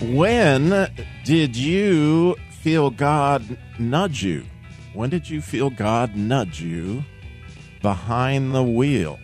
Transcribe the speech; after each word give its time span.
When 0.00 0.88
did 1.24 1.54
you 1.54 2.34
feel 2.62 2.88
God 2.88 3.58
nudge 3.78 4.22
you? 4.22 4.46
When 4.94 5.10
did 5.10 5.28
you 5.28 5.42
feel 5.42 5.68
God 5.68 6.16
nudge 6.16 6.62
you 6.62 7.04
behind 7.82 8.54
the 8.54 8.62
wheel? 8.62 9.18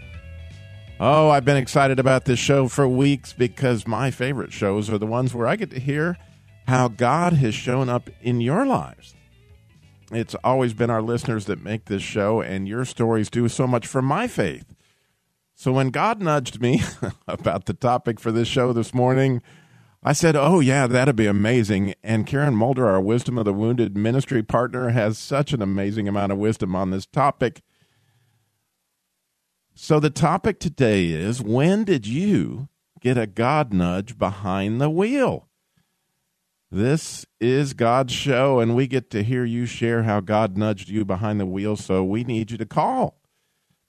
Oh, 1.01 1.31
I've 1.31 1.47
been 1.47 1.57
excited 1.57 1.99
about 1.99 2.27
this 2.27 2.39
show 2.39 2.69
for 2.69 2.87
weeks 2.87 3.33
because 3.33 3.87
my 3.87 4.11
favorite 4.11 4.53
shows 4.53 4.91
are 4.91 4.99
the 4.99 5.07
ones 5.07 5.35
where 5.35 5.47
I 5.47 5.57
get 5.57 5.71
to 5.71 5.81
hear 5.81 6.19
how 6.67 6.89
God 6.89 7.33
has 7.33 7.55
shown 7.55 7.89
up 7.89 8.11
in 8.21 8.43
your 8.43 8.67
lives. 8.67 9.15
It's 10.13 10.35
always 10.45 10.75
been 10.75 10.91
our 10.91 11.03
listeners 11.03 11.47
that 11.47 11.65
make 11.65 11.87
this 11.87 12.03
show, 12.03 12.43
and 12.43 12.69
your 12.69 12.85
stories 12.85 13.31
do 13.31 13.49
so 13.49 13.67
much 13.67 13.87
for 13.87 14.03
my 14.03 14.29
faith. 14.29 14.75
So 15.55 15.73
when 15.73 15.89
God 15.89 16.21
nudged 16.21 16.61
me 16.61 16.83
about 17.27 17.65
the 17.65 17.73
topic 17.73 18.21
for 18.21 18.31
this 18.31 18.47
show 18.47 18.75
this 18.75 18.93
morning, 18.93 19.41
I 20.07 20.13
said, 20.13 20.37
Oh, 20.37 20.61
yeah, 20.61 20.87
that'd 20.87 21.17
be 21.17 21.27
amazing. 21.27 21.95
And 22.05 22.29
Karen 22.29 22.55
Mulder, 22.55 22.87
our 22.87 23.01
Wisdom 23.01 23.39
of 23.39 23.45
the 23.45 23.53
Wounded 23.53 23.97
ministry 23.97 24.41
partner, 24.41 24.91
has 24.91 25.19
such 25.19 25.53
an 25.53 25.61
amazing 25.61 26.07
amount 26.07 26.31
of 26.31 26.39
wisdom 26.39 26.77
on 26.77 26.93
this 26.93 27.07
topic. 27.07 27.63
So, 29.75 29.99
the 29.99 30.09
topic 30.09 30.61
today 30.61 31.07
is 31.07 31.43
when 31.43 31.83
did 31.83 32.07
you 32.07 32.69
get 33.01 33.19
a 33.19 33.27
God 33.27 33.73
nudge 33.73 34.17
behind 34.17 34.81
the 34.81 34.89
wheel? 34.89 35.49
This 36.71 37.27
is 37.41 37.75
God's 37.75 38.13
show, 38.13 38.61
and 38.61 38.77
we 38.77 38.87
get 38.87 39.11
to 39.11 39.25
hear 39.25 39.45
you 39.45 39.67
share 39.67 40.05
how 40.05 40.21
God 40.21 40.57
nudged 40.57 40.89
you 40.89 41.05
behind 41.05 41.41
the 41.41 41.47
wheel. 41.47 41.75
So, 41.75 42.05
we 42.05 42.23
need 42.23 42.53
you 42.53 42.59
to 42.59 42.67
call. 42.67 43.19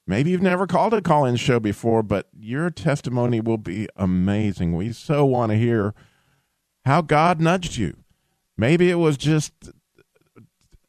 Maybe 0.07 0.31
you've 0.31 0.41
never 0.41 0.65
called 0.65 0.95
a 0.95 1.01
call 1.01 1.25
in 1.25 1.35
show 1.35 1.59
before, 1.59 2.01
but 2.01 2.27
your 2.33 2.71
testimony 2.71 3.39
will 3.39 3.59
be 3.59 3.87
amazing. 3.95 4.75
We 4.75 4.93
so 4.93 5.23
want 5.23 5.51
to 5.51 5.57
hear 5.57 5.93
how 6.87 7.01
God 7.01 7.39
nudged 7.39 7.77
you. 7.77 7.95
Maybe 8.57 8.89
it 8.89 8.95
was 8.95 9.17
just 9.17 9.53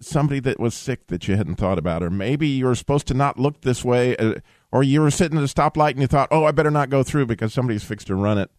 somebody 0.00 0.40
that 0.40 0.60
was 0.60 0.74
sick 0.74 1.08
that 1.08 1.28
you 1.28 1.36
hadn't 1.36 1.56
thought 1.56 1.78
about, 1.78 2.02
or 2.02 2.10
maybe 2.10 2.46
you 2.46 2.66
were 2.66 2.74
supposed 2.74 3.06
to 3.08 3.14
not 3.14 3.38
look 3.38 3.60
this 3.60 3.84
way, 3.84 4.16
uh, 4.16 4.34
or 4.72 4.82
you 4.82 5.00
were 5.00 5.10
sitting 5.10 5.36
at 5.36 5.44
a 5.44 5.52
stoplight 5.52 5.90
and 5.92 6.00
you 6.00 6.06
thought, 6.06 6.28
oh, 6.30 6.44
I 6.44 6.52
better 6.52 6.70
not 6.70 6.88
go 6.88 7.02
through 7.02 7.26
because 7.26 7.52
somebody's 7.52 7.84
fixed 7.84 8.06
to 8.06 8.14
run 8.14 8.38
it. 8.38 8.50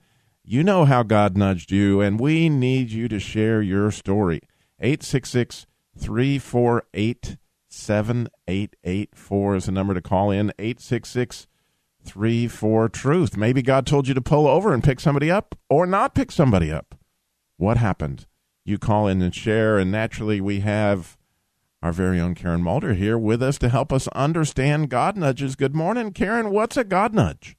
You 0.43 0.63
know 0.63 0.85
how 0.85 1.03
God 1.03 1.37
nudged 1.37 1.71
you, 1.71 2.01
and 2.01 2.19
we 2.19 2.49
need 2.49 2.91
you 2.91 3.07
to 3.07 3.19
share 3.19 3.61
your 3.61 3.89
story. 3.91 4.41
866 4.79 5.65
348 5.97 7.37
7884 7.71 9.55
is 9.55 9.65
the 9.65 9.71
number 9.71 9.93
to 9.93 10.01
call 10.01 10.31
in. 10.31 10.51
866 10.57 11.47
34 12.03 12.89
Truth. 12.89 13.37
Maybe 13.37 13.61
God 13.61 13.85
told 13.85 14.07
you 14.07 14.13
to 14.13 14.21
pull 14.21 14.47
over 14.47 14.73
and 14.73 14.83
pick 14.83 14.99
somebody 14.99 15.29
up 15.29 15.55
or 15.69 15.85
not 15.85 16.15
pick 16.15 16.31
somebody 16.31 16.71
up. 16.71 16.98
What 17.59 17.75
happened? 17.75 18.25
You 18.63 18.77
call 18.77 19.07
in 19.07 19.21
and 19.21 19.35
share, 19.35 19.77
and 19.77 19.91
naturally, 19.91 20.39
we 20.39 20.61
have 20.61 21.17
our 21.83 21.91
very 21.91 22.17
own 22.17 22.33
Karen 22.33 22.63
Mulder 22.63 22.93
here 22.93 23.17
with 23.17 23.43
us 23.43 23.57
to 23.57 23.67
help 23.67 23.91
us 23.91 24.07
understand 24.09 24.89
God 24.89 25.17
nudges. 25.17 25.57
Good 25.57 25.75
morning, 25.75 26.13
Karen. 26.13 26.51
What's 26.51 26.77
a 26.77 26.85
God 26.85 27.13
nudge? 27.13 27.57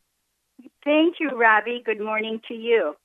Thank 0.83 1.17
you, 1.21 1.29
Robbie. 1.39 1.83
Good 1.85 2.01
morning 2.01 2.41
to 2.49 2.55
you. 2.55 2.97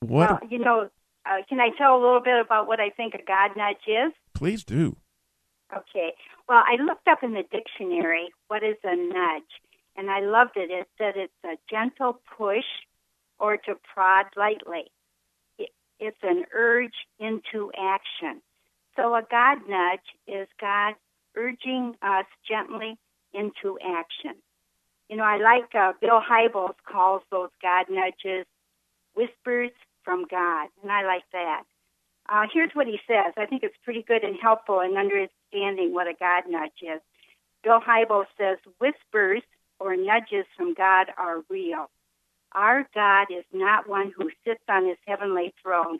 What? 0.00 0.30
Well, 0.30 0.40
you 0.50 0.60
know, 0.60 0.88
uh, 1.26 1.42
can 1.46 1.60
I 1.60 1.68
tell 1.76 1.94
a 1.94 2.00
little 2.00 2.22
bit 2.22 2.40
about 2.40 2.66
what 2.66 2.80
I 2.80 2.88
think 2.88 3.12
a 3.12 3.22
God 3.22 3.50
nudge 3.54 3.86
is? 3.86 4.14
Please 4.32 4.64
do. 4.64 4.96
Okay. 5.76 6.14
Well, 6.48 6.62
I 6.66 6.82
looked 6.82 7.06
up 7.06 7.22
in 7.22 7.34
the 7.34 7.44
dictionary 7.52 8.30
what 8.48 8.62
is 8.62 8.76
a 8.82 8.96
nudge, 8.96 9.52
and 9.94 10.10
I 10.10 10.20
loved 10.20 10.56
it. 10.56 10.70
It 10.70 10.88
said 10.96 11.16
it's 11.16 11.32
a 11.44 11.58
gentle 11.70 12.18
push 12.38 12.64
or 13.38 13.58
to 13.58 13.74
prod 13.92 14.24
lightly. 14.38 14.90
It, 16.00 16.06
it's 16.06 16.18
an 16.22 16.44
urge 16.54 16.94
into 17.18 17.70
action. 17.78 18.42
So 18.96 19.14
a 19.14 19.22
God 19.30 19.58
nudge 19.68 20.00
is 20.26 20.48
God 20.60 20.94
urging 21.36 21.94
us 22.02 22.26
gently 22.48 22.98
into 23.32 23.78
action. 23.84 24.34
You 25.08 25.16
know, 25.16 25.24
I 25.24 25.38
like 25.38 25.74
uh, 25.74 25.92
Bill 26.00 26.20
Hybels 26.20 26.74
calls 26.84 27.22
those 27.30 27.50
God 27.62 27.86
nudges 27.90 28.46
whispers 29.14 29.70
from 30.04 30.26
God, 30.30 30.68
and 30.82 30.90
I 30.90 31.04
like 31.04 31.24
that. 31.32 31.62
Uh, 32.28 32.46
here's 32.52 32.70
what 32.74 32.86
he 32.86 32.98
says. 33.06 33.32
I 33.36 33.46
think 33.46 33.62
it's 33.62 33.76
pretty 33.84 34.02
good 34.02 34.22
and 34.22 34.36
helpful 34.40 34.80
in 34.80 34.96
understanding 34.96 35.92
what 35.92 36.06
a 36.06 36.14
God 36.18 36.44
nudge 36.48 36.70
is. 36.82 37.00
Bill 37.64 37.80
Hybels 37.80 38.26
says 38.38 38.58
whispers 38.78 39.42
or 39.80 39.96
nudges 39.96 40.46
from 40.56 40.74
God 40.74 41.08
are 41.18 41.42
real. 41.48 41.90
Our 42.52 42.86
God 42.94 43.26
is 43.30 43.44
not 43.52 43.88
one 43.88 44.12
who 44.16 44.30
sits 44.44 44.62
on 44.68 44.86
his 44.86 44.98
heavenly 45.06 45.54
throne, 45.62 45.98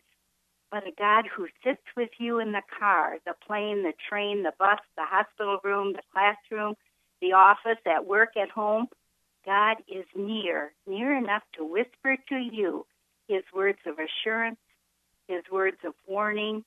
but 0.70 0.86
a 0.86 0.92
God 0.96 1.26
who 1.34 1.46
sits 1.64 1.82
with 1.96 2.10
you 2.18 2.40
in 2.40 2.52
the 2.52 2.62
car, 2.78 3.16
the 3.24 3.34
plane, 3.46 3.82
the 3.82 3.92
train, 4.08 4.42
the 4.42 4.52
bus, 4.58 4.80
the 4.96 5.04
hospital 5.04 5.58
room, 5.62 5.92
the 5.92 6.02
classroom, 6.12 6.74
the 7.20 7.32
office, 7.32 7.78
at 7.86 8.06
work, 8.06 8.30
at 8.36 8.50
home. 8.50 8.86
God 9.46 9.76
is 9.88 10.04
near, 10.14 10.72
near 10.86 11.16
enough 11.16 11.42
to 11.56 11.64
whisper 11.64 12.16
to 12.28 12.36
you 12.36 12.84
his 13.28 13.42
words 13.54 13.78
of 13.86 13.94
assurance, 13.98 14.58
his 15.28 15.42
words 15.52 15.78
of 15.84 15.94
warning, 16.06 16.64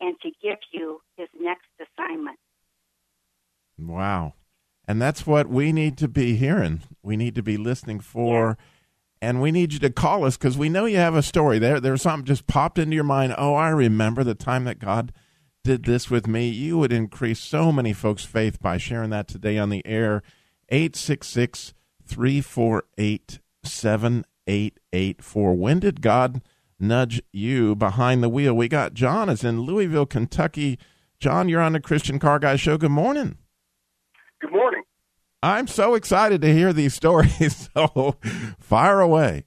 and 0.00 0.16
to 0.22 0.30
give 0.42 0.58
you 0.72 1.00
his 1.16 1.28
next 1.38 1.66
assignment. 1.80 2.38
Wow. 3.78 4.34
And 4.86 5.02
that's 5.02 5.26
what 5.26 5.48
we 5.48 5.72
need 5.72 5.98
to 5.98 6.08
be 6.08 6.36
hearing. 6.36 6.82
We 7.02 7.16
need 7.16 7.34
to 7.34 7.42
be 7.42 7.56
listening 7.56 8.00
for. 8.00 8.58
Yeah. 8.58 8.64
And 9.24 9.40
we 9.40 9.50
need 9.50 9.72
you 9.72 9.78
to 9.80 9.90
call 9.90 10.24
us 10.24 10.36
because 10.36 10.56
we 10.56 10.68
know 10.68 10.84
you 10.84 10.98
have 10.98 11.16
a 11.16 11.22
story. 11.22 11.58
There, 11.58 11.80
there's 11.80 12.02
something 12.02 12.26
just 12.26 12.46
popped 12.46 12.78
into 12.78 12.94
your 12.94 13.04
mind. 13.04 13.34
Oh, 13.36 13.54
I 13.54 13.70
remember 13.70 14.22
the 14.22 14.34
time 14.34 14.64
that 14.64 14.78
God 14.78 15.12
did 15.62 15.84
this 15.84 16.10
with 16.10 16.26
me. 16.26 16.48
You 16.48 16.78
would 16.78 16.92
increase 16.92 17.40
so 17.40 17.72
many 17.72 17.92
folks' 17.92 18.24
faith 18.24 18.60
by 18.60 18.76
sharing 18.76 19.10
that 19.10 19.28
today 19.28 19.58
on 19.58 19.70
the 19.70 19.84
air. 19.86 20.22
866 20.68 21.74
348 22.06 23.38
7884. 23.64 25.54
When 25.54 25.80
did 25.80 26.00
God 26.00 26.42
nudge 26.78 27.22
you 27.32 27.74
behind 27.74 28.22
the 28.22 28.28
wheel. 28.28 28.54
We 28.54 28.68
got 28.68 28.94
John 28.94 29.28
is 29.28 29.44
in 29.44 29.62
Louisville, 29.62 30.06
Kentucky. 30.06 30.78
John, 31.18 31.48
you're 31.48 31.60
on 31.60 31.72
the 31.72 31.80
Christian 31.80 32.18
Car 32.18 32.38
Guy 32.38 32.56
Show. 32.56 32.76
Good 32.76 32.90
morning. 32.90 33.38
I'm 35.44 35.66
so 35.66 35.94
excited 35.94 36.40
to 36.40 36.50
hear 36.50 36.72
these 36.72 36.94
stories. 36.94 37.68
So 37.74 38.16
fire 38.58 39.00
away. 39.00 39.44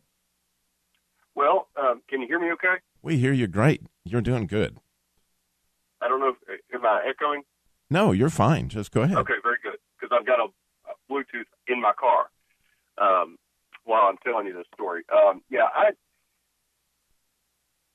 Well, 1.34 1.69
um, 1.75 2.02
can 2.08 2.22
you 2.22 2.28
hear 2.28 2.40
me 2.40 2.52
okay? 2.52 2.75
We 3.02 3.18
hear 3.18 3.31
you 3.34 3.47
great. 3.47 3.81
You're 4.03 4.22
doing 4.22 4.46
good. 4.47 4.78
I 6.02 6.07
don't 6.07 6.19
know 6.19 6.36
if 6.47 6.59
am 6.74 6.86
I 6.86 7.02
echoing? 7.09 7.44
No, 7.90 8.12
you're 8.12 8.30
fine. 8.30 8.69
Just 8.69 8.91
go 8.91 9.02
ahead. 9.02 9.18
Okay, 9.18 9.36
very 9.41 9.57
good. 9.63 9.78
Because 10.00 10.16
I've 10.18 10.28
got 10.28 10.40
a, 10.40 10.44
a, 10.44 11.12
Bluetooth 11.12 11.50
in 11.68 11.81
my 11.81 11.94
car 11.97 12.30
um, 13.00 13.38
while 13.86 14.03
I'm 14.03 14.18
telling 14.24 14.46
you 14.46 14.53
this 14.53 14.68
story. 14.74 15.03
Um, 15.12 15.41
yeah, 15.50 15.68
I 15.74 15.91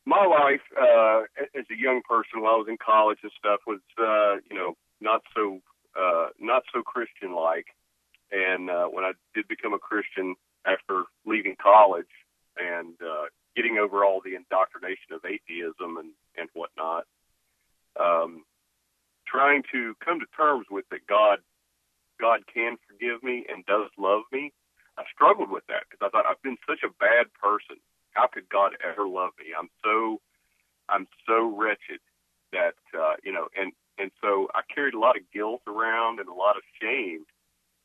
my 0.07 0.25
life 0.27 0.62
uh, 0.77 1.23
as 1.57 1.67
a 1.71 1.79
young 1.79 2.01
person, 2.09 2.41
while 2.43 2.55
I 2.55 2.56
was 2.56 2.69
in 2.69 2.79
college 2.85 3.19
and 3.23 3.32
stuff, 3.38 3.61
was 3.67 3.81
uh, 3.99 4.41
you 4.50 4.56
know 4.56 4.75
not 5.00 5.23
so 5.37 5.61
uh, 5.97 6.29
not 6.41 6.65
so 6.75 6.82
Christian 6.82 7.35
like. 7.35 7.67
And 8.32 8.70
uh, 8.70 8.87
when 8.87 9.05
I 9.05 9.12
did 9.34 9.46
become 9.49 9.75
a 9.75 9.79
Christian 9.79 10.34
after 10.67 11.05
leaving 11.26 11.56
college 11.62 12.11
and 12.56 12.94
uh, 13.00 13.26
getting 13.55 13.79
over 13.79 14.05
all 14.05 14.20
the 14.25 14.34
indoctrination 14.34 15.12
of 15.12 15.25
atheism 15.25 15.96
and 15.99 16.11
and 16.37 16.49
whatnot, 16.55 17.05
um, 18.00 18.44
trying 19.29 19.62
to 19.73 19.94
come 20.05 20.19
to 20.20 20.26
terms 20.37 20.67
with 20.70 20.88
that 20.90 21.06
God 21.06 21.38
God 22.20 22.40
can 22.52 22.76
forgive 22.88 23.23
me 23.23 23.44
and 23.52 23.67
does 23.67 23.90
love 23.99 24.23
me, 24.32 24.52
I 24.96 25.02
struggled 25.12 25.50
with 25.50 25.67
that 25.69 25.85
because 25.90 26.00
I 26.00 26.08
thought 26.08 26.26
I've 26.26 26.43
been 26.43 26.58
such 26.67 26.81
a 26.85 26.93
bad 26.99 27.26
person 27.43 27.76
how 28.12 28.26
could 28.26 28.49
God 28.49 28.73
ever 28.85 29.08
love 29.08 29.32
me? 29.38 29.52
I'm 29.58 29.69
so 29.85 30.20
I'm 30.88 31.06
so 31.26 31.56
wretched 31.56 32.00
that 32.52 32.76
uh, 32.96 33.14
you 33.25 33.32
know, 33.32 33.49
and 33.56 33.73
and 33.99 34.11
so 34.20 34.49
I 34.55 34.61
carried 34.73 34.94
a 34.94 34.99
lot 34.99 35.17
of 35.17 35.23
guilt 35.32 35.62
around 35.67 36.20
and 36.20 36.28
a 36.28 36.35
lot 36.35 36.56
of 36.56 36.62
shame 36.81 37.25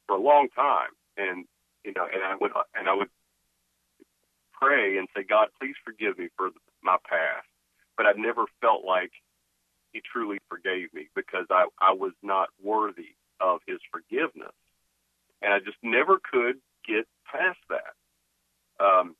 for 0.07 0.17
a 0.17 0.21
long 0.21 0.49
time, 0.55 0.91
and 1.17 1.45
you 1.85 1.93
know, 1.95 2.05
and 2.13 2.23
I 2.23 2.35
would 2.39 2.51
and 2.75 2.89
I 2.89 2.95
would 2.95 3.09
pray 4.53 4.97
and 4.97 5.07
say, 5.15 5.23
God, 5.23 5.49
please 5.61 5.75
forgive 5.85 6.17
me 6.17 6.29
for 6.37 6.49
my 6.83 6.97
past. 7.09 7.47
but 7.97 8.05
I 8.05 8.13
never 8.17 8.45
felt 8.61 8.85
like 8.85 9.11
he 9.93 10.01
truly 10.11 10.39
forgave 10.49 10.93
me 10.93 11.09
because 11.15 11.45
I, 11.49 11.67
I 11.81 11.93
was 11.93 12.13
not 12.23 12.49
worthy 12.63 13.15
of 13.41 13.61
his 13.67 13.79
forgiveness. 13.91 14.53
And 15.41 15.53
I 15.53 15.59
just 15.59 15.77
never 15.83 16.19
could 16.31 16.57
get 16.87 17.05
past 17.31 17.59
that. 17.69 17.95
Um, 18.83 19.15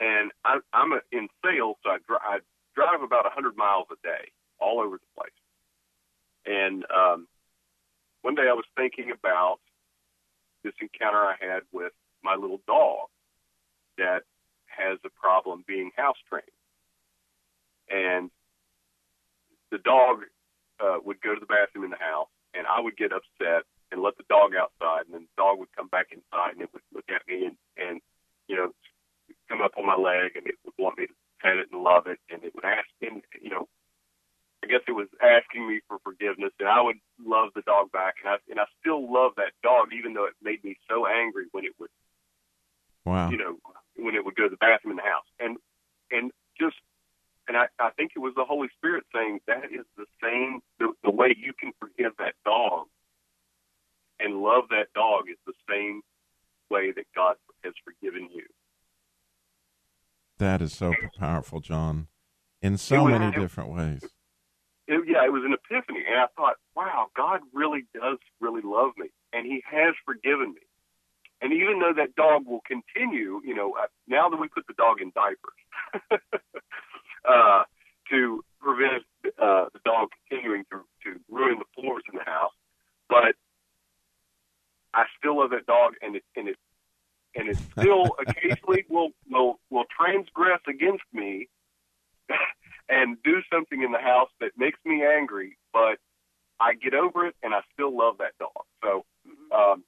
and 0.00 0.32
I, 0.44 0.58
I'm 0.72 0.92
a, 0.92 1.00
in 1.12 1.28
sales, 1.44 1.76
so 1.84 1.90
I, 1.90 1.98
dri- 2.06 2.24
I 2.24 2.38
drive 2.74 3.02
about 3.02 3.24
100 3.24 3.56
miles 3.56 3.86
a 3.92 3.96
day 4.06 4.30
all 4.60 4.80
over 4.80 4.96
the 4.98 5.20
place. 5.20 5.32
And 6.46 6.84
um, 6.94 7.28
one 8.22 8.34
day 8.34 8.48
I 8.50 8.54
was 8.54 8.64
thinking 8.76 9.12
about 9.12 9.58
this 10.62 10.74
encounter 10.80 11.18
I 11.18 11.34
had 11.40 11.62
with 11.72 11.92
my 12.22 12.34
little 12.34 12.60
dog 12.66 13.08
that 13.98 14.22
has 14.66 14.98
a 15.04 15.10
problem 15.10 15.64
being 15.66 15.90
house 15.96 16.16
trained. 16.28 16.46
And 17.88 18.30
the 19.70 19.78
dog 19.78 20.24
uh, 20.80 20.98
would 21.04 21.20
go 21.20 21.34
to 21.34 21.40
the 21.40 21.46
bathroom 21.46 21.84
in 21.84 21.90
the 21.90 21.96
house, 21.96 22.28
and 22.54 22.66
I 22.66 22.80
would 22.80 22.96
get 22.96 23.12
upset 23.12 23.64
and 23.92 24.02
let 24.02 24.16
the 24.16 24.24
dog 24.28 24.52
outside, 24.54 25.06
and 25.06 25.14
then 25.14 25.26
the 25.26 25.42
dog 25.42 25.58
would 25.58 25.74
come 25.76 25.88
back 25.88 26.08
inside, 26.12 26.52
and 26.52 26.62
it 26.62 26.70
would 26.72 26.82
look 26.94 27.08
at 27.10 27.26
me 27.26 27.46
and, 27.46 27.56
and 27.76 28.00
you 28.46 28.56
know, 28.56 28.72
come 29.48 29.60
up 29.60 29.72
on 29.76 29.86
my 29.86 29.96
leg, 29.96 30.32
and 30.36 30.46
it 30.46 30.54
would 30.64 30.74
want 30.78 30.98
me 30.98 31.06
to 31.06 31.14
pet 31.42 31.56
it 31.56 31.68
and 31.72 31.82
love 31.82 32.06
it, 32.06 32.18
and 32.30 32.44
it 32.44 32.54
would 32.54 32.64
ask, 32.64 32.86
and 33.02 33.22
you 33.42 33.50
know, 33.50 33.68
I 34.62 34.66
guess 34.66 34.80
it 34.86 34.92
was 34.92 35.08
asking 35.22 35.66
me 35.66 35.80
for 35.88 35.98
forgiveness, 36.04 36.52
and 36.60 36.68
I 36.68 36.82
would 36.82 36.96
love 37.24 37.50
the 37.54 37.62
dog 37.62 37.90
back, 37.92 38.14
and 38.22 38.32
I 38.34 38.36
and 38.50 38.60
I 38.60 38.64
still 38.80 39.10
love 39.10 39.32
that 39.36 39.52
dog, 39.62 39.88
even 39.96 40.12
though 40.14 40.26
it 40.26 40.34
made 40.42 40.62
me 40.62 40.76
so 40.88 41.06
angry 41.06 41.46
when 41.52 41.64
it 41.64 41.72
would, 41.78 41.90
wow, 43.04 43.30
you 43.30 43.38
know, 43.38 43.56
when 43.96 44.14
it 44.14 44.24
would 44.24 44.36
go 44.36 44.44
to 44.44 44.50
the 44.50 44.56
bathroom 44.56 44.92
in 44.92 44.96
the 44.96 45.10
house, 45.10 45.24
and 45.38 45.56
and 46.10 46.30
just, 46.60 46.76
and 47.48 47.56
I 47.56 47.68
I 47.78 47.90
think 47.96 48.12
it 48.14 48.18
was 48.18 48.34
the 48.36 48.44
Holy 48.44 48.68
Spirit 48.76 49.04
saying 49.14 49.40
that 49.46 49.64
is 49.72 49.86
the 49.96 50.06
same 50.22 50.60
the, 50.78 50.92
the 51.04 51.10
way 51.10 51.34
you 51.36 51.52
can 51.58 51.72
forgive 51.80 52.12
that 52.18 52.34
dog 52.44 52.86
and 54.20 54.42
love 54.42 54.64
that 54.70 54.92
dog 54.94 55.24
is 55.30 55.38
the 55.46 55.54
same 55.68 56.02
way 56.70 56.92
that 56.92 57.06
God 57.16 57.36
has 57.64 57.72
forgiven 57.84 58.28
you. 58.32 58.44
That 60.38 60.62
is 60.62 60.72
so 60.72 60.94
powerful, 61.18 61.60
John, 61.60 62.08
in 62.62 62.76
so 62.76 63.04
was- 63.04 63.18
many 63.18 63.32
different 63.32 63.70
ways. 63.70 64.04
It, 64.90 65.02
yeah, 65.06 65.24
it 65.24 65.32
was 65.32 65.44
an 65.44 65.54
epiphany, 65.54 66.04
and 66.06 66.18
I 66.18 66.26
thought, 66.36 66.56
wow, 66.74 67.06
God 67.16 67.40
really 67.52 67.86
does 67.94 68.18
really 68.40 68.62
love 68.62 68.92
me, 68.98 69.08
and 69.32 69.46
He 69.46 69.62
has 69.70 69.94
forgiven 70.04 70.54
me. 70.54 70.62
And 71.40 71.52
even 71.52 71.78
though 71.78 71.94
that 71.96 72.14
dog 72.16 72.46
will 72.46 72.60
continue, 72.66 73.40
you 73.44 73.54
know, 73.54 73.74
uh, 73.80 73.86
now 74.06 74.28
that 74.28 74.36
we 74.36 74.48
put 74.48 74.66
the 74.66 74.74
dog 74.74 75.00
in 75.00 75.10
diapers 75.14 76.20
uh, 77.28 77.62
to 78.10 78.44
prevent 78.60 79.04
uh, 79.40 79.66
the 79.72 79.80
dog 79.84 80.08
continuing 80.28 80.64
to, 80.70 80.82
to 81.04 81.18
ruin 81.30 81.58
the 81.58 81.80
floors 81.80 82.02
in 82.12 82.18
the 82.18 82.24
house, 82.24 82.52
but 83.08 83.34
I 84.92 85.04
still 85.18 85.38
love 85.38 85.50
that 85.50 85.66
dog, 85.66 85.94
and 86.02 86.16
it 86.16 86.24
and 86.36 86.48
it 86.48 86.56
and 87.34 87.48
it 87.48 87.58
still 87.78 88.16
occasionally 88.20 88.84
will 88.88 89.10
will 89.30 89.60
will 89.70 89.84
transgress 89.96 90.60
against 90.68 91.04
me 91.12 91.48
and 92.90 93.16
do 93.22 93.36
something 93.52 93.82
in 93.82 93.92
the 93.92 93.98
house 93.98 94.30
that 94.40 94.50
makes 94.56 94.78
me 94.84 95.02
angry, 95.04 95.56
but 95.72 95.98
I 96.60 96.74
get 96.74 96.92
over 96.94 97.26
it 97.26 97.34
and 97.42 97.54
I 97.54 97.60
still 97.72 97.96
love 97.96 98.16
that 98.18 98.32
dog. 98.38 98.64
So, 98.82 99.04
um, 99.54 99.84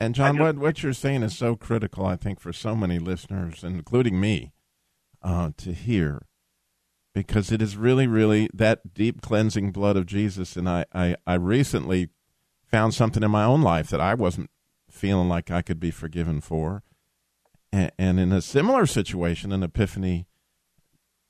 And 0.00 0.14
John, 0.14 0.36
just- 0.36 0.40
what 0.42 0.56
what 0.58 0.82
you're 0.82 0.92
saying 0.92 1.22
is 1.22 1.36
so 1.36 1.56
critical, 1.56 2.04
I 2.06 2.16
think, 2.16 2.40
for 2.40 2.52
so 2.52 2.74
many 2.74 2.98
listeners, 2.98 3.62
including 3.64 4.20
me, 4.20 4.52
uh, 5.22 5.50
to 5.58 5.72
hear, 5.72 6.26
because 7.14 7.52
it 7.52 7.62
is 7.62 7.76
really, 7.76 8.06
really 8.06 8.48
that 8.52 8.92
deep 8.94 9.20
cleansing 9.22 9.72
blood 9.72 9.96
of 9.96 10.06
Jesus. 10.06 10.56
And 10.56 10.68
I, 10.68 10.84
I, 10.92 11.16
I 11.26 11.34
recently 11.34 12.08
found 12.66 12.92
something 12.94 13.22
in 13.22 13.30
my 13.30 13.44
own 13.44 13.62
life 13.62 13.88
that 13.90 14.00
I 14.00 14.14
wasn't 14.14 14.50
feeling 14.90 15.28
like 15.28 15.50
I 15.50 15.62
could 15.62 15.80
be 15.80 15.90
forgiven 15.90 16.40
for, 16.40 16.82
and, 17.72 17.92
and 17.98 18.20
in 18.20 18.32
a 18.32 18.40
similar 18.40 18.86
situation, 18.86 19.52
an 19.52 19.62
epiphany, 19.62 20.26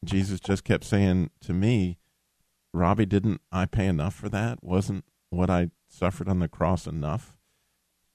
Jesus 0.04 0.40
just 0.40 0.64
kept 0.64 0.84
saying 0.84 1.30
to 1.42 1.52
me, 1.52 1.98
"Robbie, 2.72 3.06
didn't 3.06 3.40
I 3.52 3.66
pay 3.66 3.86
enough 3.86 4.14
for 4.14 4.28
that? 4.28 4.62
Wasn't 4.62 5.04
what 5.30 5.50
I 5.50 5.70
suffered 5.88 6.28
on 6.28 6.40
the 6.40 6.48
cross 6.48 6.86
enough?" 6.86 7.38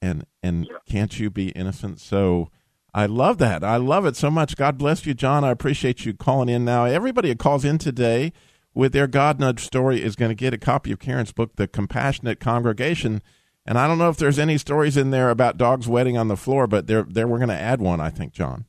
and 0.02 0.26
and 0.42 0.68
can't 0.88 1.20
you 1.20 1.30
be 1.30 1.50
innocent? 1.50 2.00
So 2.00 2.50
i 2.94 3.06
love 3.06 3.38
that. 3.38 3.64
I 3.64 3.78
love 3.78 4.06
it 4.06 4.16
so 4.16 4.32
much. 4.32 4.56
God 4.56 4.78
bless 4.78 5.06
you 5.06 5.14
john. 5.14 5.44
I 5.44 5.52
appreciate 5.52 6.06
you 6.06 6.14
calling 6.14 6.50
in 6.50 6.66
now. 6.66 6.86
Everybody 6.86 7.30
who 7.30 7.36
calls 7.36 7.66
in 7.66 7.78
today 7.78 8.34
with 8.74 8.94
their 8.94 9.08
god 9.08 9.40
nudge 9.40 9.64
story 9.64 10.04
is 10.04 10.16
going 10.16 10.30
to 10.30 10.36
get 10.36 10.54
a 10.54 10.58
copy 10.58 10.92
of 10.92 11.00
karen's 11.00 11.32
book 11.32 11.56
the 11.56 11.68
compassionate 11.68 12.40
congregation. 12.40 13.22
And 13.66 13.78
i 13.78 13.88
don't 13.88 13.98
know 13.98 14.10
if 14.10 14.18
there's 14.18 14.40
any 14.40 14.58
stories 14.58 14.98
in 14.98 15.12
there 15.12 15.30
about 15.30 15.58
dogs 15.58 15.88
wetting 15.88 16.18
on 16.18 16.28
the 16.28 16.38
floor 16.38 16.66
but 16.66 16.88
there 16.88 17.04
there 17.04 17.28
we're 17.28 17.38
going 17.38 17.50
to 17.50 17.56
add 17.56 17.82
one 17.82 18.00
i 18.00 18.10
think 18.10 18.34
john 18.34 18.66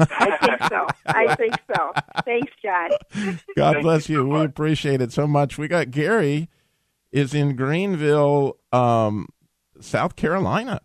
I 0.00 0.36
think 0.38 0.62
so. 0.68 0.86
I 1.06 1.34
think 1.36 1.54
so. 1.74 1.92
Thanks, 2.24 2.52
John. 2.62 2.90
god 3.56 3.72
Thank 3.74 3.82
bless 3.82 4.08
you 4.08 4.16
you 4.16 4.30
so 4.30 4.38
we 4.38 4.44
appreciate 4.44 5.00
it 5.00 5.12
so 5.12 5.26
much 5.26 5.58
we 5.58 5.68
got 5.68 5.90
gary 5.90 6.48
is 7.12 7.34
in 7.34 7.56
greenville 7.56 8.58
um, 8.72 9.28
south 9.80 10.16
carolina 10.16 10.80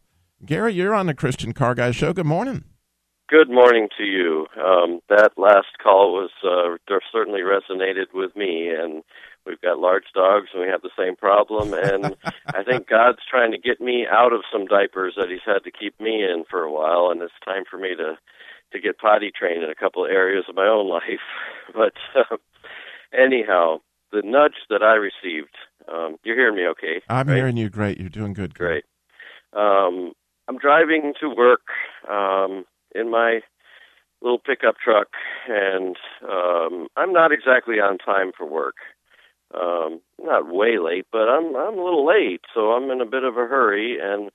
gary 0.45 0.73
you're 0.73 0.93
on 0.93 1.07
the 1.07 1.13
christian 1.13 1.53
car 1.53 1.75
guy 1.75 1.91
show 1.91 2.13
good 2.13 2.25
morning 2.25 2.63
Good 3.29 3.51
morning 3.51 3.89
to 3.95 4.03
you. 4.05 4.47
Um, 4.57 5.01
that 5.07 5.33
last 5.37 5.77
call 5.83 6.13
was 6.13 6.31
uh, 6.43 6.95
certainly 7.11 7.41
resonated 7.41 8.07
with 8.11 8.35
me, 8.35 8.69
and 8.69 9.03
we've 9.45 9.61
got 9.61 9.77
large 9.77 10.05
dogs, 10.15 10.47
and 10.51 10.63
we 10.63 10.67
have 10.67 10.81
the 10.81 10.89
same 10.97 11.15
problem. 11.15 11.75
And 11.75 12.15
I 12.47 12.63
think 12.63 12.87
God's 12.89 13.19
trying 13.29 13.51
to 13.51 13.59
get 13.59 13.79
me 13.79 14.07
out 14.11 14.33
of 14.33 14.41
some 14.51 14.65
diapers 14.65 15.13
that 15.15 15.29
He's 15.29 15.45
had 15.45 15.63
to 15.65 15.71
keep 15.71 15.99
me 16.01 16.23
in 16.23 16.43
for 16.49 16.63
a 16.63 16.71
while, 16.71 17.11
and 17.11 17.21
it's 17.21 17.31
time 17.45 17.65
for 17.69 17.77
me 17.77 17.89
to 17.97 18.17
to 18.71 18.79
get 18.79 18.97
potty 18.97 19.31
trained 19.37 19.63
in 19.63 19.69
a 19.69 19.75
couple 19.75 20.05
of 20.05 20.11
areas 20.11 20.45
of 20.47 20.55
my 20.55 20.67
own 20.67 20.89
life. 20.89 21.03
But 21.73 21.93
uh, 22.15 22.37
anyhow, 23.13 23.81
the 24.11 24.23
nudge 24.25 24.55
that 24.71 24.81
I 24.81 24.95
received, 24.95 25.55
um, 25.87 26.17
you're 26.23 26.35
hearing 26.35 26.55
me, 26.55 26.65
okay? 26.65 27.01
I'm 27.07 27.27
right? 27.27 27.35
hearing 27.35 27.57
you 27.57 27.69
great. 27.69 27.99
You're 27.99 28.09
doing 28.09 28.33
good. 28.33 28.55
Great. 28.55 28.85
Um, 29.53 30.13
I'm 30.47 30.57
driving 30.57 31.13
to 31.21 31.29
work 31.29 31.61
um, 32.09 32.65
in 32.95 33.11
my 33.11 33.41
little 34.21 34.39
pickup 34.39 34.75
truck, 34.83 35.09
and 35.47 35.95
um, 36.27 36.87
I'm 36.97 37.13
not 37.13 37.31
exactly 37.31 37.75
on 37.75 37.97
time 37.99 38.31
for 38.35 38.45
work. 38.47 38.75
Um, 39.53 40.01
not 40.21 40.47
way 40.47 40.77
late, 40.77 41.07
but 41.11 41.27
I'm 41.29 41.55
I'm 41.55 41.77
a 41.77 41.83
little 41.83 42.05
late, 42.05 42.41
so 42.53 42.71
I'm 42.71 42.91
in 42.91 43.01
a 43.01 43.05
bit 43.05 43.23
of 43.23 43.33
a 43.35 43.47
hurry, 43.47 43.97
and 44.01 44.29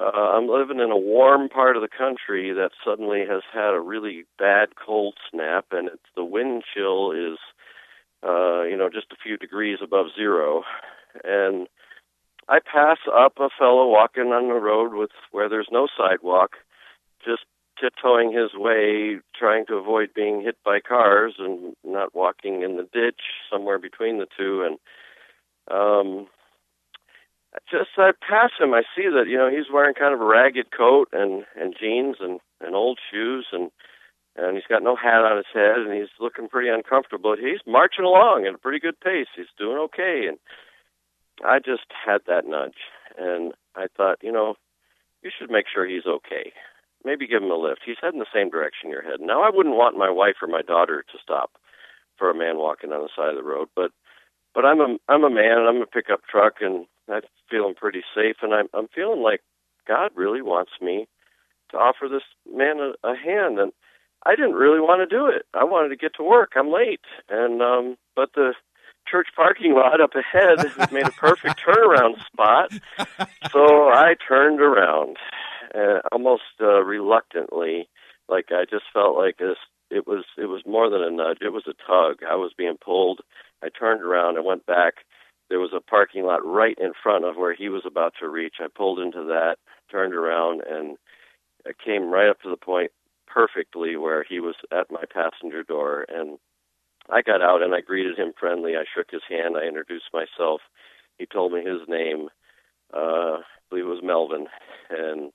uh, 0.00 0.34
I'm 0.34 0.48
living 0.48 0.80
in 0.80 0.90
a 0.90 0.96
warm 0.96 1.48
part 1.48 1.76
of 1.76 1.82
the 1.82 1.88
country 1.88 2.52
that 2.52 2.70
suddenly 2.84 3.20
has 3.28 3.42
had 3.52 3.74
a 3.74 3.80
really 3.80 4.24
bad 4.38 4.70
cold 4.76 5.14
snap, 5.30 5.66
and 5.70 5.88
it's 5.88 6.02
the 6.16 6.24
wind 6.24 6.64
chill 6.74 7.12
is, 7.12 7.38
uh, 8.26 8.62
you 8.62 8.76
know, 8.76 8.88
just 8.92 9.12
a 9.12 9.22
few 9.22 9.36
degrees 9.36 9.78
above 9.82 10.06
zero, 10.16 10.64
and 11.22 11.68
I 12.48 12.58
pass 12.60 12.98
up 13.12 13.34
a 13.38 13.48
fellow 13.56 13.88
walking 13.88 14.32
on 14.32 14.48
the 14.48 14.54
road 14.54 14.94
with 14.94 15.10
where 15.30 15.48
there's 15.48 15.68
no 15.70 15.86
sidewalk, 15.96 16.56
just 17.24 17.44
tiptoeing 17.80 18.32
his 18.32 18.50
way, 18.54 19.18
trying 19.34 19.66
to 19.66 19.74
avoid 19.74 20.10
being 20.14 20.42
hit 20.42 20.56
by 20.64 20.80
cars 20.80 21.34
and 21.38 21.74
not 21.84 22.14
walking 22.14 22.62
in 22.62 22.76
the 22.76 22.88
ditch 22.92 23.20
somewhere 23.50 23.78
between 23.78 24.18
the 24.18 24.26
two. 24.36 24.62
And 24.62 24.78
um, 25.70 26.26
just 27.70 27.90
I 27.96 28.10
pass 28.26 28.50
him, 28.58 28.74
I 28.74 28.82
see 28.96 29.08
that 29.08 29.26
you 29.28 29.36
know 29.36 29.50
he's 29.50 29.72
wearing 29.72 29.94
kind 29.94 30.14
of 30.14 30.20
a 30.20 30.24
ragged 30.24 30.70
coat 30.76 31.08
and 31.12 31.44
and 31.56 31.74
jeans 31.78 32.16
and 32.20 32.40
and 32.60 32.74
old 32.74 32.98
shoes 33.10 33.46
and 33.52 33.70
and 34.36 34.56
he's 34.56 34.66
got 34.68 34.82
no 34.82 34.96
hat 34.96 35.22
on 35.22 35.36
his 35.36 35.46
head 35.54 35.78
and 35.78 35.94
he's 35.94 36.10
looking 36.18 36.48
pretty 36.48 36.68
uncomfortable. 36.68 37.36
He's 37.36 37.62
marching 37.66 38.04
along 38.04 38.46
at 38.46 38.54
a 38.54 38.58
pretty 38.58 38.80
good 38.80 38.98
pace. 38.98 39.28
He's 39.36 39.46
doing 39.56 39.78
okay 39.78 40.26
and 40.28 40.38
I 41.42 41.58
just 41.58 41.86
had 41.90 42.20
that 42.26 42.46
nudge, 42.46 42.78
and 43.18 43.54
I 43.74 43.86
thought, 43.96 44.18
you 44.22 44.30
know, 44.30 44.54
you 45.22 45.30
should 45.36 45.50
make 45.50 45.66
sure 45.72 45.86
he's 45.86 46.06
okay. 46.06 46.52
Maybe 47.04 47.26
give 47.26 47.42
him 47.42 47.50
a 47.50 47.56
lift. 47.56 47.80
He's 47.84 47.96
heading 48.00 48.20
the 48.20 48.26
same 48.32 48.50
direction 48.50 48.90
you're 48.90 49.02
heading. 49.02 49.26
Now, 49.26 49.42
I 49.42 49.50
wouldn't 49.52 49.76
want 49.76 49.98
my 49.98 50.10
wife 50.10 50.36
or 50.40 50.48
my 50.48 50.62
daughter 50.62 51.02
to 51.02 51.18
stop 51.22 51.50
for 52.16 52.30
a 52.30 52.34
man 52.34 52.58
walking 52.58 52.92
on 52.92 53.02
the 53.02 53.08
side 53.16 53.30
of 53.30 53.36
the 53.36 53.42
road, 53.42 53.68
but 53.74 53.90
but 54.54 54.64
I'm 54.64 54.80
a 54.80 54.96
I'm 55.08 55.24
a 55.24 55.30
man, 55.30 55.58
and 55.58 55.68
I'm 55.68 55.82
a 55.82 55.86
pickup 55.86 56.20
truck, 56.30 56.54
and 56.60 56.86
I'm 57.12 57.22
feeling 57.50 57.74
pretty 57.74 58.02
safe, 58.14 58.36
and 58.42 58.54
I'm 58.54 58.68
I'm 58.72 58.88
feeling 58.94 59.22
like 59.22 59.40
God 59.86 60.10
really 60.14 60.42
wants 60.42 60.72
me 60.80 61.06
to 61.70 61.76
offer 61.76 62.08
this 62.08 62.22
man 62.50 62.78
a, 62.78 63.08
a 63.08 63.16
hand, 63.16 63.58
and 63.58 63.72
I 64.24 64.36
didn't 64.36 64.54
really 64.54 64.80
want 64.80 65.08
to 65.08 65.16
do 65.16 65.26
it. 65.26 65.46
I 65.52 65.64
wanted 65.64 65.90
to 65.90 65.96
get 65.96 66.14
to 66.16 66.22
work. 66.22 66.52
I'm 66.56 66.72
late, 66.72 67.04
and 67.28 67.60
um, 67.60 67.96
but 68.16 68.30
the 68.34 68.54
church 69.06 69.28
parking 69.36 69.74
lot 69.74 70.00
up 70.00 70.12
ahead 70.14 70.58
has 70.60 70.90
made 70.92 71.06
a 71.06 71.12
perfect 71.12 71.60
turnaround 71.60 72.24
spot. 72.24 72.72
So 73.52 73.88
I 73.88 74.14
turned 74.26 74.60
around, 74.60 75.18
uh, 75.74 76.00
almost 76.10 76.42
uh, 76.60 76.82
reluctantly, 76.82 77.88
like 78.28 78.46
I 78.50 78.64
just 78.64 78.84
felt 78.94 79.16
like 79.16 79.36
this. 79.36 79.56
it 79.90 80.06
was 80.06 80.24
it 80.38 80.46
was 80.46 80.62
more 80.66 80.88
than 80.90 81.02
a 81.02 81.10
nudge. 81.10 81.38
It 81.40 81.52
was 81.52 81.66
a 81.66 81.74
tug. 81.86 82.22
I 82.28 82.36
was 82.36 82.52
being 82.56 82.76
pulled. 82.82 83.20
I 83.64 83.68
turned 83.70 84.02
around 84.02 84.36
and 84.36 84.44
went 84.44 84.66
back. 84.66 84.94
There 85.48 85.60
was 85.60 85.72
a 85.74 85.80
parking 85.80 86.24
lot 86.24 86.44
right 86.44 86.76
in 86.78 86.92
front 87.02 87.24
of 87.24 87.36
where 87.36 87.54
he 87.54 87.68
was 87.68 87.82
about 87.86 88.14
to 88.20 88.28
reach. 88.28 88.56
I 88.60 88.66
pulled 88.74 88.98
into 88.98 89.24
that, 89.24 89.56
turned 89.90 90.14
around, 90.14 90.62
and 90.68 90.96
I 91.66 91.70
came 91.84 92.10
right 92.10 92.28
up 92.28 92.40
to 92.42 92.50
the 92.50 92.56
point 92.56 92.92
perfectly 93.26 93.96
where 93.96 94.24
he 94.28 94.40
was 94.40 94.54
at 94.70 94.90
my 94.90 95.04
passenger 95.12 95.62
door. 95.62 96.06
And 96.08 96.38
I 97.10 97.22
got 97.22 97.42
out 97.42 97.62
and 97.62 97.74
I 97.74 97.80
greeted 97.80 98.18
him 98.18 98.32
friendly. 98.38 98.76
I 98.76 98.84
shook 98.94 99.10
his 99.10 99.22
hand. 99.28 99.56
I 99.56 99.66
introduced 99.66 100.06
myself. 100.12 100.60
He 101.18 101.26
told 101.26 101.52
me 101.52 101.60
his 101.60 101.88
name. 101.88 102.28
Uh, 102.92 103.38
I 103.40 103.68
believe 103.70 103.84
it 103.84 103.88
was 103.88 104.02
Melvin, 104.02 104.46
and 104.90 105.32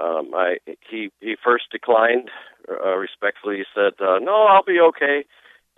um, 0.00 0.30
I 0.34 0.56
he 0.88 1.10
he 1.20 1.36
first 1.42 1.64
declined 1.70 2.30
uh, 2.68 2.96
respectfully. 2.96 3.58
He 3.58 3.64
said, 3.74 3.94
uh, 4.00 4.18
"No, 4.18 4.46
I'll 4.46 4.64
be 4.64 4.80
okay." 4.80 5.24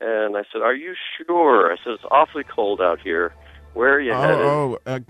And 0.00 0.37
I 0.37 0.42
said, 0.52 0.62
"Are 0.62 0.75
you 0.75 0.94
sure?" 1.16 1.72
I 1.72 1.76
said, 1.84 1.92
"It's 1.94 2.04
awfully 2.11 2.44
cold 2.44 2.80
out 2.80 3.00
here. 3.00 3.32
Where 3.75 3.94
are 3.94 4.00
you 4.00 4.12
oh, 4.12 4.20
headed?" 4.20 4.37
Oh, 4.38 4.78
uh, 4.87 5.00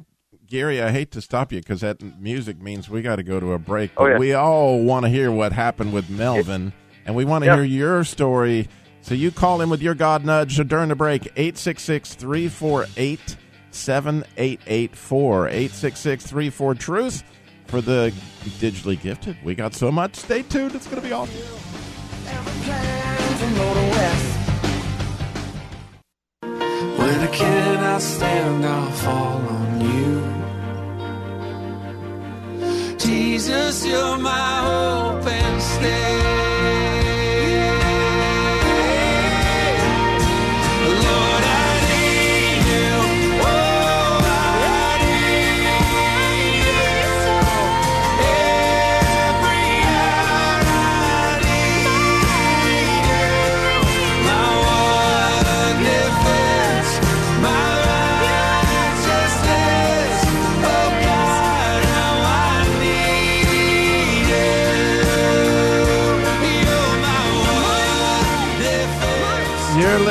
Gary, 0.46 0.82
I 0.82 0.90
hate 0.90 1.10
to 1.12 1.22
stop 1.22 1.50
you 1.50 1.60
because 1.60 1.80
that 1.80 2.02
music 2.20 2.60
means 2.60 2.90
we 2.90 3.00
got 3.00 3.16
to 3.16 3.22
go 3.22 3.40
to 3.40 3.52
a 3.54 3.58
break. 3.58 3.90
Oh, 3.96 4.06
yeah. 4.06 4.18
we 4.18 4.34
all 4.34 4.80
want 4.80 5.04
to 5.04 5.08
hear 5.08 5.30
what 5.32 5.52
happened 5.52 5.94
with 5.94 6.10
Melvin, 6.10 6.74
and 7.06 7.14
we 7.14 7.24
want 7.24 7.44
to 7.44 7.46
Yeah. 7.46 7.56
hear 7.56 7.64
your 7.64 8.04
story. 8.04 8.68
So 9.00 9.14
you 9.14 9.30
call 9.30 9.62
in 9.62 9.70
with 9.70 9.80
your 9.82 9.94
God 9.94 10.24
nudge 10.24 10.56
during 10.68 10.90
the 10.90 10.94
break, 10.94 11.26
866 11.36 12.14
348 12.14 13.36
7884. 13.70 15.48
866 15.48 16.26
34 16.26 16.74
Truth 16.74 17.24
for 17.66 17.80
the 17.80 18.12
digitally 18.60 19.00
gifted. 19.00 19.36
We 19.42 19.54
got 19.54 19.74
so 19.74 19.90
much. 19.90 20.16
Stay 20.16 20.42
tuned. 20.42 20.74
It's 20.74 20.86
going 20.86 21.00
to 21.00 21.08
be 21.08 21.12
awesome. 21.12 21.62
I 27.22 27.28
cannot 27.28 28.02
stand, 28.02 28.66
I'll 28.66 28.90
fall 28.90 29.40
on 29.56 29.80
you. 29.80 30.12
Jesus, 32.98 33.86
you're 33.86 34.18
my 34.18 34.56
hope 34.66 35.01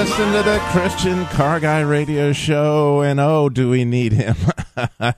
defense. 0.05 0.15
To 0.43 0.49
the 0.49 0.59
Christian 0.71 1.25
Car 1.27 1.59
Guy 1.59 1.81
Radio 1.81 2.33
Show, 2.33 3.01
and 3.01 3.19
oh, 3.19 3.49
do 3.49 3.69
we 3.69 3.85
need 3.85 4.13
him? 4.13 4.35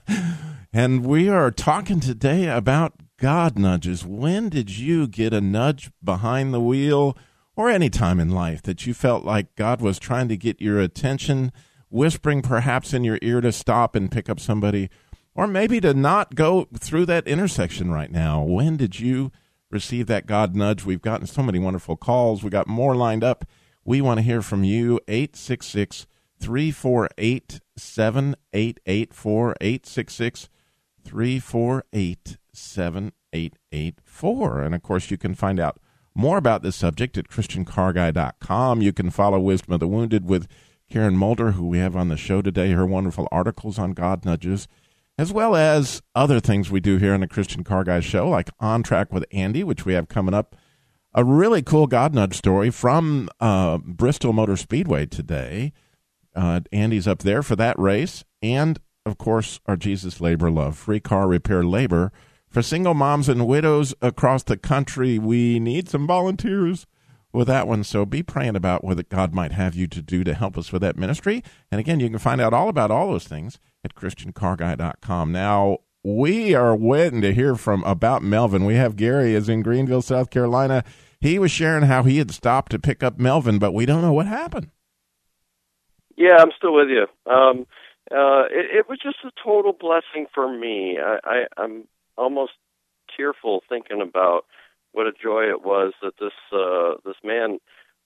and 0.72 1.06
we 1.06 1.28
are 1.28 1.50
talking 1.50 2.00
today 2.00 2.48
about 2.48 2.94
God 3.18 3.58
nudges. 3.58 4.04
When 4.04 4.48
did 4.48 4.76
you 4.76 5.06
get 5.06 5.32
a 5.32 5.40
nudge 5.40 5.90
behind 6.02 6.52
the 6.52 6.60
wheel, 6.60 7.16
or 7.56 7.70
any 7.70 7.88
time 7.88 8.20
in 8.20 8.30
life 8.30 8.60
that 8.62 8.86
you 8.86 8.92
felt 8.92 9.24
like 9.24 9.54
God 9.56 9.80
was 9.80 9.98
trying 9.98 10.28
to 10.28 10.36
get 10.36 10.60
your 10.60 10.80
attention, 10.80 11.50
whispering 11.88 12.42
perhaps 12.42 12.92
in 12.92 13.04
your 13.04 13.18
ear 13.22 13.40
to 13.40 13.52
stop 13.52 13.94
and 13.94 14.10
pick 14.10 14.28
up 14.28 14.40
somebody, 14.40 14.90
or 15.34 15.46
maybe 15.46 15.80
to 15.80 15.94
not 15.94 16.34
go 16.34 16.68
through 16.78 17.06
that 17.06 17.26
intersection 17.26 17.90
right 17.90 18.10
now? 18.10 18.42
When 18.42 18.76
did 18.76 19.00
you 19.00 19.32
receive 19.70 20.08
that 20.08 20.26
God 20.26 20.54
nudge? 20.54 20.84
We've 20.84 21.00
gotten 21.00 21.26
so 21.26 21.42
many 21.42 21.58
wonderful 21.58 21.96
calls. 21.96 22.42
We 22.42 22.50
got 22.50 22.66
more 22.66 22.94
lined 22.94 23.24
up. 23.24 23.46
We 23.84 24.00
want 24.00 24.18
to 24.18 24.22
hear 24.22 24.42
from 24.42 24.64
you. 24.64 25.00
866 25.08 26.06
348 26.40 27.60
7884. 27.76 29.54
866 29.60 30.48
348 31.04 32.38
7884. 32.52 34.62
And 34.62 34.74
of 34.74 34.82
course, 34.82 35.10
you 35.10 35.18
can 35.18 35.34
find 35.34 35.60
out 35.60 35.78
more 36.14 36.38
about 36.38 36.62
this 36.62 36.76
subject 36.76 37.18
at 37.18 37.28
ChristianCarGuy.com. 37.28 38.80
You 38.80 38.92
can 38.92 39.10
follow 39.10 39.40
Wisdom 39.40 39.74
of 39.74 39.80
the 39.80 39.88
Wounded 39.88 40.28
with 40.28 40.46
Karen 40.90 41.16
Mulder, 41.16 41.52
who 41.52 41.66
we 41.66 41.78
have 41.78 41.96
on 41.96 42.08
the 42.08 42.16
show 42.16 42.40
today, 42.40 42.72
her 42.72 42.86
wonderful 42.86 43.28
articles 43.32 43.78
on 43.78 43.92
God 43.92 44.24
nudges, 44.24 44.68
as 45.18 45.32
well 45.32 45.56
as 45.56 46.02
other 46.14 46.40
things 46.40 46.70
we 46.70 46.80
do 46.80 46.98
here 46.98 47.14
on 47.14 47.20
the 47.20 47.26
Christian 47.26 47.64
Car 47.64 47.84
Guy 47.84 48.00
show, 48.00 48.28
like 48.28 48.50
On 48.60 48.82
Track 48.82 49.12
with 49.12 49.24
Andy, 49.32 49.64
which 49.64 49.84
we 49.84 49.94
have 49.94 50.08
coming 50.08 50.34
up 50.34 50.54
a 51.14 51.24
really 51.24 51.62
cool 51.62 51.86
God 51.86 52.14
nudge 52.14 52.36
story 52.36 52.70
from 52.70 53.28
uh, 53.40 53.78
Bristol 53.78 54.32
Motor 54.32 54.56
Speedway 54.56 55.06
today. 55.06 55.72
Uh, 56.34 56.60
Andy's 56.72 57.06
up 57.06 57.20
there 57.20 57.42
for 57.42 57.54
that 57.56 57.78
race. 57.78 58.24
And, 58.42 58.80
of 59.06 59.16
course, 59.16 59.60
our 59.66 59.76
Jesus 59.76 60.20
Labor 60.20 60.50
Love, 60.50 60.76
free 60.76 61.00
car 61.00 61.28
repair 61.28 61.62
labor 61.62 62.12
for 62.48 62.62
single 62.62 62.94
moms 62.94 63.28
and 63.28 63.46
widows 63.46 63.94
across 64.02 64.42
the 64.42 64.56
country. 64.56 65.18
We 65.18 65.60
need 65.60 65.88
some 65.88 66.06
volunteers 66.06 66.86
with 67.32 67.46
that 67.46 67.68
one. 67.68 67.84
So 67.84 68.04
be 68.04 68.22
praying 68.22 68.56
about 68.56 68.82
what 68.82 69.08
God 69.08 69.32
might 69.32 69.52
have 69.52 69.74
you 69.74 69.86
to 69.88 70.02
do 70.02 70.24
to 70.24 70.34
help 70.34 70.58
us 70.58 70.72
with 70.72 70.82
that 70.82 70.96
ministry. 70.96 71.42
And 71.70 71.80
again, 71.80 72.00
you 72.00 72.10
can 72.10 72.18
find 72.18 72.40
out 72.40 72.52
all 72.52 72.68
about 72.68 72.90
all 72.90 73.08
those 73.08 73.26
things 73.26 73.58
at 73.84 73.94
ChristianCarGuy.com. 73.94 75.30
Now, 75.30 75.78
we 76.04 76.54
are 76.54 76.76
waiting 76.76 77.22
to 77.22 77.32
hear 77.32 77.56
from 77.56 77.82
about 77.84 78.22
Melvin. 78.22 78.64
We 78.66 78.74
have 78.74 78.94
Gary 78.94 79.34
is 79.34 79.48
in 79.48 79.62
Greenville, 79.62 80.02
South 80.02 80.28
Carolina. 80.28 80.84
He 81.24 81.38
was 81.38 81.50
sharing 81.50 81.84
how 81.84 82.02
he 82.02 82.18
had 82.18 82.30
stopped 82.30 82.70
to 82.72 82.78
pick 82.78 83.02
up 83.02 83.18
Melvin, 83.18 83.58
but 83.58 83.72
we 83.72 83.86
don't 83.86 84.02
know 84.02 84.12
what 84.12 84.26
happened. 84.26 84.70
Yeah, 86.18 86.36
I'm 86.38 86.50
still 86.54 86.74
with 86.74 86.88
you. 86.90 87.06
Um, 87.24 87.66
uh, 88.12 88.44
it, 88.50 88.76
it 88.76 88.88
was 88.90 88.98
just 89.02 89.24
a 89.24 89.30
total 89.42 89.72
blessing 89.72 90.26
for 90.34 90.46
me. 90.54 90.98
I, 91.02 91.16
I, 91.24 91.44
I'm 91.56 91.88
almost 92.18 92.52
tearful 93.16 93.62
thinking 93.66 94.02
about 94.02 94.44
what 94.92 95.06
a 95.06 95.12
joy 95.12 95.44
it 95.44 95.64
was 95.64 95.94
that 96.02 96.18
this 96.20 96.36
uh, 96.52 96.96
this 97.06 97.16
man 97.24 97.58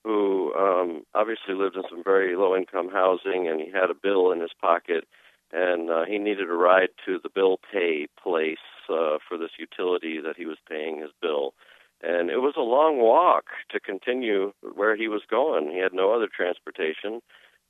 who 0.04 0.54
um, 0.54 1.02
obviously 1.12 1.54
lived 1.54 1.74
in 1.74 1.82
some 1.90 2.04
very 2.04 2.36
low 2.36 2.54
income 2.54 2.88
housing 2.88 3.48
and 3.48 3.60
he 3.60 3.66
had 3.66 3.90
a 3.90 3.98
bill 4.00 4.30
in 4.30 4.40
his 4.40 4.52
pocket 4.60 5.08
and 5.52 5.90
uh, 5.90 6.04
he 6.04 6.18
needed 6.18 6.48
a 6.48 6.54
ride 6.54 6.90
to 7.04 7.18
the 7.20 7.30
bill 7.34 7.58
pay 7.72 8.06
place 8.22 8.58
uh, 8.88 9.18
for 9.28 9.36
this 9.36 9.58
utility 9.58 10.20
that 10.20 10.36
he 10.36 10.46
was 10.46 10.58
paying 10.68 11.00
his 11.00 11.10
bill. 11.20 11.52
And 12.00 12.30
it 12.30 12.38
was 12.38 12.54
a 12.56 12.60
long 12.60 12.98
walk 12.98 13.46
to 13.70 13.77
continue 13.88 14.52
where 14.74 14.96
he 14.96 15.08
was 15.08 15.22
going. 15.30 15.70
He 15.70 15.78
had 15.78 15.94
no 15.94 16.12
other 16.14 16.28
transportation 16.28 17.20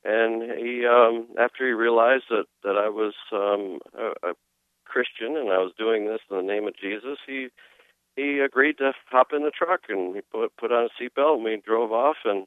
and 0.05 0.43
he 0.59 0.87
um 0.87 1.27
after 1.39 1.67
he 1.67 1.73
realized 1.73 2.25
that 2.31 2.47
that 2.63 2.77
I 2.77 2.89
was 2.89 3.15
um 3.33 3.81
a, 3.97 4.31
a 4.31 4.35
Christian 4.85 5.37
and 5.37 5.51
I 5.51 5.59
was 5.59 5.73
doing 5.79 6.07
this 6.07 6.21
in 6.31 6.37
the 6.37 6.43
name 6.43 6.67
of 6.67 6.77
Jesus, 6.77 7.19
he 7.27 7.49
he 8.17 8.41
agreed 8.41 8.79
to 8.79 8.93
hop 9.11 9.29
in 9.33 9.43
the 9.43 9.51
truck 9.51 9.81
and 9.89 10.15
he 10.15 10.23
put 10.33 10.57
put 10.57 10.73
on 10.73 10.89
a 10.89 11.03
seatbelt 11.03 11.37
and 11.37 11.45
we 11.45 11.63
drove 11.65 11.93
off 11.93 12.17
and 12.25 12.47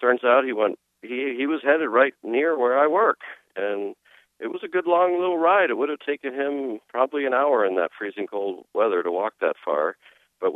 turns 0.00 0.24
out 0.24 0.44
he 0.44 0.52
went 0.52 0.78
he 1.02 1.34
he 1.36 1.46
was 1.46 1.60
headed 1.62 1.88
right 1.88 2.14
near 2.22 2.58
where 2.58 2.78
I 2.78 2.86
work 2.86 3.20
and 3.56 3.94
it 4.40 4.50
was 4.50 4.62
a 4.64 4.68
good 4.68 4.86
long 4.86 5.18
little 5.20 5.38
ride. 5.38 5.70
It 5.70 5.78
would 5.78 5.88
have 5.88 6.00
taken 6.00 6.34
him 6.34 6.80
probably 6.88 7.26
an 7.26 7.32
hour 7.32 7.64
in 7.64 7.76
that 7.76 7.92
freezing 7.96 8.26
cold 8.26 8.64
weather 8.74 9.02
to 9.02 9.12
walk 9.12 9.34
that 9.40 9.54
far, 9.64 9.96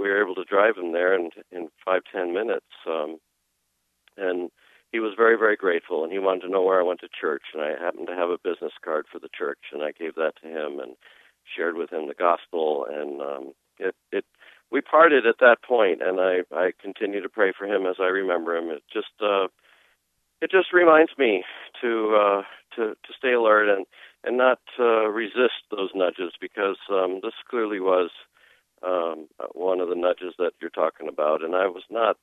we 0.06 0.12
were 0.12 0.22
able 0.22 0.36
to 0.36 0.44
drive 0.44 0.76
him 0.76 0.92
there 0.92 1.14
in 1.14 1.30
in 1.50 1.68
five 1.84 2.02
ten 2.12 2.32
minutes. 2.32 2.66
Um, 2.86 3.18
and 4.16 4.50
he 4.92 5.00
was 5.00 5.14
very 5.16 5.36
very 5.36 5.56
grateful 5.56 6.04
and 6.04 6.12
he 6.12 6.18
wanted 6.18 6.42
to 6.42 6.48
know 6.48 6.62
where 6.62 6.80
I 6.80 6.84
went 6.84 7.00
to 7.00 7.08
church 7.20 7.42
and 7.52 7.62
I 7.62 7.70
happened 7.70 8.06
to 8.06 8.14
have 8.14 8.30
a 8.30 8.38
business 8.42 8.72
card 8.84 9.06
for 9.10 9.18
the 9.18 9.28
church 9.36 9.58
and 9.72 9.82
I 9.82 9.92
gave 9.92 10.14
that 10.14 10.34
to 10.42 10.48
him 10.48 10.78
and 10.78 10.96
shared 11.56 11.76
with 11.76 11.92
him 11.92 12.08
the 12.08 12.14
gospel 12.14 12.86
and 12.88 13.20
um 13.20 13.52
it 13.78 13.94
it 14.12 14.24
we 14.70 14.80
parted 14.80 15.26
at 15.26 15.40
that 15.40 15.62
point 15.62 16.00
and 16.02 16.20
I 16.20 16.42
I 16.54 16.72
continue 16.80 17.20
to 17.20 17.28
pray 17.28 17.52
for 17.56 17.66
him 17.66 17.84
as 17.84 17.96
I 18.00 18.06
remember 18.06 18.56
him 18.56 18.70
it 18.70 18.82
just 18.92 19.12
uh 19.20 19.48
it 20.40 20.50
just 20.50 20.72
reminds 20.72 21.12
me 21.18 21.44
to 21.82 22.16
uh 22.16 22.42
to 22.76 22.94
to 22.94 23.12
stay 23.18 23.32
alert 23.32 23.68
and 23.68 23.84
and 24.24 24.38
not 24.38 24.60
uh 24.78 25.08
resist 25.08 25.60
those 25.70 25.90
nudges 25.94 26.32
because 26.40 26.78
um 26.90 27.20
this 27.22 27.34
clearly 27.50 27.80
was 27.80 28.10
um 28.86 29.26
one 29.52 29.80
of 29.80 29.88
the 29.88 29.94
nudges 29.96 30.34
that 30.38 30.52
you're 30.60 30.70
talking 30.70 31.08
about 31.08 31.42
and 31.42 31.54
I 31.54 31.66
was 31.66 31.84
not 31.90 32.16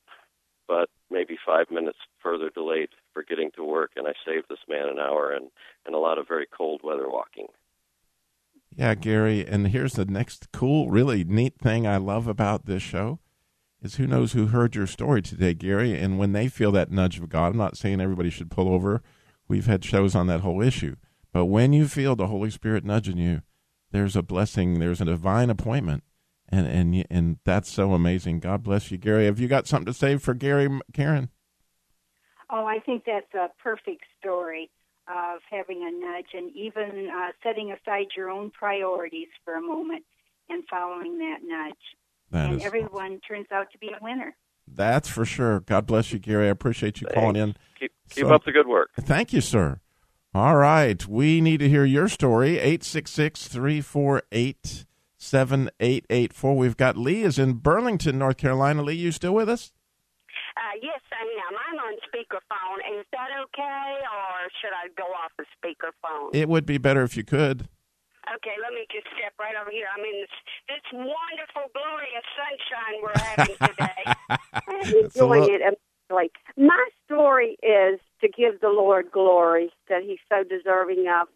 but 0.68 0.90
maybe 1.12 1.38
five 1.46 1.70
minutes 1.70 1.98
further 2.22 2.50
delayed 2.50 2.90
for 3.14 3.24
getting 3.24 3.52
to 3.56 3.64
work, 3.64 3.92
and 3.96 4.08
I 4.08 4.14
saved 4.26 4.48
this 4.50 4.60
man 4.68 4.88
an 4.88 5.00
hour 5.00 5.32
and, 5.32 5.50
and 5.86 5.96
a 5.96 6.00
lot 6.00 6.18
of 6.18 6.28
very 6.28 6.46
cold 6.46 6.82
weather 6.84 7.10
walking. 7.10 7.48
Yeah, 8.76 8.96
Gary. 8.96 9.46
And 9.46 9.68
here's 9.68 9.94
the 9.94 10.06
next 10.06 10.52
cool, 10.52 10.90
really 10.90 11.24
neat 11.24 11.60
thing 11.60 11.86
I 11.86 11.98
love 11.98 12.28
about 12.28 12.66
this 12.66 12.82
show 12.82 13.20
is 13.82 13.96
who 13.96 14.08
knows 14.08 14.34
who 14.34 14.48
heard 14.48 14.76
your 14.76 14.88
story 14.88 15.22
today, 15.22 15.54
Gary, 15.54 16.00
and 16.00 16.18
when 16.18 16.32
they 16.32 16.48
feel 16.48 16.72
that 16.72 16.90
nudge 16.90 17.20
of 17.20 17.30
God, 17.30 17.52
I'm 17.52 17.58
not 17.58 17.78
saying 17.78 18.00
everybody 18.00 18.30
should 18.30 18.50
pull 18.50 18.74
over. 18.74 19.04
We've 19.48 19.66
had 19.66 19.84
shows 19.84 20.16
on 20.16 20.28
that 20.28 20.40
whole 20.40 20.62
issue. 20.62 20.96
But 21.34 21.46
when 21.46 21.74
you 21.74 21.88
feel 21.88 22.16
the 22.16 22.28
Holy 22.28 22.50
Spirit 22.50 22.86
nudging 22.86 23.18
you, 23.18 23.42
there's 23.92 24.16
a 24.16 24.24
blessing, 24.24 24.80
there's 24.80 25.02
a 25.02 25.06
divine 25.06 25.50
appointment. 25.50 26.04
And 26.50 26.68
and 26.68 27.06
and 27.10 27.38
that's 27.44 27.72
so 27.72 27.94
amazing. 27.94 28.40
God 28.40 28.64
bless 28.64 28.92
you, 28.92 28.98
Gary. 28.98 29.26
Have 29.26 29.40
you 29.40 29.48
got 29.48 29.68
something 29.68 29.92
to 29.92 29.94
say 29.98 30.18
for 30.18 30.34
Gary, 30.34 30.70
Karen? 30.94 31.30
Oh, 32.50 32.66
I 32.66 32.80
think 32.80 33.04
that's 33.06 33.34
a 33.34 33.50
perfect 33.62 34.04
story 34.20 34.70
of 35.08 35.40
having 35.50 35.82
a 35.82 35.92
nudge 35.92 36.28
and 36.34 36.56
even 36.56 37.10
uh, 37.10 37.32
setting 37.42 37.72
aside 37.72 38.08
your 38.16 38.30
own 38.30 38.52
priorities 38.52 39.28
for 39.44 39.56
a 39.56 39.62
moment 39.62 40.04
and 40.50 40.64
following 40.70 41.18
that 41.18 41.40
nudge. 41.44 41.74
That 42.32 42.50
and 42.50 42.60
is 42.60 42.66
everyone 42.66 43.20
turns 43.28 43.48
out 43.52 43.72
to 43.72 43.78
be 43.80 43.88
a 43.88 44.04
winner. 44.04 44.36
That's 44.68 45.10
for 45.10 45.26
sure. 45.26 45.62
God 45.62 45.86
bless 45.86 46.14
you, 46.14 46.20
Gary. 46.20 46.48
I 46.48 46.52
appreciate 46.52 47.02
you 47.02 47.08
Thanks. 47.08 47.20
calling 47.20 47.36
in. 47.36 47.56
Keep 47.80 47.92
keep 48.10 48.26
So- 48.26 48.34
up 48.34 48.46
the 48.46 48.52
good 48.52 48.68
work. 48.68 48.92
Thank 49.00 49.34
you, 49.34 49.42
sir. 49.42 49.80
All 50.36 50.56
right. 50.56 51.06
We 51.08 51.42
need 51.42 51.58
to 51.60 51.70
hear 51.70 51.86
your 51.86 52.08
story. 52.08 52.58
866 52.58 53.48
348 53.48 54.86
7884. 55.24 56.56
We've 56.56 56.78
got 56.78 56.98
Lee 56.98 57.24
is 57.24 57.40
in 57.40 57.54
Burlington, 57.54 58.20
North 58.20 58.38
Carolina. 58.38 58.84
Lee, 58.84 58.96
you 58.96 59.12
still 59.12 59.34
with 59.34 59.50
us? 59.50 59.72
Uh, 60.56 60.78
yes, 60.82 61.02
I 61.12 61.24
am. 61.24 61.54
I'm 61.70 61.80
on 61.80 61.94
speakerphone. 62.06 63.00
Is 63.00 63.06
that 63.12 63.30
okay, 63.46 63.98
or 64.06 64.50
should 64.62 64.74
I 64.74 64.90
go 64.96 65.06
off 65.06 65.32
the 65.38 65.46
speakerphone? 65.58 66.30
It 66.34 66.48
would 66.50 66.66
be 66.66 66.78
better 66.78 67.04
if 67.04 67.18
you 67.18 67.24
could. 67.24 67.68
Okay, 68.36 68.56
let 68.62 68.72
me 68.74 68.86
just 68.92 69.08
step 69.18 69.34
right 69.40 69.56
over 69.60 69.70
here. 69.72 69.88
I'm 69.92 70.04
in 70.04 70.22
this, 70.22 70.36
this 70.70 70.86
wonderful, 70.94 71.68
glorious 71.74 72.26
sunshine 72.40 73.02
we're 73.04 73.20
having 73.20 73.58
today. 73.68 74.04
I'm 74.68 75.04
enjoying 75.06 75.42
lo- 75.42 75.50
it 75.50 75.62
immensely. 75.62 76.32
My 76.56 76.90
story 77.06 77.58
is 77.64 78.00
to 78.22 78.30
give 78.30 78.62
the 78.62 78.70
Lord 78.70 79.12
glory 79.12 79.72
that 79.90 80.04
He's 80.04 80.20
so 80.30 80.44
deserving 80.44 81.06
of. 81.10 81.28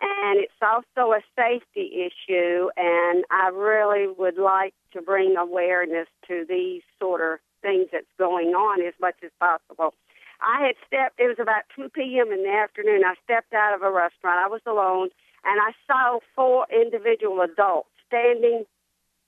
And 0.00 0.38
it's 0.38 0.52
also 0.60 1.12
a 1.12 1.20
safety 1.34 2.06
issue, 2.06 2.68
and 2.76 3.24
I 3.30 3.48
really 3.48 4.06
would 4.06 4.36
like 4.36 4.74
to 4.92 5.00
bring 5.00 5.36
awareness 5.36 6.08
to 6.28 6.44
these 6.46 6.82
sort 7.00 7.20
of 7.22 7.38
things 7.62 7.88
that's 7.92 8.06
going 8.18 8.48
on 8.48 8.86
as 8.86 8.94
much 9.00 9.16
as 9.24 9.30
possible. 9.40 9.94
I 10.40 10.66
had 10.66 10.76
stepped, 10.86 11.18
it 11.18 11.28
was 11.28 11.38
about 11.40 11.64
2 11.74 11.88
p.m. 11.88 12.30
in 12.30 12.42
the 12.42 12.52
afternoon. 12.52 13.04
I 13.04 13.14
stepped 13.24 13.54
out 13.54 13.74
of 13.74 13.82
a 13.82 13.90
restaurant. 13.90 14.44
I 14.44 14.48
was 14.48 14.60
alone, 14.66 15.08
and 15.44 15.60
I 15.60 15.72
saw 15.86 16.18
four 16.34 16.66
individual 16.70 17.40
adults 17.40 17.88
standing. 18.06 18.64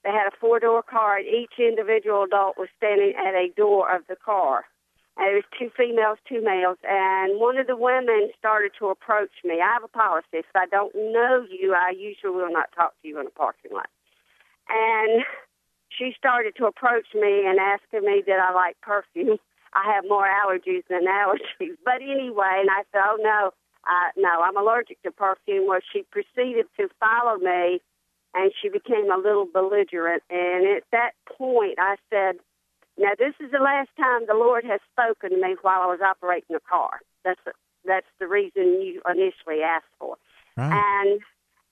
They 0.03 0.11
had 0.11 0.27
a 0.27 0.37
four 0.39 0.59
door 0.59 0.83
car, 0.83 1.17
and 1.17 1.27
each 1.27 1.57
individual 1.57 2.23
adult 2.23 2.57
was 2.57 2.69
standing 2.77 3.13
at 3.17 3.33
a 3.33 3.49
door 3.55 3.93
of 3.93 4.03
the 4.07 4.15
car. 4.15 4.65
It 5.19 5.35
was 5.35 5.43
two 5.59 5.69
females, 5.75 6.17
two 6.27 6.41
males, 6.41 6.77
and 6.87 7.39
one 7.39 7.57
of 7.57 7.67
the 7.67 7.75
women 7.75 8.31
started 8.39 8.71
to 8.79 8.87
approach 8.87 9.31
me. 9.43 9.59
I 9.59 9.73
have 9.73 9.83
a 9.83 9.89
policy. 9.89 10.39
If 10.39 10.45
I 10.55 10.65
don't 10.65 10.95
know 10.95 11.45
you, 11.51 11.73
I 11.73 11.91
usually 11.91 12.31
will 12.31 12.51
not 12.51 12.71
talk 12.73 12.93
to 13.01 13.07
you 13.07 13.19
in 13.19 13.27
a 13.27 13.31
parking 13.31 13.71
lot. 13.73 13.89
And 14.69 15.25
she 15.89 16.13
started 16.17 16.55
to 16.57 16.65
approach 16.67 17.07
me 17.13 17.45
and 17.45 17.59
asking 17.59 18.07
me 18.07 18.23
did 18.25 18.39
I 18.39 18.53
like 18.53 18.79
perfume. 18.81 19.39
I 19.73 19.91
have 19.93 20.05
more 20.07 20.25
allergies 20.25 20.83
than 20.89 21.05
allergies. 21.05 21.75
But 21.85 22.01
anyway, 22.01 22.63
and 22.63 22.69
I 22.69 22.83
said, 22.91 23.01
oh 23.03 23.17
no, 23.19 23.51
uh, 23.83 24.11
no, 24.15 24.41
I'm 24.41 24.57
allergic 24.57 25.01
to 25.03 25.11
perfume. 25.11 25.67
Well, 25.67 25.79
she 25.91 26.03
proceeded 26.11 26.65
to 26.77 26.87
follow 26.99 27.37
me, 27.37 27.81
and 28.33 28.51
she 28.61 28.69
became 28.69 29.11
a 29.11 29.17
little 29.17 29.45
belligerent. 29.45 30.23
And 30.29 30.65
at 30.77 30.83
that 30.91 31.11
point, 31.37 31.77
I 31.77 31.95
said, 32.09 32.35
now 32.99 33.11
this 33.17 33.33
is 33.39 33.51
the 33.51 33.63
last 33.63 33.89
time 33.97 34.27
the 34.27 34.35
Lord 34.35 34.63
has 34.65 34.81
spoken 34.91 35.31
to 35.31 35.37
me 35.37 35.55
while 35.61 35.81
I 35.81 35.87
was 35.87 36.01
operating 36.01 36.51
the 36.53 36.59
car. 36.69 36.99
That's 37.23 37.39
the, 37.45 37.53
that's 37.85 38.11
the 38.19 38.27
reason 38.27 38.81
you 38.81 39.01
initially 39.07 39.63
asked 39.63 39.91
for. 39.97 40.17
Right. 40.57 40.71
And 40.71 41.21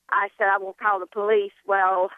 I 0.10 0.30
said, 0.38 0.48
I 0.48 0.58
will 0.58 0.76
call 0.82 1.00
the 1.00 1.06
police. 1.06 1.52
Well, 1.68 2.10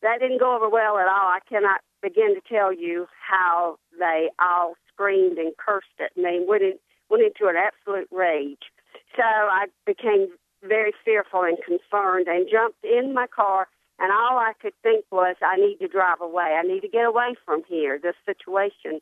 that 0.00 0.18
didn't 0.20 0.40
go 0.40 0.56
over 0.56 0.68
well 0.68 0.98
at 0.98 1.06
all. 1.06 1.28
I 1.28 1.40
cannot 1.48 1.80
begin 2.02 2.34
to 2.34 2.40
tell 2.48 2.72
you 2.72 3.06
how 3.20 3.76
they 3.98 4.30
all 4.40 4.74
screamed 4.92 5.38
and 5.38 5.52
cursed 5.56 6.00
at 6.00 6.16
me, 6.16 6.44
went, 6.46 6.62
in, 6.62 6.78
went 7.10 7.22
into 7.22 7.48
an 7.48 7.56
absolute 7.56 8.08
rage. 8.10 8.72
So 9.16 9.22
I 9.22 9.66
became 9.86 10.28
very 10.62 10.92
fearful 11.04 11.42
and 11.42 11.58
concerned 11.58 12.28
and 12.28 12.48
jumped 12.50 12.82
in 12.84 13.12
my 13.14 13.26
car. 13.26 13.68
And 14.02 14.10
all 14.10 14.36
I 14.36 14.52
could 14.60 14.74
think 14.82 15.04
was, 15.12 15.36
I 15.40 15.56
need 15.56 15.78
to 15.78 15.86
drive 15.86 16.20
away. 16.20 16.58
I 16.58 16.62
need 16.62 16.80
to 16.80 16.88
get 16.88 17.06
away 17.06 17.36
from 17.46 17.62
here, 17.68 18.00
this 18.02 18.16
situation. 18.26 19.00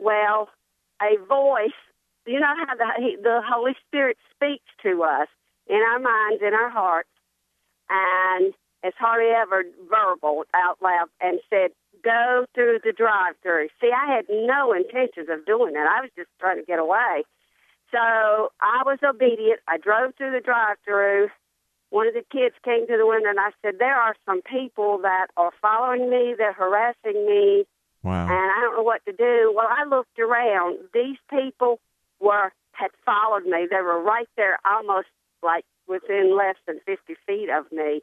Well, 0.00 0.48
a 1.00 1.16
voice, 1.28 1.78
you 2.26 2.40
know 2.40 2.52
how 2.66 2.74
the, 2.74 3.22
the 3.22 3.40
Holy 3.46 3.76
Spirit 3.86 4.16
speaks 4.34 4.66
to 4.82 5.04
us 5.04 5.28
in 5.68 5.76
our 5.76 6.00
minds, 6.00 6.42
in 6.44 6.54
our 6.54 6.70
hearts, 6.70 7.08
and 7.88 8.52
it's 8.82 8.96
hardly 8.98 9.30
ever 9.30 9.62
verbal 9.88 10.42
out 10.54 10.78
loud, 10.82 11.06
and 11.20 11.38
said, 11.48 11.70
Go 12.02 12.46
through 12.52 12.80
the 12.82 12.92
drive 12.92 13.34
through. 13.44 13.68
See, 13.80 13.92
I 13.94 14.12
had 14.12 14.24
no 14.28 14.72
intentions 14.72 15.28
of 15.30 15.46
doing 15.46 15.74
that. 15.74 15.86
I 15.86 16.00
was 16.00 16.10
just 16.16 16.30
trying 16.40 16.56
to 16.56 16.64
get 16.64 16.80
away. 16.80 17.22
So 17.92 18.50
I 18.60 18.82
was 18.84 18.98
obedient. 19.04 19.60
I 19.68 19.78
drove 19.78 20.16
through 20.16 20.32
the 20.32 20.40
drive 20.40 20.78
through. 20.84 21.28
One 21.92 22.08
of 22.08 22.14
the 22.14 22.24
kids 22.32 22.54
came 22.64 22.86
to 22.86 22.96
the 22.96 23.06
window 23.06 23.28
and 23.28 23.38
I 23.38 23.50
said, 23.60 23.74
There 23.78 23.94
are 23.94 24.16
some 24.24 24.40
people 24.40 24.98
that 25.02 25.26
are 25.36 25.52
following 25.60 26.08
me, 26.08 26.34
they're 26.36 26.54
harassing 26.54 27.26
me, 27.26 27.64
Wow. 28.02 28.24
and 28.24 28.32
I 28.32 28.60
don't 28.62 28.76
know 28.76 28.82
what 28.82 29.04
to 29.04 29.12
do. 29.12 29.52
Well, 29.54 29.68
I 29.68 29.84
looked 29.84 30.18
around. 30.18 30.78
These 30.94 31.18
people 31.28 31.80
were 32.18 32.50
had 32.72 32.90
followed 33.04 33.44
me. 33.44 33.68
They 33.70 33.82
were 33.82 34.00
right 34.02 34.28
there, 34.38 34.58
almost 34.64 35.08
like 35.42 35.66
within 35.86 36.34
less 36.34 36.56
than 36.66 36.80
50 36.86 37.14
feet 37.26 37.50
of 37.50 37.70
me. 37.70 38.00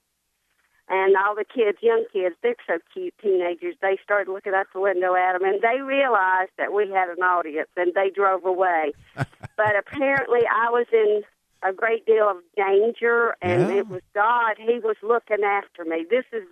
And 0.88 1.16
all 1.18 1.34
the 1.34 1.44
kids, 1.44 1.80
young 1.82 2.06
kids, 2.14 2.36
they're 2.44 2.56
so 2.68 2.78
cute, 2.94 3.16
teenagers, 3.22 3.76
they 3.82 3.98
started 4.04 4.32
looking 4.32 4.54
out 4.54 4.68
the 4.74 4.80
window 4.80 5.16
at 5.16 5.34
them, 5.34 5.44
and 5.44 5.62
they 5.62 5.82
realized 5.82 6.52
that 6.58 6.74
we 6.74 6.90
had 6.90 7.10
an 7.10 7.24
audience, 7.24 7.70
and 7.76 7.94
they 7.96 8.10
drove 8.10 8.46
away. 8.46 8.94
but 9.16 9.74
apparently, 9.78 10.42
I 10.46 10.70
was 10.70 10.86
in 10.94 11.24
a 11.68 11.74
great 11.74 12.06
deal 12.06 12.30
of 12.30 12.38
danger, 12.56 13.36
and 13.42 13.70
Yeah. 13.70 13.76
it 13.80 13.88
was 13.90 14.02
God. 14.14 14.56
He 14.58 14.80
was 14.80 14.96
looking 15.04 15.44
after 15.44 15.84
me. 15.86 16.06
This 16.10 16.26
is 16.32 16.44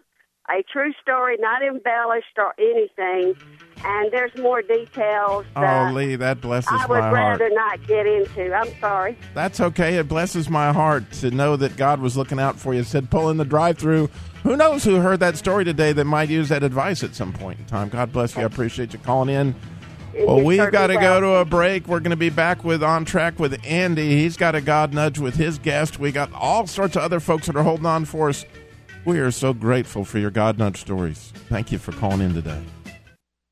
a 0.50 0.64
true 0.64 0.94
story, 1.02 1.36
not 1.40 1.62
embellished 1.62 2.38
or 2.38 2.54
anything. 2.58 3.36
And 3.86 4.12
there's 4.12 4.36
more 4.38 4.62
details 4.62 5.46
Oh, 5.56 5.62
that 5.62 5.94
Lee, 5.94 6.16
that 6.16 6.42
blesses 6.42 6.72
I 6.72 6.86
would 6.88 7.00
my 7.00 7.10
heart. 7.10 7.40
rather 7.40 7.50
not 7.54 7.86
get 7.86 8.08
into. 8.08 8.54
I'm 8.54 8.74
sorry. 8.80 9.18
That's 9.34 9.60
okay. 9.60 9.96
It 9.98 10.08
blesses 10.08 10.50
my 10.50 10.72
heart 10.74 11.12
to 11.22 11.32
know 11.32 11.58
that 11.58 11.76
God 11.78 12.00
was 12.02 12.16
looking 12.18 12.40
out 12.40 12.58
for 12.58 12.74
you. 12.74 12.84
Said 12.84 13.10
pull 13.12 13.30
in 13.30 13.38
the 13.38 13.46
drive-through. 13.46 14.10
Who 14.44 14.56
knows 14.56 14.84
who 14.86 14.96
heard 14.96 15.20
that 15.20 15.36
story 15.38 15.64
today 15.66 15.92
that 15.94 16.06
might 16.06 16.30
use 16.30 16.50
that 16.50 16.64
advice 16.64 17.04
at 17.04 17.14
some 17.14 17.34
point 17.34 17.60
in 17.60 17.66
time. 17.66 17.90
God 17.90 18.12
bless 18.14 18.36
you. 18.36 18.42
I 18.42 18.46
appreciate 18.46 18.94
you 18.94 19.00
calling 19.00 19.30
in. 19.30 19.54
Well, 20.26 20.42
we've 20.42 20.72
got 20.72 20.88
to 20.88 20.96
go 20.96 21.22
to 21.22 21.36
a 21.36 21.46
break. 21.46 21.88
We're 21.88 22.00
going 22.00 22.12
to 22.12 22.16
be 22.18 22.30
back 22.30 22.64
with 22.64 22.84
On 22.84 23.06
Track 23.06 23.40
with 23.40 23.60
Andy. 23.66 24.18
He's 24.18 24.36
got 24.38 24.56
a 24.56 24.62
God 24.62 24.94
nudge 24.94 25.20
with 25.20 25.36
his 25.36 25.60
guest. 25.60 26.00
We 26.00 26.12
got 26.12 26.32
all 26.34 26.68
sorts 26.68 26.96
of 26.96 27.04
other 27.04 27.20
folks 27.20 27.48
that 27.48 27.56
are 27.56 27.64
holding 27.64 27.86
on 27.86 28.06
for 28.06 28.30
us. 28.30 28.46
We 29.06 29.20
are 29.20 29.32
so 29.32 29.54
grateful 29.54 30.04
for 30.04 30.20
your 30.20 30.32
God 30.32 30.58
nudge 30.58 30.82
stories. 30.82 31.32
Thank 31.50 31.72
you 31.72 31.78
for 31.78 31.92
calling 31.94 32.22
in 32.22 32.34
today. 32.34 32.62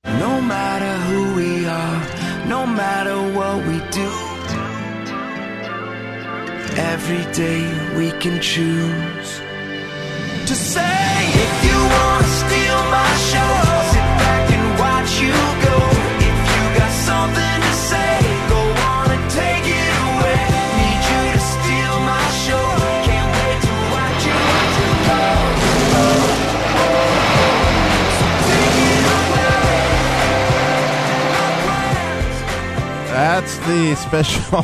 No 0.06 0.42
matter 0.42 0.98
who 1.06 1.36
we 1.36 1.66
are, 1.66 2.48
no 2.48 2.66
matter 2.66 3.16
what 3.38 3.66
we 3.66 3.80
do, 3.92 4.10
every 6.78 7.24
day 7.34 7.96
we 7.96 8.12
can 8.20 8.42
choose 8.42 9.40
to 10.48 10.56
say, 10.56 10.82
if 10.82 11.64
you 11.66 11.78
want 11.78 12.24
to 12.24 12.30
steal 12.30 12.84
my 12.92 13.16
show, 13.32 13.65
That's 33.36 33.58
the 33.60 33.96
special 33.96 34.64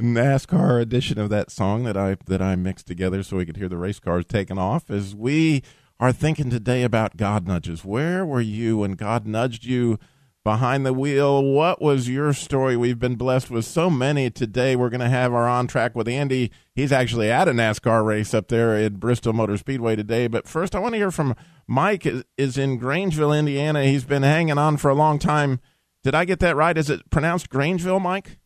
NASCAR 0.00 0.80
edition 0.80 1.18
of 1.18 1.30
that 1.30 1.50
song 1.50 1.84
that 1.84 1.96
I 1.96 2.16
that 2.26 2.42
I 2.42 2.56
mixed 2.56 2.86
together 2.88 3.22
so 3.22 3.36
we 3.36 3.46
could 3.46 3.56
hear 3.56 3.68
the 3.68 3.76
race 3.76 4.00
cars 4.00 4.24
taking 4.24 4.58
off 4.58 4.90
as 4.90 5.14
we 5.14 5.62
are 6.00 6.10
thinking 6.10 6.50
today 6.50 6.82
about 6.82 7.16
God 7.16 7.46
nudges. 7.46 7.84
Where 7.84 8.26
were 8.26 8.40
you 8.40 8.78
when 8.78 8.92
God 8.92 9.26
nudged 9.26 9.64
you 9.64 10.00
behind 10.44 10.84
the 10.84 10.92
wheel. 10.92 11.42
What 11.42 11.80
was 11.80 12.08
your 12.08 12.32
story? 12.32 12.76
We've 12.76 12.98
been 12.98 13.14
blessed 13.16 13.50
with 13.50 13.64
so 13.64 13.88
many 13.88 14.30
today. 14.30 14.76
We're 14.76 14.88
going 14.88 15.00
to 15.00 15.08
have 15.08 15.32
our 15.32 15.48
on 15.48 15.66
track 15.66 15.94
with 15.94 16.08
Andy. 16.08 16.50
He's 16.74 16.92
actually 16.92 17.30
at 17.30 17.48
a 17.48 17.52
NASCAR 17.52 18.04
race 18.04 18.34
up 18.34 18.48
there 18.48 18.76
at 18.76 18.98
Bristol 18.98 19.32
Motor 19.32 19.56
Speedway 19.56 19.96
today. 19.96 20.26
But 20.26 20.48
first, 20.48 20.74
I 20.74 20.80
want 20.80 20.94
to 20.94 20.98
hear 20.98 21.10
from 21.10 21.36
Mike. 21.66 22.06
Is, 22.06 22.24
is 22.36 22.58
in 22.58 22.78
Grangeville, 22.80 23.38
Indiana. 23.38 23.84
He's 23.84 24.04
been 24.04 24.22
hanging 24.22 24.58
on 24.58 24.76
for 24.76 24.90
a 24.90 24.94
long 24.94 25.18
time. 25.18 25.60
Did 26.02 26.14
I 26.14 26.24
get 26.24 26.40
that 26.40 26.56
right? 26.56 26.76
Is 26.76 26.90
it 26.90 27.08
pronounced 27.10 27.48
Grangeville, 27.48 28.00
Mike? 28.00 28.38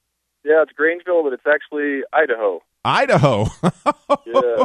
Yeah, 0.44 0.62
it's 0.62 0.72
Grangeville, 0.78 1.24
but 1.24 1.32
it's 1.32 1.46
actually 1.46 2.02
Idaho. 2.12 2.60
Idaho. 2.84 3.46
Yeah. 4.26 4.64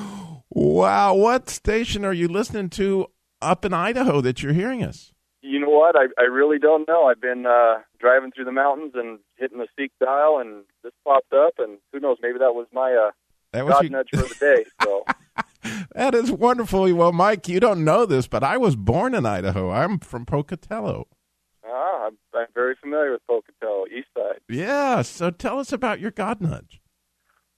wow. 0.50 1.14
What 1.14 1.50
station 1.50 2.04
are 2.04 2.12
you 2.12 2.28
listening 2.28 2.70
to 2.70 3.08
up 3.42 3.64
in 3.64 3.74
Idaho 3.74 4.20
that 4.20 4.42
you're 4.42 4.52
hearing 4.52 4.82
us? 4.82 5.12
You 5.42 5.60
know 5.60 5.68
what? 5.70 5.94
I 5.96 6.06
I 6.18 6.24
really 6.24 6.58
don't 6.58 6.86
know. 6.88 7.04
I've 7.06 7.20
been 7.20 7.46
uh 7.46 7.78
driving 8.00 8.32
through 8.32 8.44
the 8.46 8.52
mountains 8.52 8.92
and 8.94 9.18
hitting 9.36 9.58
the 9.58 9.68
seek 9.78 9.92
dial, 10.00 10.38
and 10.38 10.64
this 10.82 10.92
popped 11.04 11.32
up, 11.32 11.54
and 11.58 11.78
who 11.92 12.00
knows? 12.00 12.16
Maybe 12.20 12.38
that 12.38 12.54
was 12.54 12.66
my 12.72 12.92
uh 12.92 13.10
That 13.52 13.64
was 13.64 13.74
God 13.74 13.84
you- 13.84 13.90
nudge 13.90 14.08
for 14.10 14.16
the 14.22 14.34
day. 14.40 14.64
So 14.82 15.04
That 15.94 16.14
is 16.14 16.30
wonderful. 16.32 16.92
Well, 16.94 17.12
Mike, 17.12 17.48
you 17.48 17.60
don't 17.60 17.84
know 17.84 18.06
this, 18.06 18.26
but 18.26 18.42
I 18.42 18.56
was 18.56 18.74
born 18.76 19.14
in 19.14 19.26
Idaho. 19.26 19.70
I'm 19.70 19.98
from 19.98 20.24
Pocatello. 20.26 21.06
ah, 21.66 22.06
I'm, 22.06 22.16
I'm 22.34 22.46
very 22.54 22.74
familiar 22.80 23.12
with 23.12 23.26
Pocatello, 23.26 23.84
East 23.86 24.08
Side. 24.16 24.40
Yeah. 24.48 25.02
So 25.02 25.30
tell 25.30 25.58
us 25.58 25.72
about 25.72 26.00
your 26.00 26.10
God 26.10 26.40
nudge. 26.40 26.80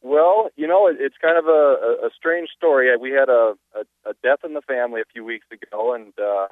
Well, 0.02 0.48
you 0.56 0.66
know, 0.66 0.86
it, 0.88 0.96
it's 0.98 1.16
kind 1.20 1.36
of 1.38 1.44
a, 1.46 1.50
a, 1.50 2.06
a 2.06 2.10
strange 2.16 2.48
story. 2.56 2.88
We 2.96 3.10
had 3.10 3.28
a, 3.28 3.54
a, 3.74 4.10
a 4.10 4.14
death 4.22 4.40
in 4.44 4.54
the 4.54 4.62
family 4.62 5.00
a 5.02 5.10
few 5.12 5.24
weeks 5.24 5.46
ago, 5.52 5.94
and 5.94 6.12
uh, 6.18 6.46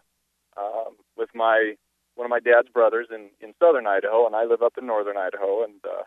um, 0.59 0.97
with 1.16 1.31
my 1.35 1.75
one 2.14 2.27
of 2.27 2.31
my 2.31 2.40
dad's 2.40 2.68
brothers 2.68 3.09
in 3.11 3.31
in 3.40 3.55
southern 3.61 3.87
Idaho, 3.87 4.27
and 4.27 4.35
I 4.35 4.44
live 4.44 4.62
up 4.62 4.75
in 4.79 4.87
northern 4.87 5.16
Idaho, 5.16 5.64
and 5.64 5.81
uh, 5.85 6.03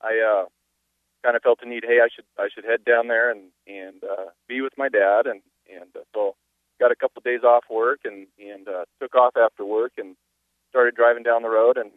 I 0.00 0.18
uh, 0.18 0.44
kind 1.24 1.36
of 1.36 1.42
felt 1.42 1.60
the 1.60 1.68
need. 1.68 1.84
Hey, 1.86 1.98
I 2.02 2.08
should 2.14 2.24
I 2.38 2.48
should 2.54 2.64
head 2.64 2.84
down 2.84 3.08
there 3.08 3.30
and 3.30 3.50
and 3.66 4.02
uh, 4.04 4.30
be 4.48 4.60
with 4.60 4.72
my 4.76 4.88
dad, 4.88 5.26
and 5.26 5.42
and 5.68 5.90
uh, 5.96 6.04
so 6.14 6.34
got 6.80 6.92
a 6.92 6.96
couple 6.96 7.18
of 7.18 7.24
days 7.24 7.42
off 7.42 7.64
work, 7.70 8.00
and 8.04 8.26
and 8.38 8.68
uh, 8.68 8.84
took 9.00 9.14
off 9.14 9.36
after 9.36 9.64
work, 9.64 9.92
and 9.98 10.16
started 10.70 10.94
driving 10.94 11.22
down 11.22 11.42
the 11.42 11.50
road, 11.50 11.76
and 11.76 11.90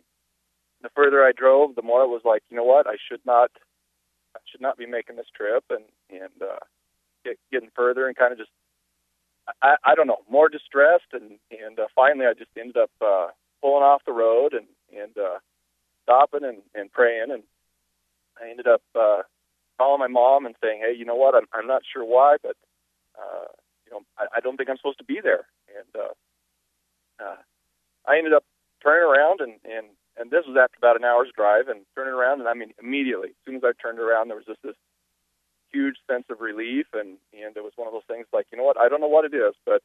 the 0.82 0.90
further 0.96 1.24
I 1.24 1.32
drove, 1.32 1.76
the 1.76 1.82
more 1.82 2.04
it 2.04 2.08
was 2.10 2.22
like, 2.26 2.42
you 2.50 2.58
know 2.58 2.64
what, 2.64 2.88
I 2.88 2.96
should 3.08 3.22
not 3.26 3.52
I 4.36 4.40
should 4.50 4.62
not 4.62 4.78
be 4.78 4.86
making 4.86 5.16
this 5.16 5.30
trip 5.36 5.64
and 5.70 5.84
and 6.10 6.42
uh, 6.42 6.60
get, 7.24 7.38
getting 7.52 7.70
further 7.76 8.08
and 8.08 8.16
kind 8.16 8.32
of 8.32 8.40
just 8.40 8.52
I, 9.62 9.75
I 9.84 9.95
don't 9.95 10.08
know 10.08 10.23
more 10.30 10.49
distressed 10.49 11.12
and 11.13 11.39
and 11.51 11.80
uh, 11.80 11.88
finally 11.95 12.25
I 12.25 12.34
just 12.34 12.51
ended 12.58 12.77
up 12.77 12.91
uh, 13.01 13.27
pulling 13.62 13.84
off 13.84 14.01
the 14.06 14.13
road 14.13 14.54
and 14.54 14.67
and 14.91 15.17
uh, 15.17 15.39
stopping 16.04 16.43
and 16.43 16.62
and 16.75 16.91
praying 16.91 17.32
and 17.32 17.43
I 18.41 18.49
ended 18.49 18.67
up 18.67 18.82
uh, 18.95 19.23
calling 19.77 19.99
my 19.99 20.08
mom 20.08 20.45
and 20.45 20.56
saying 20.63 20.82
hey 20.84 20.95
you 20.97 21.06
know 21.06 21.15
what? 21.15 21.36
I'm 21.36 21.45
I'm 21.54 21.67
not 21.67 21.84
sure 21.91 22.06
why 22.06 22.38
but 22.41 22.56
uh, 23.17 23.47
you 23.86 23.91
know 23.91 24.01
I, 24.17 24.38
I 24.38 24.39
don't 24.39 24.58
think 24.58 24.69
I'm 24.69 24.77
supposed 24.77 24.99
to 24.99 25.06
be 25.06 25.19
there. 25.21 25.45
And 25.77 26.04
uh, 26.04 27.23
uh, 27.23 27.38
I 28.08 28.17
ended 28.17 28.34
up 28.34 28.43
turning 28.84 29.08
around 29.08 29.41
and 29.41 29.54
and 29.65 29.88
and 30.17 30.30
this 30.30 30.43
was 30.45 30.58
after 30.60 30.77
about 30.77 30.97
an 30.97 31.04
hour's 31.04 31.32
drive 31.36 31.67
and 31.67 31.82
turning 31.95 32.13
around 32.13 32.39
and 32.39 32.49
I 32.49 32.54
mean 32.54 32.73
immediately 32.82 33.30
as 33.30 33.41
soon 33.45 33.56
as 33.56 33.63
I 33.63 33.71
turned 33.82 33.99
around 33.99 34.27
there 34.30 34.38
was 34.38 34.45
just 34.45 34.62
this 34.63 34.75
huge 35.72 35.98
sense 36.10 36.26
of 36.30 36.42
relief 36.42 36.88
and 36.94 37.18
and 37.34 37.56
it 37.56 37.64
was 37.64 37.74
one 37.76 37.88
of 37.88 37.94
those 37.94 38.08
things 38.08 38.28
like 38.34 38.48
you 38.52 38.58
know 38.58 38.64
what? 38.64 38.78
I 38.78 38.90
don't 38.90 39.02
know 39.02 39.08
what 39.08 39.26
it 39.26 39.34
is 39.34 39.54
but 39.66 39.82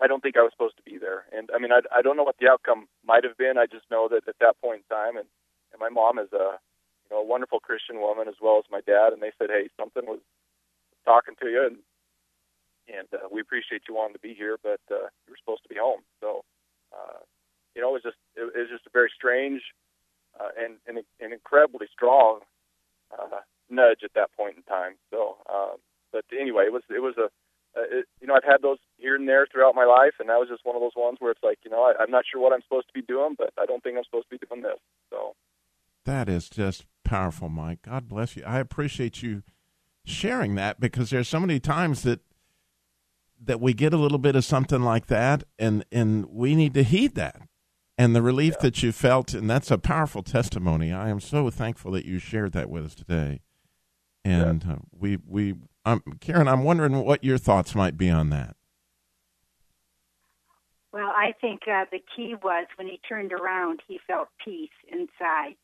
I 0.00 0.06
don't 0.06 0.22
think 0.22 0.36
I 0.36 0.42
was 0.42 0.52
supposed 0.52 0.76
to 0.78 0.82
be 0.82 0.98
there. 0.98 1.24
And 1.32 1.50
I 1.54 1.58
mean 1.58 1.72
I 1.72 1.80
I 1.94 2.02
don't 2.02 2.16
know 2.16 2.24
what 2.24 2.38
the 2.38 2.48
outcome 2.48 2.88
might 3.04 3.24
have 3.24 3.36
been. 3.36 3.58
I 3.58 3.66
just 3.66 3.90
know 3.90 4.08
that 4.08 4.28
at 4.28 4.38
that 4.40 4.60
point 4.60 4.82
in 4.88 4.96
time 4.96 5.16
and 5.16 5.28
and 5.72 5.80
my 5.80 5.88
mom 5.88 6.18
is 6.18 6.32
a 6.32 6.58
you 7.04 7.10
know 7.10 7.20
a 7.20 7.24
wonderful 7.24 7.60
Christian 7.60 8.00
woman 8.00 8.28
as 8.28 8.40
well 8.40 8.58
as 8.58 8.70
my 8.70 8.80
dad 8.80 9.12
and 9.12 9.22
they 9.22 9.32
said 9.38 9.50
hey 9.50 9.68
something 9.78 10.06
was 10.06 10.20
talking 11.04 11.34
to 11.40 11.48
you 11.48 11.66
and 11.66 11.76
and 12.88 13.08
uh, 13.14 13.28
we 13.30 13.40
appreciate 13.40 13.82
you 13.88 13.94
wanting 13.94 14.14
to 14.14 14.20
be 14.20 14.34
here 14.34 14.56
but 14.62 14.80
uh, 14.90 15.06
you 15.24 15.30
were 15.30 15.40
supposed 15.40 15.62
to 15.62 15.68
be 15.68 15.78
home. 15.78 16.00
So 16.20 16.44
uh, 16.92 17.20
you 17.74 17.82
know, 17.82 17.90
it 17.90 18.02
was 18.02 18.02
just 18.02 18.20
it, 18.36 18.42
it 18.42 18.58
was 18.58 18.70
just 18.70 18.86
a 18.86 18.92
very 18.92 19.10
strange 19.14 19.62
uh, 20.38 20.50
and, 20.58 20.76
and 20.86 20.98
an 21.20 21.32
incredibly 21.32 21.86
strong 21.92 22.40
uh, 23.12 23.40
nudge 23.70 24.00
at 24.04 24.14
that 24.14 24.30
point 24.36 24.56
in 24.56 24.62
time. 24.64 24.94
So, 25.10 25.36
um, 25.48 25.76
but 26.12 26.24
anyway, 26.38 26.64
it 26.66 26.72
was 26.72 26.82
it 26.90 27.00
was 27.00 27.14
a 27.18 27.28
uh, 27.78 27.86
it, 27.90 28.06
you 28.20 28.26
know 28.26 28.34
I've 28.34 28.44
had 28.44 28.62
those 28.62 28.78
here 28.98 29.14
and 29.14 29.28
there 29.28 29.46
throughout 29.46 29.74
my 29.74 29.84
life, 29.84 30.14
and 30.18 30.28
that 30.28 30.38
was 30.38 30.48
just 30.48 30.64
one 30.64 30.76
of 30.76 30.82
those 30.82 30.96
ones 30.96 31.18
where 31.20 31.30
it's 31.30 31.42
like 31.42 31.58
you 31.64 31.70
know 31.70 31.82
I, 31.82 31.94
I'm 32.02 32.10
not 32.10 32.24
sure 32.30 32.40
what 32.40 32.52
I'm 32.52 32.62
supposed 32.62 32.88
to 32.88 32.94
be 32.94 33.02
doing, 33.02 33.34
but 33.38 33.52
I 33.58 33.66
don't 33.66 33.82
think 33.82 33.96
I'm 33.96 34.04
supposed 34.04 34.28
to 34.30 34.38
be 34.38 34.46
doing 34.46 34.62
this. 34.62 34.78
So 35.10 35.34
That 36.04 36.28
is 36.28 36.48
just 36.48 36.84
powerful, 37.04 37.48
Mike. 37.48 37.82
God 37.82 38.08
bless 38.08 38.36
you. 38.36 38.42
I 38.44 38.58
appreciate 38.58 39.22
you 39.22 39.42
sharing 40.04 40.54
that 40.56 40.80
because 40.80 41.10
there's 41.10 41.28
so 41.28 41.40
many 41.40 41.60
times 41.60 42.02
that 42.02 42.20
that 43.42 43.60
we 43.60 43.72
get 43.72 43.94
a 43.94 43.96
little 43.96 44.18
bit 44.18 44.36
of 44.36 44.44
something 44.44 44.82
like 44.82 45.06
that 45.06 45.44
and 45.58 45.84
and 45.92 46.26
we 46.26 46.54
need 46.54 46.74
to 46.74 46.82
heed 46.82 47.14
that. 47.14 47.42
And 47.96 48.16
the 48.16 48.22
relief 48.22 48.58
that 48.60 48.82
you 48.82 48.92
felt 48.92 49.34
and 49.34 49.48
that's 49.48 49.70
a 49.70 49.78
powerful 49.78 50.22
testimony. 50.22 50.92
I 50.92 51.10
am 51.10 51.20
so 51.20 51.50
thankful 51.50 51.92
that 51.92 52.06
you 52.06 52.18
shared 52.18 52.52
that 52.52 52.70
with 52.70 52.86
us 52.86 52.94
today. 52.94 53.40
And 54.24 54.64
uh, 54.68 54.76
we 54.92 55.18
we 55.26 55.54
um, 55.84 56.02
Karen, 56.20 56.48
I'm 56.48 56.64
wondering 56.64 57.04
what 57.04 57.24
your 57.24 57.38
thoughts 57.38 57.74
might 57.74 57.96
be 57.96 58.10
on 58.10 58.30
that. 58.30 58.56
Well, 60.92 61.12
I 61.16 61.32
think 61.40 61.62
uh, 61.68 61.84
the 61.90 62.00
key 62.16 62.34
was 62.42 62.66
when 62.76 62.88
he 62.88 63.00
turned 63.08 63.32
around, 63.32 63.80
he 63.86 64.00
felt 64.06 64.28
peace 64.44 64.70
inside. 64.90 65.54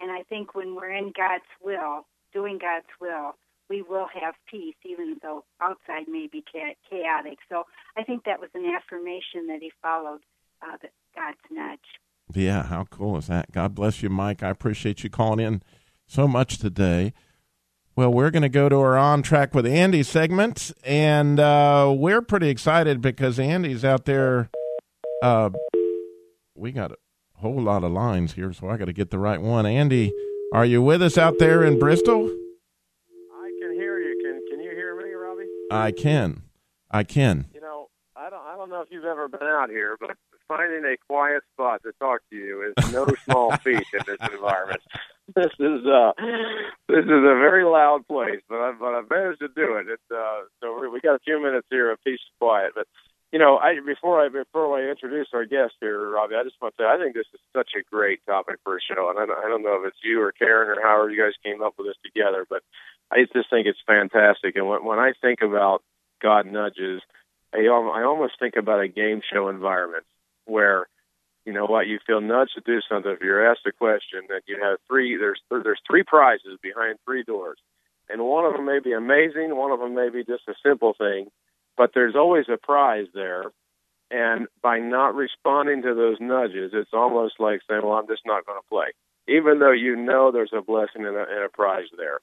And 0.00 0.10
I 0.10 0.22
think 0.28 0.54
when 0.54 0.74
we're 0.74 0.90
in 0.90 1.12
God's 1.16 1.44
will, 1.62 2.06
doing 2.32 2.58
God's 2.58 2.86
will, 3.00 3.36
we 3.70 3.82
will 3.82 4.06
have 4.20 4.34
peace, 4.50 4.74
even 4.84 5.16
though 5.22 5.44
outside 5.60 6.08
may 6.08 6.28
be 6.30 6.44
chaotic. 6.90 7.38
So 7.48 7.64
I 7.96 8.02
think 8.02 8.24
that 8.24 8.40
was 8.40 8.50
an 8.54 8.66
affirmation 8.66 9.46
that 9.46 9.60
he 9.60 9.70
followed 9.80 10.20
uh, 10.60 10.76
the, 10.82 10.88
God's 11.14 11.38
nudge. 11.50 11.78
Yeah, 12.34 12.64
how 12.64 12.84
cool 12.90 13.16
is 13.16 13.28
that? 13.28 13.52
God 13.52 13.74
bless 13.74 14.02
you, 14.02 14.10
Mike. 14.10 14.42
I 14.42 14.50
appreciate 14.50 15.04
you 15.04 15.10
calling 15.10 15.40
in 15.44 15.62
so 16.06 16.26
much 16.26 16.58
today. 16.58 17.12
Well, 17.96 18.12
we're 18.12 18.32
going 18.32 18.42
to 18.42 18.48
go 18.48 18.68
to 18.68 18.76
our 18.76 18.96
on 18.96 19.22
track 19.22 19.54
with 19.54 19.64
Andy 19.66 20.02
segment, 20.02 20.72
and 20.82 21.38
uh, 21.38 21.94
we're 21.96 22.22
pretty 22.22 22.48
excited 22.48 23.00
because 23.00 23.38
Andy's 23.38 23.84
out 23.84 24.04
there. 24.04 24.50
Uh, 25.22 25.50
we 26.56 26.72
got 26.72 26.90
a 26.90 26.96
whole 27.36 27.62
lot 27.62 27.84
of 27.84 27.92
lines 27.92 28.32
here, 28.32 28.52
so 28.52 28.68
I 28.68 28.76
got 28.78 28.86
to 28.86 28.92
get 28.92 29.10
the 29.10 29.18
right 29.20 29.40
one. 29.40 29.64
Andy, 29.64 30.12
are 30.52 30.64
you 30.64 30.82
with 30.82 31.02
us 31.02 31.16
out 31.16 31.38
there 31.38 31.62
in 31.62 31.78
Bristol? 31.78 32.24
I 33.32 33.50
can 33.60 33.72
hear 33.74 34.00
you. 34.00 34.20
Can 34.24 34.42
Can 34.50 34.64
you 34.64 34.70
hear 34.72 34.96
me, 34.96 35.12
Robbie? 35.12 35.46
I 35.70 35.92
can. 35.92 36.42
I 36.90 37.04
can. 37.04 37.46
You 37.54 37.60
know, 37.60 37.90
I 38.16 38.28
don't. 38.28 38.42
I 38.44 38.56
don't 38.56 38.70
know 38.70 38.80
if 38.80 38.88
you've 38.90 39.04
ever 39.04 39.28
been 39.28 39.42
out 39.46 39.70
here, 39.70 39.96
but 40.00 40.16
finding 40.48 40.84
a 40.84 40.96
quiet 41.06 41.44
spot 41.52 41.82
to 41.84 41.92
talk 42.00 42.22
to 42.30 42.36
you 42.36 42.72
is 42.76 42.92
no 42.92 43.06
small 43.24 43.56
feat 43.58 43.84
in 43.92 44.00
this 44.04 44.18
environment. 44.32 44.80
This 45.34 45.52
is 45.58 45.80
uh, 45.86 46.12
this 46.86 47.04
is 47.04 47.24
a 47.24 47.36
very 47.40 47.64
loud 47.64 48.06
place, 48.06 48.40
but 48.48 48.56
I 48.60 48.72
but 48.78 48.92
I 48.92 49.02
managed 49.08 49.40
to 49.40 49.48
do 49.48 49.76
it. 49.80 49.86
It's 49.88 50.10
uh, 50.14 50.44
so 50.60 50.78
we 50.92 51.00
got 51.00 51.16
a 51.16 51.24
few 51.24 51.42
minutes 51.42 51.66
here 51.70 51.90
of 51.90 51.98
peace 52.04 52.20
and 52.20 52.38
quiet, 52.40 52.72
but. 52.74 52.86
You 53.32 53.40
know, 53.40 53.58
I 53.58 53.80
before 53.84 54.24
I 54.24 54.28
before 54.28 54.78
I 54.78 54.88
introduce 54.88 55.26
our 55.34 55.44
guest 55.44 55.74
here, 55.80 56.08
Robbie, 56.08 56.36
I 56.36 56.44
just 56.44 56.54
want 56.62 56.76
to 56.76 56.84
say 56.84 56.86
I 56.86 57.02
think 57.02 57.14
this 57.14 57.26
is 57.34 57.40
such 57.52 57.70
a 57.74 57.82
great 57.90 58.20
topic 58.26 58.60
for 58.62 58.76
a 58.76 58.80
show, 58.80 59.10
and 59.10 59.18
I 59.18 59.26
don't, 59.26 59.38
I 59.44 59.48
don't 59.48 59.64
know 59.64 59.82
if 59.82 59.88
it's 59.88 59.98
you 60.04 60.22
or 60.22 60.30
Karen 60.30 60.70
or 60.70 60.80
however 60.80 61.10
you 61.10 61.20
guys 61.20 61.34
came 61.42 61.60
up 61.60 61.74
with 61.76 61.88
this 61.88 61.96
together, 62.04 62.46
but 62.48 62.62
I 63.10 63.24
just 63.34 63.50
think 63.50 63.66
it's 63.66 63.82
fantastic. 63.86 64.54
And 64.54 64.68
when, 64.68 64.84
when 64.84 65.00
I 65.00 65.12
think 65.20 65.40
about 65.42 65.82
God 66.22 66.46
nudges, 66.46 67.02
I, 67.52 67.66
I 67.66 68.04
almost 68.04 68.34
think 68.38 68.54
about 68.56 68.80
a 68.80 68.88
game 68.88 69.20
show 69.32 69.48
environment 69.48 70.04
where, 70.46 70.86
you 71.44 71.52
know 71.52 71.66
what, 71.66 71.86
you 71.86 71.98
feel 72.06 72.20
nudged 72.20 72.54
to 72.54 72.62
do 72.64 72.80
something. 72.88 73.12
If 73.12 73.20
you're 73.20 73.50
asked 73.50 73.66
a 73.66 73.72
question, 73.72 74.22
that 74.28 74.42
you 74.46 74.58
have 74.62 74.78
three, 74.88 75.16
there's 75.16 75.40
there's 75.50 75.80
three 75.88 76.02
prizes 76.02 76.58
behind 76.62 76.98
three 77.04 77.22
doors, 77.22 77.58
and 78.08 78.22
one 78.22 78.44
of 78.44 78.54
them 78.54 78.64
may 78.64 78.80
be 78.80 78.92
amazing, 78.92 79.56
one 79.56 79.70
of 79.70 79.80
them 79.80 79.94
may 79.94 80.08
be 80.08 80.24
just 80.24 80.48
a 80.48 80.54
simple 80.64 80.94
thing, 80.96 81.28
but 81.76 81.90
there's 81.94 82.16
always 82.16 82.46
a 82.48 82.56
prize 82.56 83.06
there. 83.14 83.44
And 84.10 84.46
by 84.62 84.78
not 84.78 85.14
responding 85.14 85.82
to 85.82 85.94
those 85.94 86.18
nudges, 86.20 86.70
it's 86.72 86.92
almost 86.92 87.34
like 87.40 87.60
saying, 87.68 87.82
"Well, 87.82 87.98
I'm 87.98 88.06
just 88.06 88.26
not 88.26 88.46
going 88.46 88.60
to 88.60 88.68
play," 88.68 88.92
even 89.26 89.58
though 89.58 89.72
you 89.72 89.96
know 89.96 90.30
there's 90.30 90.52
a 90.52 90.62
blessing 90.62 91.04
and 91.04 91.16
a, 91.16 91.22
and 91.28 91.44
a 91.44 91.48
prize 91.48 91.88
there. 91.96 92.20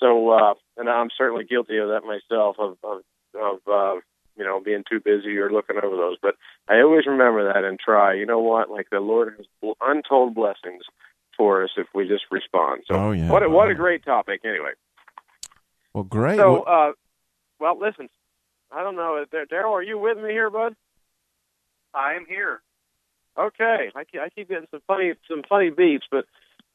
So, 0.00 0.30
uh, 0.30 0.54
and 0.76 0.88
I'm 0.88 1.08
certainly 1.16 1.44
guilty 1.44 1.78
of 1.78 1.88
that 1.88 2.04
myself 2.04 2.56
of 2.58 2.78
of, 2.82 3.02
of 3.34 3.58
uh, 3.66 4.00
you 4.36 4.44
know 4.44 4.60
being 4.60 4.84
too 4.88 5.00
busy 5.00 5.36
or 5.38 5.50
looking 5.50 5.76
over 5.82 5.96
those. 5.96 6.16
But 6.20 6.36
I 6.68 6.80
always 6.80 7.06
remember 7.06 7.52
that 7.52 7.64
and 7.64 7.78
try. 7.78 8.14
You 8.14 8.26
know 8.26 8.40
what? 8.40 8.70
Like 8.70 8.88
the 8.90 9.00
Lord 9.00 9.34
has 9.36 9.74
untold 9.80 10.34
blessings 10.34 10.84
for 11.36 11.62
us 11.64 11.70
if 11.76 11.86
we 11.94 12.08
just 12.08 12.24
respond. 12.30 12.82
So, 12.88 12.94
Oh, 12.94 13.12
yeah. 13.12 13.30
what 13.30 13.42
a, 13.42 13.48
what 13.50 13.70
a 13.70 13.74
great 13.74 14.04
topic. 14.04 14.40
Anyway, 14.44 14.70
Well, 15.92 16.04
great. 16.04 16.38
so 16.38 16.64
Well, 16.66 16.88
uh, 16.88 16.92
well, 17.60 17.78
listen. 17.78 18.08
I 18.72 18.82
don't 18.82 18.96
know, 18.96 19.24
Daryl, 19.32 19.70
are 19.70 19.82
you 19.82 19.96
with 19.96 20.18
me 20.18 20.30
here, 20.30 20.50
bud? 20.50 20.74
I 21.94 22.14
am 22.14 22.26
here. 22.26 22.60
Okay, 23.38 23.90
I 23.94 24.04
keep, 24.04 24.20
I 24.20 24.28
keep 24.30 24.48
getting 24.48 24.66
some 24.70 24.80
funny 24.86 25.12
some 25.28 25.42
funny 25.48 25.70
beeps, 25.70 26.08
but 26.10 26.24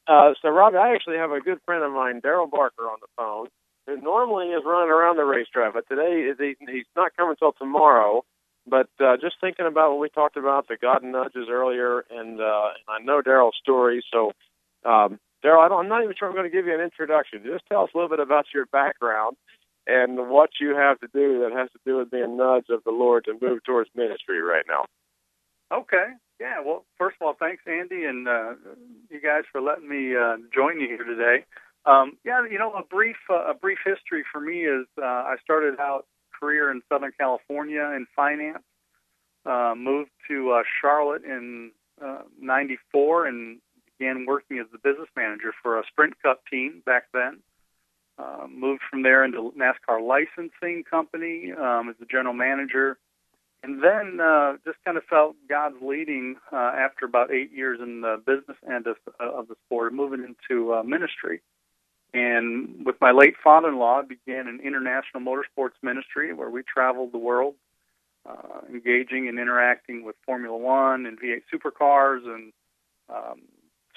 uh, 0.08 0.34
so 0.41 0.50
Robbie, 0.50 0.78
I 0.78 0.93
actually 0.93 1.17
have 1.17 1.32
a 1.32 1.41
good 1.41 1.60
friend 1.65 1.84
of 1.84 1.91
mine, 1.91 2.21
Daryl 2.21 2.50
Barker, 2.50 2.84
on 2.84 2.97
the 3.02 3.08
phone, 3.17 3.47
who 3.87 3.97
normally 3.97 4.47
is 4.47 4.63
running 4.65 4.91
around 4.91 5.17
the 5.17 5.25
racetrack, 5.25 5.73
but 5.73 5.87
today 5.87 6.31
he's 6.39 6.85
not 6.95 7.15
coming 7.15 7.31
until 7.31 7.53
tomorrow. 7.53 8.23
But 8.67 8.89
uh, 8.99 9.17
just 9.19 9.37
thinking 9.41 9.65
about 9.65 9.89
what 9.91 9.99
we 9.99 10.09
talked 10.09 10.37
about, 10.37 10.67
the 10.67 10.77
God 10.79 11.03
nudges 11.03 11.47
earlier, 11.49 12.05
and, 12.11 12.39
uh, 12.39 12.69
I 12.87 13.01
know 13.03 13.21
Daryl's 13.21 13.57
story. 13.59 14.03
So, 14.13 14.33
um, 14.85 15.19
Daryl, 15.43 15.71
I'm 15.71 15.89
not 15.89 16.03
even 16.03 16.15
sure 16.17 16.27
I'm 16.27 16.35
going 16.35 16.49
to 16.49 16.55
give 16.55 16.67
you 16.67 16.75
an 16.75 16.81
introduction. 16.81 17.41
Just 17.43 17.65
tell 17.67 17.83
us 17.83 17.89
a 17.95 17.97
little 17.97 18.09
bit 18.09 18.19
about 18.19 18.45
your 18.53 18.67
background 18.67 19.35
and 19.87 20.29
what 20.29 20.51
you 20.59 20.75
have 20.75 20.99
to 20.99 21.07
do 21.11 21.39
that 21.39 21.57
has 21.57 21.69
to 21.71 21.79
do 21.85 21.97
with 21.97 22.11
being 22.11 22.37
nudged 22.37 22.69
of 22.69 22.83
the 22.83 22.91
Lord 22.91 23.25
to 23.25 23.33
move 23.41 23.63
towards 23.63 23.89
ministry 23.95 24.39
right 24.41 24.65
now. 24.67 24.85
Okay. 25.75 26.05
Yeah. 26.39 26.61
Well, 26.63 26.85
first 26.97 27.17
of 27.19 27.25
all, 27.25 27.35
thanks, 27.39 27.63
Andy, 27.65 28.05
and 28.05 28.27
uh, 28.27 28.53
you 29.09 29.21
guys 29.21 29.43
for 29.51 29.61
letting 29.61 29.89
me 29.89 30.15
uh, 30.15 30.37
join 30.53 30.79
you 30.79 30.87
here 30.87 31.03
today. 31.03 31.45
Um, 31.85 32.17
yeah, 32.23 32.45
you 32.49 32.59
know, 32.59 32.73
a 32.73 32.83
brief 32.83 33.17
uh, 33.29 33.51
a 33.51 33.53
brief 33.53 33.79
history 33.83 34.23
for 34.31 34.39
me 34.39 34.65
is 34.65 34.85
uh, 35.01 35.05
I 35.05 35.35
started 35.43 35.79
out 35.79 36.05
career 36.39 36.71
in 36.71 36.81
Southern 36.89 37.11
California 37.17 37.81
in 37.95 38.05
finance. 38.15 38.63
Uh, 39.43 39.73
moved 39.75 40.11
to 40.27 40.51
uh, 40.51 40.63
Charlotte 40.81 41.23
in 41.23 41.71
'94 42.39 43.25
uh, 43.25 43.29
and 43.29 43.59
began 43.97 44.25
working 44.25 44.59
as 44.59 44.67
the 44.71 44.77
business 44.77 45.09
manager 45.15 45.53
for 45.61 45.79
a 45.79 45.83
Sprint 45.87 46.13
Cup 46.21 46.41
team 46.49 46.81
back 46.85 47.05
then. 47.13 47.39
Uh, 48.17 48.45
moved 48.47 48.81
from 48.89 49.01
there 49.01 49.23
into 49.23 49.51
NASCAR 49.57 50.05
licensing 50.05 50.83
company 50.83 51.51
um, 51.57 51.89
as 51.89 51.95
the 51.99 52.05
general 52.05 52.33
manager, 52.33 52.99
and 53.63 53.81
then 53.83 54.19
uh, 54.19 54.57
just 54.65 54.77
kind 54.85 54.97
of 54.97 55.03
felt 55.05 55.35
God's 55.49 55.77
leading 55.81 56.35
uh, 56.51 56.55
after 56.55 57.05
about 57.05 57.31
eight 57.31 57.51
years 57.51 57.79
in 57.81 58.01
the 58.01 58.21
business 58.23 58.57
end 58.69 58.85
of, 58.87 58.97
uh, 59.19 59.31
of 59.31 59.47
the 59.47 59.55
sport, 59.65 59.93
moving 59.93 60.23
into 60.23 60.73
uh, 60.73 60.83
ministry. 60.83 61.41
And 62.13 62.86
with 62.86 62.95
my 63.00 63.12
late 63.12 63.36
father-in-law, 63.41 64.00
I 64.00 64.02
began 64.04 64.47
an 64.47 64.60
international 64.63 65.24
motorsports 65.24 65.76
ministry 65.82 66.34
where 66.34 66.50
we 66.50 66.62
traveled 66.63 67.13
the 67.13 67.17
world, 67.17 67.56
uh, 68.30 68.62
engaging 68.69 69.30
and 69.30 69.39
interacting 69.39 70.04
with 70.04 70.15
Formula 70.26 70.58
One 70.58 71.06
and 71.06 71.19
V8 71.19 71.43
supercars 71.54 72.26
and 72.26 72.52
um, 73.10 73.41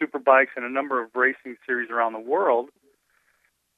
superbikes 0.00 0.54
and 0.56 0.64
a 0.64 0.70
number 0.70 1.02
of 1.02 1.10
racing 1.14 1.56
series 1.66 1.90
around 1.90 2.12
the 2.12 2.20
world. 2.20 2.70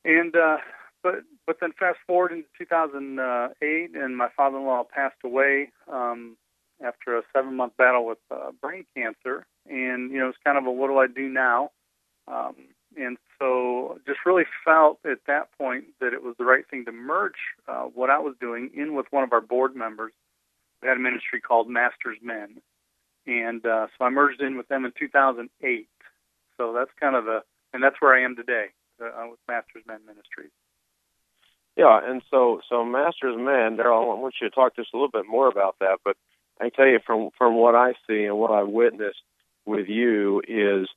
And 0.04 0.36
uh, 0.36 0.58
but 1.02 1.22
but 1.46 1.58
then 1.60 1.72
fast 1.78 1.98
forward 2.06 2.32
into 2.32 2.48
2008, 2.58 3.90
and 3.94 4.16
my 4.16 4.28
father-in-law 4.36 4.84
passed 4.94 5.16
away 5.24 5.70
um, 5.90 6.36
after 6.84 7.16
a 7.16 7.22
seven-month 7.34 7.76
battle 7.76 8.06
with 8.06 8.18
uh, 8.30 8.50
brain 8.60 8.84
cancer. 8.94 9.46
And 9.68 10.10
you 10.10 10.18
know, 10.18 10.28
it's 10.28 10.38
kind 10.44 10.58
of 10.58 10.66
a 10.66 10.70
what 10.70 10.88
do 10.88 10.98
I 10.98 11.06
do 11.06 11.28
now? 11.28 11.70
Um, 12.28 12.54
and 12.96 13.16
so 13.38 13.98
just 14.06 14.20
really 14.24 14.44
felt 14.64 14.98
at 15.04 15.18
that 15.26 15.48
point 15.58 15.84
that 16.00 16.12
it 16.12 16.22
was 16.22 16.34
the 16.38 16.44
right 16.44 16.64
thing 16.68 16.84
to 16.86 16.92
merge 16.92 17.32
uh, 17.68 17.82
what 17.82 18.10
I 18.10 18.18
was 18.18 18.34
doing 18.40 18.70
in 18.74 18.94
with 18.94 19.06
one 19.10 19.24
of 19.24 19.32
our 19.32 19.40
board 19.40 19.76
members. 19.76 20.12
We 20.82 20.88
had 20.88 20.96
a 20.96 21.00
ministry 21.00 21.40
called 21.40 21.68
Masters 21.68 22.18
Men, 22.22 22.60
and 23.26 23.64
uh, 23.64 23.88
so 23.96 24.04
I 24.04 24.10
merged 24.10 24.40
in 24.40 24.56
with 24.56 24.68
them 24.68 24.84
in 24.84 24.92
2008. 24.98 25.88
So 26.56 26.72
that's 26.72 26.90
kind 27.00 27.16
of 27.16 27.24
the, 27.24 27.40
and 27.72 27.82
that's 27.82 27.96
where 28.00 28.14
I 28.14 28.24
am 28.24 28.36
today 28.36 28.66
uh, 29.02 29.26
with 29.30 29.40
Masters 29.48 29.82
Men 29.86 30.00
Ministries. 30.06 30.50
Yeah, 31.76 32.00
and 32.02 32.22
so 32.30 32.60
so 32.68 32.84
Masters 32.84 33.36
Men, 33.36 33.76
Daryl, 33.76 34.16
I 34.16 34.20
want 34.20 34.34
you 34.40 34.48
to 34.48 34.54
talk 34.54 34.76
just 34.76 34.94
a 34.94 34.96
little 34.96 35.10
bit 35.10 35.26
more 35.28 35.48
about 35.48 35.76
that. 35.80 35.98
But 36.04 36.16
I 36.60 36.70
tell 36.70 36.86
you 36.86 37.00
from 37.04 37.30
from 37.36 37.56
what 37.56 37.74
I 37.74 37.92
see 38.06 38.24
and 38.24 38.38
what 38.38 38.50
I've 38.50 38.68
witnessed 38.68 39.22
with 39.66 39.88
you 39.88 40.40
is 40.48 40.88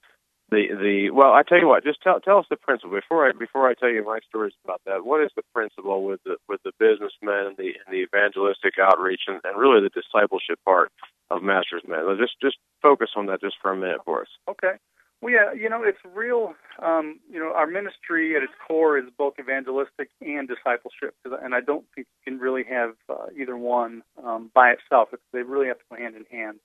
the 0.50 0.68
the 0.70 1.10
well 1.12 1.34
I 1.34 1.44
tell 1.44 1.60
you 1.60 1.68
what 1.68 1.84
just 1.84 2.02
tell 2.02 2.20
tell 2.20 2.40
us 2.40 2.46
the 2.50 2.56
principle. 2.56 2.96
Before 2.96 3.28
I 3.28 3.32
before 3.32 3.68
I 3.68 3.74
tell 3.74 3.90
you 3.90 4.04
my 4.04 4.20
stories 4.28 4.54
about 4.64 4.82
that 4.86 5.06
what 5.06 5.22
is 5.24 5.32
the 5.36 5.44
principle 5.54 6.04
with 6.04 6.22
the 6.24 6.38
with 6.48 6.62
the 6.64 6.72
businessmen 6.80 7.48
and 7.48 7.58
the 7.58 7.74
and 7.78 7.90
the 7.92 8.04
evangelistic 8.04 8.76
outreach 8.82 9.22
and, 9.28 9.40
and 9.44 9.60
really 9.60 9.82
the 9.82 9.90
discipleship 9.90 10.60
part 10.66 10.92
of 11.30 11.44
Masters 11.44 11.84
Men? 11.88 12.02
Just 12.20 12.40
just 12.42 12.58
focus 12.82 13.10
on 13.16 13.28
that 13.28 13.42
just 13.42 13.56
for 13.62 13.72
a 13.72 13.78
minute 13.78 14.02
for 14.06 14.22
us. 14.22 14.30
Okay. 14.50 14.76
Well 15.22 15.34
yeah 15.34 15.54
you 15.54 15.70
know 15.70 15.84
it's 15.84 16.00
real 16.16 16.56
um, 16.82 17.20
you 17.30 17.40
know 17.40 17.54
our 17.54 17.68
ministry 17.68 18.36
at 18.36 18.44
its 18.44 18.54
core 18.66 18.98
is 18.98 19.06
both 19.18 19.34
evangelistic 19.40 20.10
and 20.22 20.48
discipleship 20.48 21.14
and 21.26 21.54
I 21.54 21.62
don't 21.62 21.86
think 21.94 22.08
you 22.08 22.32
can 22.32 22.40
really 22.40 22.64
have 22.70 22.96
uh, 23.10 23.28
either 23.38 23.58
one 23.58 24.04
um, 24.24 24.50
by 24.54 24.72
itself. 24.72 25.10
They 25.34 25.44
really 25.44 25.68
have 25.68 25.78
to 25.78 25.84
go 25.90 25.98
hand 25.98 26.16
in 26.16 26.26
hand 26.32 26.60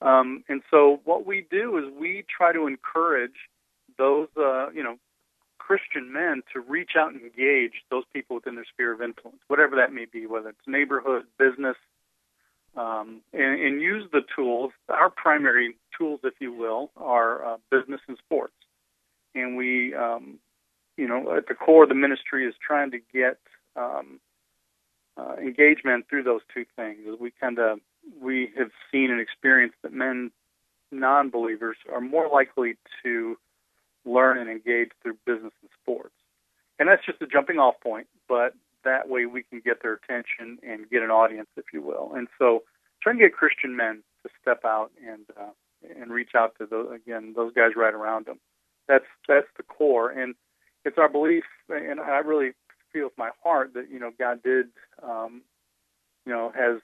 um, 0.00 0.44
and 0.48 0.62
so 0.70 1.00
what 1.04 1.26
we 1.26 1.46
do 1.50 1.76
is 1.78 1.84
we 1.98 2.24
try 2.28 2.52
to 2.52 2.66
encourage 2.66 3.48
those, 3.96 4.28
uh, 4.36 4.70
you 4.70 4.82
know, 4.82 4.96
Christian 5.58 6.12
men 6.12 6.42
to 6.52 6.60
reach 6.60 6.92
out 6.96 7.12
and 7.12 7.20
engage 7.20 7.72
those 7.90 8.04
people 8.12 8.36
within 8.36 8.54
their 8.54 8.64
sphere 8.72 8.92
of 8.92 9.02
influence, 9.02 9.40
whatever 9.48 9.76
that 9.76 9.92
may 9.92 10.06
be, 10.10 10.26
whether 10.26 10.50
it's 10.50 10.58
neighborhood, 10.66 11.24
business, 11.38 11.76
um, 12.76 13.20
and, 13.32 13.60
and 13.60 13.82
use 13.82 14.08
the 14.12 14.22
tools. 14.34 14.72
Our 14.88 15.10
primary 15.10 15.76
tools, 15.98 16.20
if 16.22 16.34
you 16.40 16.52
will, 16.52 16.90
are 16.96 17.44
uh, 17.44 17.56
business 17.70 18.00
and 18.08 18.16
sports. 18.18 18.54
And 19.34 19.56
we, 19.56 19.94
um, 19.94 20.38
you 20.96 21.06
know, 21.06 21.36
at 21.36 21.48
the 21.48 21.54
core 21.54 21.82
of 21.82 21.88
the 21.88 21.94
ministry 21.94 22.46
is 22.46 22.54
trying 22.64 22.92
to 22.92 22.98
get 23.12 23.38
um, 23.76 24.20
uh, 25.18 25.34
engagement 25.36 26.06
through 26.08 26.22
those 26.22 26.40
two 26.54 26.64
things. 26.76 26.98
We 27.20 27.32
kind 27.32 27.58
of 27.58 27.80
we 28.20 28.50
have 28.56 28.70
seen 28.90 29.10
and 29.10 29.20
experienced 29.20 29.76
that 29.82 29.92
men, 29.92 30.30
non 30.90 31.30
believers, 31.30 31.76
are 31.92 32.00
more 32.00 32.28
likely 32.28 32.76
to 33.02 33.36
learn 34.04 34.38
and 34.38 34.50
engage 34.50 34.90
through 35.02 35.16
business 35.26 35.52
and 35.60 35.70
sports. 35.82 36.14
And 36.78 36.88
that's 36.88 37.04
just 37.04 37.20
a 37.20 37.26
jumping 37.26 37.58
off 37.58 37.74
point, 37.82 38.06
but 38.28 38.54
that 38.84 39.08
way 39.08 39.26
we 39.26 39.42
can 39.42 39.60
get 39.60 39.82
their 39.82 39.94
attention 39.94 40.58
and 40.62 40.88
get 40.88 41.02
an 41.02 41.10
audience, 41.10 41.48
if 41.56 41.66
you 41.72 41.82
will. 41.82 42.12
And 42.14 42.28
so 42.38 42.62
trying 43.02 43.18
to 43.18 43.24
get 43.24 43.32
Christian 43.32 43.76
men 43.76 44.02
to 44.22 44.30
step 44.40 44.64
out 44.64 44.90
and 45.06 45.24
uh, 45.38 45.50
and 46.00 46.10
reach 46.10 46.30
out 46.36 46.54
to 46.58 46.66
those 46.66 46.88
again 46.94 47.34
those 47.36 47.52
guys 47.52 47.72
right 47.76 47.94
around 47.94 48.26
them. 48.26 48.38
That's 48.86 49.04
that's 49.26 49.46
the 49.56 49.62
core, 49.62 50.10
and 50.10 50.34
it's 50.84 50.98
our 50.98 51.08
belief, 51.08 51.44
and 51.68 52.00
I 52.00 52.18
really 52.18 52.52
feel 52.92 53.04
with 53.04 53.18
my 53.18 53.30
heart 53.42 53.74
that 53.74 53.90
you 53.90 53.98
know 53.98 54.10
God 54.18 54.42
did, 54.42 54.66
um, 55.02 55.42
you 56.26 56.32
know, 56.32 56.52
has 56.56 56.80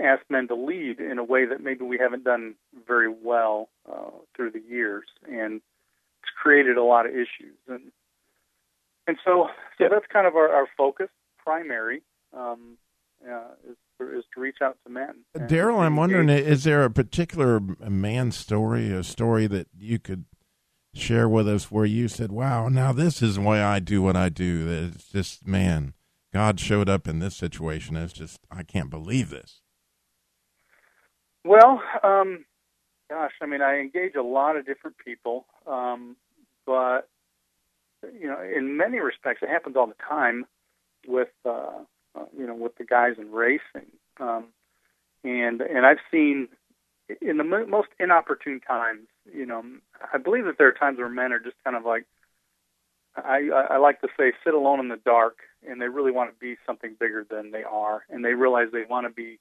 ask 0.00 0.22
men 0.28 0.48
to 0.48 0.54
lead 0.54 1.00
in 1.00 1.18
a 1.18 1.24
way 1.24 1.46
that 1.46 1.62
maybe 1.62 1.84
we 1.84 1.98
haven't 1.98 2.24
done 2.24 2.54
very 2.86 3.08
well 3.08 3.68
uh, 3.90 4.10
through 4.34 4.52
the 4.52 4.62
years, 4.68 5.04
and 5.28 5.56
it's 6.22 6.32
created 6.40 6.76
a 6.76 6.84
lot 6.84 7.06
of 7.06 7.12
issues. 7.12 7.56
And 7.68 7.92
and 9.08 9.16
so, 9.24 9.48
so 9.78 9.84
yeah. 9.84 9.88
that's 9.90 10.06
kind 10.12 10.26
of 10.26 10.36
our, 10.36 10.50
our 10.50 10.68
focus, 10.76 11.08
primary, 11.38 12.02
um, 12.36 12.76
uh, 13.26 13.54
is, 13.68 13.76
is 14.00 14.24
to 14.34 14.40
reach 14.40 14.58
out 14.62 14.76
to 14.84 14.92
men. 14.92 15.24
Daryl, 15.34 15.80
I'm 15.80 15.96
wondering, 15.96 16.28
is 16.28 16.64
there 16.64 16.84
a 16.84 16.90
particular 16.90 17.58
man 17.58 18.32
story, 18.32 18.92
a 18.92 19.02
story 19.02 19.46
that 19.46 19.66
you 19.76 19.98
could 19.98 20.26
share 20.94 21.28
with 21.28 21.48
us 21.48 21.70
where 21.70 21.86
you 21.86 22.08
said, 22.08 22.30
"Wow, 22.30 22.68
now 22.68 22.92
this 22.92 23.22
is 23.22 23.38
why 23.38 23.62
I 23.62 23.78
do 23.80 24.02
what 24.02 24.16
I 24.16 24.28
do." 24.28 24.90
It's 24.94 25.08
just 25.08 25.46
man. 25.46 25.94
God 26.32 26.60
showed 26.60 26.90
up 26.90 27.08
in 27.08 27.20
this 27.20 27.34
situation. 27.34 27.96
It's 27.96 28.12
just 28.12 28.40
I 28.50 28.62
can't 28.62 28.90
believe 28.90 29.30
this. 29.30 29.62
Well, 31.44 31.82
um, 32.02 32.44
gosh, 33.10 33.32
I 33.40 33.46
mean, 33.46 33.62
I 33.62 33.78
engage 33.78 34.14
a 34.14 34.22
lot 34.22 34.56
of 34.56 34.66
different 34.66 34.96
people, 34.98 35.46
um, 35.66 36.16
but 36.66 37.08
you 38.20 38.28
know, 38.28 38.40
in 38.42 38.76
many 38.76 39.00
respects, 39.00 39.42
it 39.42 39.48
happens 39.48 39.76
all 39.76 39.86
the 39.86 39.94
time 40.08 40.46
with 41.06 41.28
uh, 41.44 41.70
uh, 42.14 42.24
you 42.36 42.46
know 42.46 42.54
with 42.54 42.76
the 42.76 42.84
guys 42.84 43.14
in 43.18 43.32
racing, 43.32 43.90
um, 44.20 44.46
and 45.24 45.60
and 45.60 45.86
I've 45.86 45.98
seen 46.10 46.48
in 47.22 47.38
the 47.38 47.44
most 47.44 47.88
inopportune 47.98 48.60
times. 48.60 49.08
You 49.32 49.46
know, 49.46 49.62
I 50.12 50.18
believe 50.18 50.44
that 50.44 50.58
there 50.58 50.68
are 50.68 50.72
times 50.72 50.98
where 50.98 51.08
men 51.08 51.32
are 51.32 51.40
just 51.40 51.56
kind 51.64 51.76
of 51.76 51.84
like 51.84 52.04
I, 53.16 53.48
I 53.70 53.76
like 53.78 54.00
to 54.02 54.08
say 54.18 54.32
sit 54.44 54.54
alone 54.54 54.80
in 54.80 54.88
the 54.88 55.00
dark 55.04 55.38
and 55.68 55.80
they 55.80 55.88
really 55.88 56.12
want 56.12 56.30
to 56.32 56.38
be 56.38 56.56
something 56.66 56.96
bigger 56.98 57.26
than 57.28 57.50
they 57.50 57.64
are 57.64 58.04
and 58.10 58.24
they 58.24 58.34
realize 58.34 58.68
they 58.72 58.84
want 58.88 59.06
to 59.06 59.12
be 59.12 59.38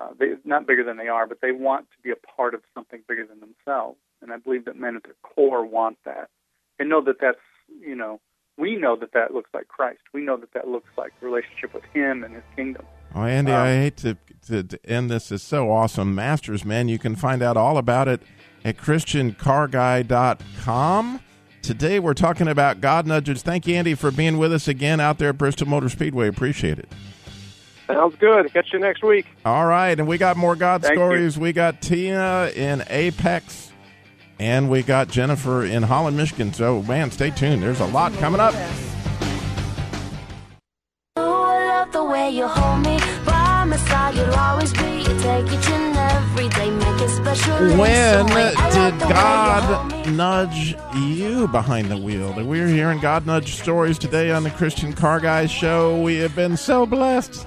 uh, 0.00 0.08
they, 0.18 0.32
not 0.44 0.66
bigger 0.66 0.84
than 0.84 0.96
they 0.96 1.08
are, 1.08 1.26
but 1.26 1.40
they 1.40 1.52
want 1.52 1.86
to 1.90 1.96
be 2.02 2.10
a 2.10 2.16
part 2.36 2.54
of 2.54 2.62
something 2.74 3.02
bigger 3.08 3.26
than 3.26 3.40
themselves. 3.40 3.98
And 4.22 4.32
I 4.32 4.38
believe 4.38 4.64
that 4.64 4.76
men 4.76 4.96
at 4.96 5.04
their 5.04 5.14
core 5.22 5.64
want 5.64 5.98
that 6.04 6.30
and 6.78 6.88
know 6.88 7.02
that 7.04 7.20
that's, 7.20 7.38
you 7.80 7.94
know, 7.94 8.20
we 8.56 8.76
know 8.76 8.96
that 8.96 9.12
that 9.12 9.34
looks 9.34 9.50
like 9.52 9.68
Christ. 9.68 10.00
We 10.12 10.22
know 10.22 10.36
that 10.36 10.52
that 10.54 10.68
looks 10.68 10.90
like 10.96 11.12
relationship 11.20 11.74
with 11.74 11.84
Him 11.92 12.24
and 12.24 12.34
His 12.34 12.44
kingdom. 12.54 12.86
Oh, 13.14 13.24
Andy, 13.24 13.52
um, 13.52 13.60
I 13.60 13.74
hate 13.74 13.96
to, 13.98 14.16
to, 14.46 14.64
to 14.64 14.86
end 14.86 15.10
this. 15.10 15.30
It's 15.30 15.44
so 15.44 15.70
awesome. 15.70 16.14
Masters 16.14 16.64
Men, 16.64 16.88
you 16.88 16.98
can 16.98 17.16
find 17.16 17.42
out 17.42 17.56
all 17.56 17.78
about 17.78 18.08
it 18.08 18.22
at 18.64 18.76
ChristianCarGuy.com. 18.78 21.20
Today 21.62 21.98
we're 21.98 22.14
talking 22.14 22.48
about 22.48 22.80
God 22.80 23.06
nudges. 23.06 23.42
Thank 23.42 23.66
you, 23.66 23.74
Andy, 23.74 23.94
for 23.94 24.10
being 24.10 24.38
with 24.38 24.52
us 24.52 24.68
again 24.68 25.00
out 25.00 25.18
there 25.18 25.30
at 25.30 25.38
Bristol 25.38 25.66
Motor 25.66 25.88
Speedway. 25.88 26.28
Appreciate 26.28 26.78
it. 26.78 26.88
Sounds 27.86 28.16
good. 28.16 28.52
Catch 28.52 28.72
you 28.72 28.78
next 28.78 29.02
week. 29.02 29.26
All 29.44 29.66
right, 29.66 29.98
and 29.98 30.08
we 30.08 30.16
got 30.16 30.36
more 30.36 30.56
God 30.56 30.82
Thank 30.82 30.94
stories. 30.94 31.38
We 31.38 31.52
got 31.52 31.82
Tina 31.82 32.50
in 32.54 32.82
Apex, 32.88 33.72
and 34.38 34.70
we 34.70 34.82
got 34.82 35.08
Jennifer 35.08 35.64
in 35.64 35.82
Holland, 35.82 36.16
Michigan. 36.16 36.52
So, 36.54 36.82
man, 36.82 37.10
stay 37.10 37.30
tuned. 37.30 37.62
There's 37.62 37.80
a 37.80 37.86
lot 37.86 38.12
coming 38.14 38.40
up. 38.40 38.54
I 41.16 41.22
love 41.22 41.92
the 41.92 42.04
way 42.04 42.30
you 42.30 42.46
hold 42.46 42.84
me. 42.86 42.98
By 43.26 43.64
my 43.64 43.76
side, 43.76 44.14
you'll 44.14 44.34
always 44.34 44.72
be. 44.72 44.98
You 44.98 45.18
take 45.20 45.46
each 45.52 45.68
and 45.68 45.96
every 45.96 46.48
day, 46.48 46.70
make 46.70 47.00
it 47.02 47.10
special. 47.10 47.78
When 47.78 48.26
some 48.26 48.34
way. 48.34 48.54
I 48.56 48.68
love 48.68 48.92
did 48.92 49.00
the 49.00 49.08
you 49.08 49.12
God 49.12 50.08
nudge 50.08 50.76
you 50.96 51.48
behind 51.48 51.90
the 51.90 51.98
wheel? 51.98 52.32
We're 52.32 52.68
hearing 52.68 53.00
God 53.00 53.26
nudge 53.26 53.54
stories 53.54 53.98
today 53.98 54.30
on 54.30 54.42
the 54.42 54.50
Christian 54.50 54.94
Car 54.94 55.20
Guys 55.20 55.50
show. 55.50 56.00
We 56.00 56.16
have 56.16 56.34
been 56.34 56.56
so 56.56 56.86
blessed 56.86 57.46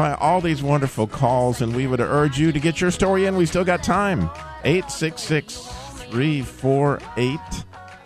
by 0.00 0.14
all 0.14 0.40
these 0.40 0.62
wonderful 0.62 1.06
calls, 1.06 1.60
and 1.60 1.76
we 1.76 1.86
would 1.86 2.00
urge 2.00 2.38
you 2.38 2.52
to 2.52 2.58
get 2.58 2.80
your 2.80 2.90
story 2.90 3.26
in. 3.26 3.36
We 3.36 3.44
still 3.44 3.66
got 3.66 3.82
time. 3.82 4.30
866 4.64 5.56
348 6.08 7.38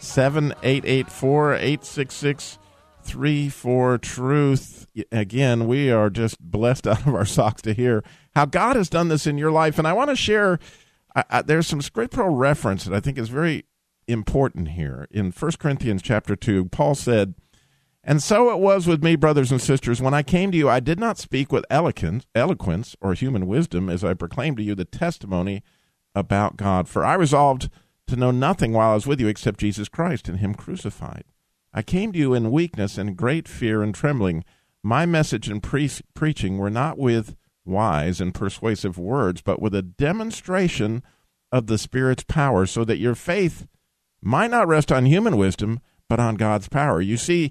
7884 0.00 1.54
866 1.54 2.59
34 3.00 3.98
Truth. 3.98 4.88
Again, 5.12 5.68
we 5.68 5.92
are 5.92 6.11
just 6.11 6.40
blessed 6.40 6.85
out 6.88 7.07
of 7.07 7.14
our 7.14 7.24
socks 7.24 7.62
to 7.62 7.72
hear 7.72 8.02
how 8.35 8.46
God 8.46 8.74
has 8.74 8.90
done 8.90 9.07
this 9.07 9.24
in 9.24 9.38
your 9.38 9.52
life. 9.52 9.78
And 9.78 9.87
I 9.87 9.92
want 9.92 10.11
to 10.11 10.16
share, 10.16 10.59
I, 11.14 11.22
I, 11.30 11.42
there's 11.42 11.68
some 11.68 11.80
scriptural 11.80 12.30
reference 12.30 12.87
that 12.87 12.94
I 12.94 12.98
think 12.98 13.18
is 13.18 13.28
very 13.28 13.66
important 14.09 14.70
here. 14.70 15.07
In 15.12 15.30
1 15.30 15.52
Corinthians 15.61 16.02
chapter 16.02 16.35
2, 16.35 16.64
Paul 16.70 16.96
said, 16.96 17.35
And 18.06 18.22
so 18.22 18.50
it 18.50 18.58
was 18.58 18.86
with 18.86 19.02
me, 19.02 19.16
brothers 19.16 19.50
and 19.50 19.60
sisters, 19.60 20.02
when 20.02 20.12
I 20.12 20.22
came 20.22 20.52
to 20.52 20.58
you, 20.58 20.68
I 20.68 20.78
did 20.78 21.00
not 21.00 21.16
speak 21.16 21.50
with 21.50 21.64
eloquence, 21.70 22.96
or 23.00 23.14
human 23.14 23.46
wisdom 23.46 23.88
as 23.88 24.04
I 24.04 24.12
proclaimed 24.12 24.58
to 24.58 24.62
you 24.62 24.74
the 24.74 24.84
testimony 24.84 25.62
about 26.14 26.58
God. 26.58 26.86
For 26.86 27.02
I 27.02 27.14
resolved 27.14 27.70
to 28.08 28.16
know 28.16 28.30
nothing 28.30 28.72
while 28.72 28.90
I 28.90 28.94
was 28.94 29.06
with 29.06 29.20
you 29.20 29.28
except 29.28 29.60
Jesus 29.60 29.88
Christ 29.88 30.28
and 30.28 30.38
Him 30.38 30.54
crucified. 30.54 31.24
I 31.72 31.80
came 31.80 32.12
to 32.12 32.18
you 32.18 32.34
in 32.34 32.52
weakness 32.52 32.98
and 32.98 33.16
great 33.16 33.48
fear 33.48 33.82
and 33.82 33.94
trembling. 33.94 34.44
My 34.82 35.06
message 35.06 35.48
and 35.48 35.62
pre- 35.62 35.90
preaching 36.12 36.58
were 36.58 36.70
not 36.70 36.98
with 36.98 37.34
wise 37.64 38.20
and 38.20 38.34
persuasive 38.34 38.98
words, 38.98 39.40
but 39.40 39.62
with 39.62 39.74
a 39.74 39.80
demonstration 39.82 41.02
of 41.50 41.68
the 41.68 41.78
Spirit's 41.78 42.24
power, 42.24 42.66
so 42.66 42.84
that 42.84 42.98
your 42.98 43.14
faith 43.14 43.66
might 44.20 44.50
not 44.50 44.68
rest 44.68 44.92
on 44.92 45.06
human 45.06 45.38
wisdom, 45.38 45.80
but 46.08 46.20
on 46.20 46.34
God's 46.34 46.68
power. 46.68 47.00
You 47.00 47.16
see, 47.16 47.50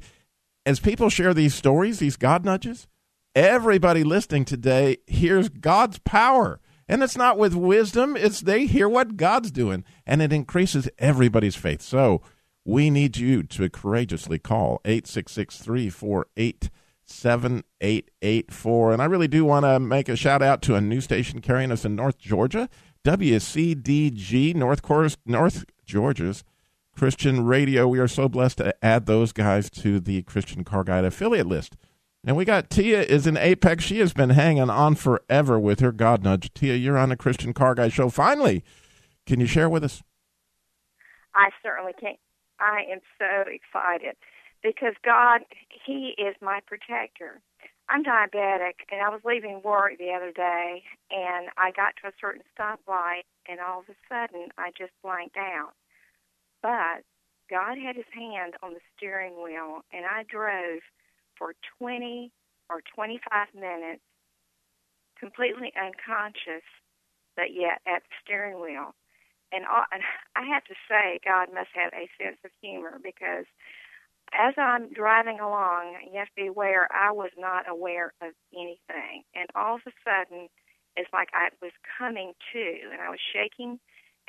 as 0.66 0.80
people 0.80 1.10
share 1.10 1.34
these 1.34 1.54
stories, 1.54 2.00
these 2.00 2.16
God 2.16 2.46
nudges, 2.46 2.88
everybody 3.36 4.04
listening 4.04 4.46
today 4.46 4.98
hears 5.08 5.50
God's 5.50 6.00
power. 6.00 6.60
And 6.88 7.02
it's 7.02 7.18
not 7.18 7.38
with 7.38 7.56
wisdom, 7.56 8.18
it's 8.18 8.42
they 8.42 8.66
hear 8.66 8.90
what 8.90 9.16
God's 9.16 9.52
doing, 9.52 9.86
and 10.06 10.22
it 10.22 10.34
increases 10.34 10.90
everybody's 11.00 11.56
faith. 11.56 11.82
So 11.82 12.22
we 12.66 12.90
need 12.90 13.18
you 13.18 13.44
to 13.44 13.70
courageously 13.70 14.40
call 14.40 14.82
866 14.86 15.58
348 15.60 16.70
7884. 17.06 18.94
And 18.94 19.02
I 19.02 19.06
really 19.06 19.28
do 19.28 19.46
want 19.46 19.66
to 19.66 19.80
make 19.80 20.10
a 20.10 20.16
shout 20.16 20.42
out 20.42 20.62
to 20.64 20.76
a 20.76 20.82
new 20.82 21.02
station 21.02 21.42
carrying 21.42 21.72
us 21.72 21.86
in 21.86 21.96
North 21.96 22.18
Georgia, 22.18 22.70
WCDG, 23.06 24.56
North, 24.56 24.82
North 25.26 25.66
Georgia's 25.86 26.44
Christian 26.96 27.46
Radio. 27.46 27.88
We 27.88 28.00
are 28.00 28.08
so 28.08 28.30
blessed 28.30 28.60
to 28.60 28.76
add 28.84 29.06
those 29.06 29.32
guys 29.32 29.70
to 29.72 30.00
the 30.00 30.22
Christian 30.24 30.64
Car 30.64 30.84
Guy 30.84 31.00
affiliate 31.00 31.48
list. 31.48 31.76
And 32.26 32.38
we 32.38 32.46
got 32.46 32.70
Tia 32.70 33.02
is 33.02 33.28
in 33.28 33.36
Apex. 33.36 33.84
She 33.84 34.00
has 34.00 34.14
been 34.14 34.30
hanging 34.30 34.70
on 34.70 34.96
forever 34.96 35.60
with 35.60 35.82
her 35.82 35.92
God 35.92 36.24
nudge. 36.24 36.54
Tia, 36.54 36.76
you're 36.76 36.98
on 36.98 37.10
the 37.10 37.18
Christian 37.18 37.54
Car 37.54 37.76
Guy 37.76 37.90
show. 37.90 38.10
Finally, 38.10 38.64
can 39.26 39.40
you 39.40 39.46
share 39.46 39.70
with 39.70 39.84
us? 39.84 40.02
I 41.36 41.50
certainly 41.62 41.94
can. 42.00 42.16
I 42.60 42.84
am 42.92 43.00
so 43.20 43.44
excited 43.52 44.16
because 44.62 44.94
God, 45.04 45.42
He 45.86 46.16
is 46.18 46.36
my 46.42 46.62
protector. 46.66 47.42
I'm 47.90 48.04
diabetic, 48.04 48.88
and 48.90 49.02
I 49.02 49.10
was 49.10 49.20
leaving 49.26 49.62
work 49.62 49.98
the 50.00 50.14
other 50.14 50.32
day, 50.32 50.84
and 51.12 51.50
I 51.58 51.72
got 51.72 51.96
to 52.02 52.08
a 52.08 52.14
certain 52.20 52.42
stoplight, 52.58 53.24
and 53.50 53.60
all 53.60 53.80
of 53.80 53.86
a 53.90 53.96
sudden, 54.08 54.50
I 54.58 54.72
just 54.78 54.94
blanked 55.04 55.36
out. 55.36 55.74
But 56.64 57.04
God 57.52 57.78
had 57.78 57.96
His 57.96 58.10
hand 58.16 58.56
on 58.64 58.74
the 58.74 58.80
steering 58.96 59.44
wheel, 59.44 59.82
and 59.94 60.06
I 60.06 60.24
drove 60.24 60.80
for 61.38 61.54
20 61.80 62.32
or 62.70 62.82
25 62.96 63.48
minutes, 63.54 64.02
completely 65.20 65.74
unconscious, 65.76 66.66
but 67.36 67.54
yet 67.54 67.82
at 67.86 68.02
the 68.04 68.16
steering 68.24 68.60
wheel. 68.62 68.96
And 69.52 69.66
I 69.70 70.48
have 70.48 70.64
to 70.66 70.74
say, 70.90 71.20
God 71.24 71.50
must 71.54 71.70
have 71.76 71.94
a 71.94 72.10
sense 72.18 72.38
of 72.44 72.50
humor 72.62 72.98
because 73.04 73.46
as 74.34 74.56
I'm 74.58 74.92
driving 74.94 75.40
along, 75.40 75.98
you 76.12 76.18
have 76.18 76.30
to 76.30 76.36
be 76.36 76.48
aware 76.48 76.88
I 76.92 77.12
was 77.12 77.30
not 77.38 77.70
aware 77.70 78.14
of 78.22 78.34
anything. 78.52 79.24
And 79.36 79.48
all 79.54 79.76
of 79.76 79.82
a 79.86 79.92
sudden, 80.02 80.50
it's 80.96 81.12
like 81.14 81.30
I 81.34 81.50
was 81.62 81.72
coming 82.00 82.34
to, 82.54 82.66
and 82.92 83.02
I 83.02 83.10
was 83.10 83.20
shaking 83.34 83.80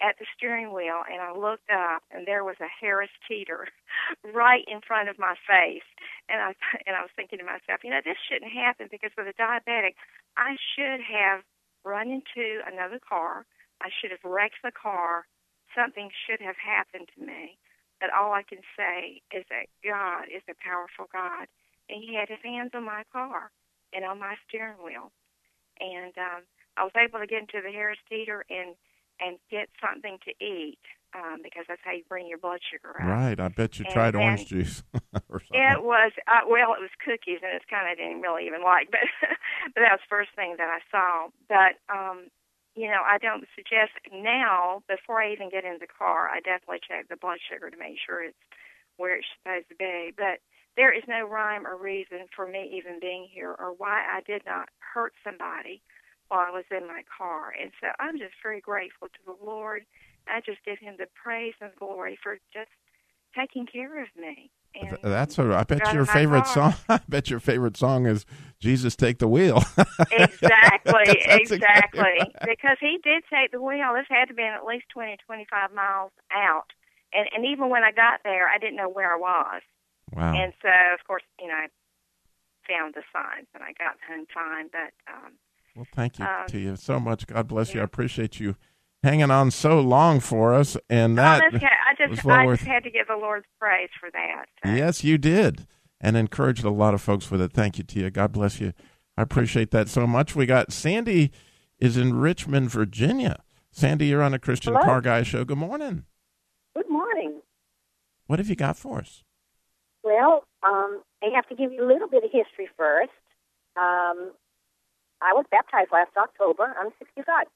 at 0.02 0.18
the 0.18 0.26
steering 0.36 0.72
wheel, 0.72 1.02
and 1.06 1.22
I 1.22 1.30
looked 1.30 1.70
up, 1.70 2.02
and 2.10 2.26
there 2.26 2.42
was 2.42 2.56
a 2.60 2.70
Harris 2.80 3.12
Teeter 3.28 3.68
right 4.34 4.64
in 4.66 4.80
front 4.82 5.08
of 5.08 5.18
my 5.18 5.34
face. 5.46 5.86
And 6.28 6.40
I 6.40 6.54
and 6.86 6.96
I 6.96 7.02
was 7.02 7.14
thinking 7.14 7.38
to 7.38 7.44
myself, 7.44 7.84
you 7.84 7.90
know, 7.90 8.02
this 8.04 8.18
shouldn't 8.28 8.52
happen 8.52 8.88
because 8.90 9.12
with 9.16 9.30
a 9.30 9.36
diabetic, 9.40 9.94
I 10.36 10.56
should 10.74 11.00
have 11.00 11.42
run 11.84 12.10
into 12.10 12.64
another 12.66 12.98
car. 12.98 13.46
I 13.82 13.90
should 13.90 14.10
have 14.10 14.24
wrecked 14.24 14.62
the 14.64 14.72
car. 14.72 15.26
Something 15.74 16.10
should 16.26 16.40
have 16.40 16.56
happened 16.58 17.08
to 17.14 17.24
me. 17.24 17.58
But 18.00 18.10
all 18.10 18.32
I 18.32 18.42
can 18.42 18.62
say 18.76 19.22
is 19.30 19.44
that 19.50 19.70
God 19.84 20.26
is 20.26 20.42
a 20.50 20.58
powerful 20.58 21.06
God, 21.12 21.46
and 21.88 22.02
He 22.02 22.14
had 22.14 22.28
His 22.28 22.42
hands 22.42 22.70
on 22.74 22.84
my 22.84 23.04
car 23.12 23.50
and 23.94 24.04
on 24.04 24.18
my 24.18 24.34
steering 24.48 24.82
wheel, 24.82 25.12
and 25.78 26.12
um, 26.18 26.42
I 26.76 26.82
was 26.82 26.92
able 26.98 27.20
to 27.20 27.30
get 27.30 27.46
into 27.46 27.62
the 27.62 27.70
Harris 27.70 28.02
Teeter 28.10 28.44
and 28.50 28.74
and 29.20 29.38
get 29.50 29.68
something 29.80 30.18
to 30.24 30.32
eat 30.44 30.82
um, 31.14 31.40
because 31.42 31.64
that's 31.68 31.80
how 31.84 31.92
you 31.92 32.02
bring 32.08 32.26
your 32.26 32.38
blood 32.38 32.60
sugar 32.66 32.90
up. 32.90 33.06
Right. 33.06 33.38
I 33.38 33.48
bet 33.48 33.78
you 33.78 33.84
And 33.86 33.94
tried 33.94 34.14
orange 34.14 34.46
juice 34.46 34.82
or 35.30 35.40
something. 35.40 35.54
It 35.54 35.82
was 35.82 36.12
uh, 36.26 36.42
well, 36.48 36.74
it 36.74 36.82
was 36.82 36.90
cookies, 36.98 37.38
and 37.42 37.54
it's 37.54 37.68
kind 37.70 37.90
of 37.90 37.96
didn't 37.96 38.20
really 38.20 38.46
even 38.46 38.62
like, 38.62 38.90
but 38.94 39.06
but 39.74 39.80
that 39.80 39.94
was 39.94 40.02
the 40.02 40.10
first 40.10 40.30
thing 40.34 40.56
that 40.58 40.68
I 40.68 40.80
saw. 40.90 41.30
But 41.48 41.78
um, 41.86 42.30
you 42.74 42.90
know, 42.90 43.02
I 43.06 43.18
don't 43.18 43.46
suggest 43.54 43.94
now 44.10 44.82
before 44.88 45.22
I 45.22 45.32
even 45.32 45.50
get 45.50 45.64
in 45.64 45.78
the 45.78 45.86
car. 45.86 46.28
I 46.28 46.40
definitely 46.40 46.82
check 46.82 47.08
the 47.08 47.16
blood 47.16 47.38
sugar 47.38 47.70
to 47.70 47.78
make 47.78 47.96
sure 48.02 48.22
it's 48.22 48.38
where 48.96 49.16
it's 49.16 49.30
supposed 49.38 49.70
to 49.70 49.78
be. 49.78 50.10
But 50.16 50.42
there 50.76 50.90
is 50.90 51.04
no 51.06 51.22
rhyme 51.22 51.66
or 51.66 51.76
reason 51.78 52.26
for 52.34 52.46
me 52.46 52.74
even 52.74 52.98
being 52.98 53.28
here 53.30 53.54
or 53.54 53.74
why 53.78 54.02
I 54.02 54.20
did 54.26 54.42
not 54.44 54.68
hurt 54.82 55.14
somebody 55.22 55.82
while 56.34 56.46
I 56.46 56.50
was 56.50 56.64
in 56.70 56.86
my 56.86 57.02
car. 57.16 57.54
And 57.60 57.70
so 57.80 57.88
I'm 58.00 58.18
just 58.18 58.34
very 58.42 58.60
grateful 58.60 59.08
to 59.08 59.20
the 59.24 59.44
Lord. 59.44 59.84
I 60.26 60.40
just 60.40 60.58
give 60.64 60.78
Him 60.78 60.96
the 60.98 61.06
praise 61.14 61.54
and 61.60 61.70
glory 61.78 62.18
for 62.20 62.38
just 62.52 62.70
taking 63.36 63.66
care 63.66 64.02
of 64.02 64.08
me. 64.16 64.50
And 64.74 64.90
Th- 64.90 65.02
That's 65.02 65.38
a, 65.38 65.54
I 65.54 65.62
bet 65.62 65.92
your 65.92 66.04
favorite 66.04 66.44
car. 66.46 66.72
song. 66.72 66.74
I 66.88 67.00
bet 67.08 67.30
your 67.30 67.38
favorite 67.38 67.76
song 67.76 68.06
is 68.06 68.26
"Jesus 68.58 68.96
Take 68.96 69.18
the 69.18 69.28
Wheel." 69.28 69.62
exactly, 70.10 71.04
exactly. 71.26 72.00
right. 72.00 72.32
Because 72.44 72.78
he 72.80 72.98
did 73.04 73.22
take 73.32 73.52
the 73.52 73.62
wheel. 73.62 73.94
This 73.94 74.06
had 74.08 74.26
to 74.26 74.34
be 74.34 74.42
at 74.42 74.64
least 74.64 74.86
twenty, 74.92 75.16
twenty-five 75.24 75.72
miles 75.72 76.10
out. 76.32 76.72
And 77.12 77.28
and 77.36 77.46
even 77.46 77.68
when 77.70 77.84
I 77.84 77.92
got 77.92 78.20
there, 78.24 78.48
I 78.48 78.58
didn't 78.58 78.76
know 78.76 78.88
where 78.88 79.14
I 79.14 79.16
was. 79.16 79.62
Wow. 80.12 80.34
And 80.34 80.52
so, 80.60 80.68
of 80.92 81.06
course, 81.06 81.22
you 81.40 81.46
know, 81.46 81.54
I 81.54 81.68
found 82.66 82.94
the 82.94 83.02
signs 83.12 83.46
and 83.54 83.62
I 83.62 83.74
got 83.78 83.94
home 84.08 84.26
fine. 84.34 84.70
But 84.72 84.90
um, 85.06 85.34
Well, 85.76 85.86
thank 85.94 86.18
you 86.18 86.24
Um, 86.24 86.46
to 86.48 86.58
you 86.58 86.76
so 86.76 87.00
much. 87.00 87.26
God 87.26 87.48
bless 87.48 87.74
you. 87.74 87.80
I 87.80 87.84
appreciate 87.84 88.38
you 88.38 88.56
hanging 89.02 89.30
on 89.30 89.50
so 89.50 89.80
long 89.80 90.20
for 90.20 90.54
us, 90.54 90.76
and 90.88 91.18
that 91.18 91.42
oh, 91.42 91.48
that's 91.50 91.56
okay. 91.64 91.66
I 91.66 92.08
was 92.08 92.16
just 92.16 92.24
well 92.24 92.36
I 92.36 92.46
worth. 92.46 92.60
just 92.60 92.68
had 92.70 92.84
to 92.84 92.90
give 92.90 93.06
the 93.08 93.16
Lord 93.16 93.44
praise 93.60 93.90
for 94.00 94.10
that. 94.12 94.46
Yes, 94.64 95.02
you 95.04 95.18
did, 95.18 95.66
and 96.00 96.16
encouraged 96.16 96.64
a 96.64 96.70
lot 96.70 96.94
of 96.94 97.02
folks 97.02 97.30
with 97.30 97.40
it. 97.40 97.52
Thank 97.52 97.78
you, 97.78 97.84
Tia. 97.84 98.10
God 98.10 98.32
bless 98.32 98.60
you. 98.60 98.72
I 99.16 99.22
appreciate 99.22 99.70
that 99.72 99.88
so 99.88 100.06
much. 100.06 100.34
We 100.34 100.46
got 100.46 100.72
Sandy 100.72 101.30
is 101.78 101.96
in 101.96 102.14
Richmond, 102.18 102.70
Virginia. 102.70 103.42
Sandy, 103.70 104.06
you're 104.06 104.22
on 104.22 104.32
a 104.34 104.38
Christian 104.38 104.72
Hello. 104.74 104.84
Car 104.84 105.00
Guy 105.00 105.22
show. 105.24 105.44
Good 105.44 105.58
morning. 105.58 106.04
Good 106.76 106.88
morning. 106.88 107.40
What 108.26 108.38
have 108.38 108.48
you 108.48 108.56
got 108.56 108.76
for 108.76 108.98
us? 109.00 109.22
Well, 110.02 110.44
um, 110.62 111.02
I 111.22 111.30
have 111.34 111.46
to 111.48 111.54
give 111.56 111.72
you 111.72 111.84
a 111.84 111.88
little 111.88 112.08
bit 112.08 112.24
of 112.24 112.30
history 112.30 112.68
first. 112.76 113.10
Um, 113.76 114.32
I 115.24 115.32
was 115.32 115.46
baptized 115.50 115.90
last 115.92 116.10
October. 116.16 116.74
I'm 116.78 116.90
65. 116.98 117.46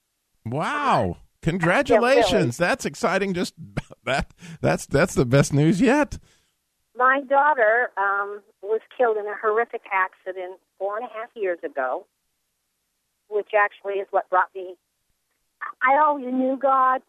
Wow! 0.46 1.18
Congratulations. 1.42 2.56
That's 2.56 2.84
exciting. 2.86 3.34
Just 3.34 3.54
that. 4.04 4.32
That's 4.60 4.86
that's 4.86 5.14
the 5.14 5.26
best 5.26 5.52
news 5.52 5.80
yet. 5.80 6.18
My 6.96 7.20
daughter 7.28 7.90
um, 7.96 8.42
was 8.62 8.80
killed 8.96 9.18
in 9.18 9.26
a 9.26 9.34
horrific 9.40 9.82
accident 9.92 10.58
four 10.78 10.96
and 10.98 11.06
a 11.06 11.12
half 11.12 11.28
years 11.36 11.58
ago. 11.64 12.06
which 13.28 13.50
actually 13.56 13.94
is 13.94 14.08
what 14.10 14.28
brought 14.30 14.48
me. 14.54 14.74
I 15.62 15.94
I 15.94 15.98
always 16.04 16.26
knew 16.32 16.56
God 16.56 17.02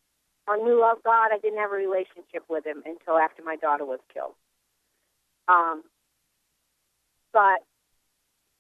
or 0.48 0.58
knew 0.58 0.84
of 0.84 1.02
God. 1.04 1.30
I 1.34 1.40
didn't 1.42 1.60
have 1.60 1.72
a 1.72 1.76
relationship 1.76 2.44
with 2.50 2.66
Him 2.66 2.84
until 2.86 3.18
after 3.18 3.44
my 3.44 3.56
daughter 3.56 3.86
was 3.86 4.00
killed. 4.14 4.36
Um, 5.48 5.84
but 7.34 7.62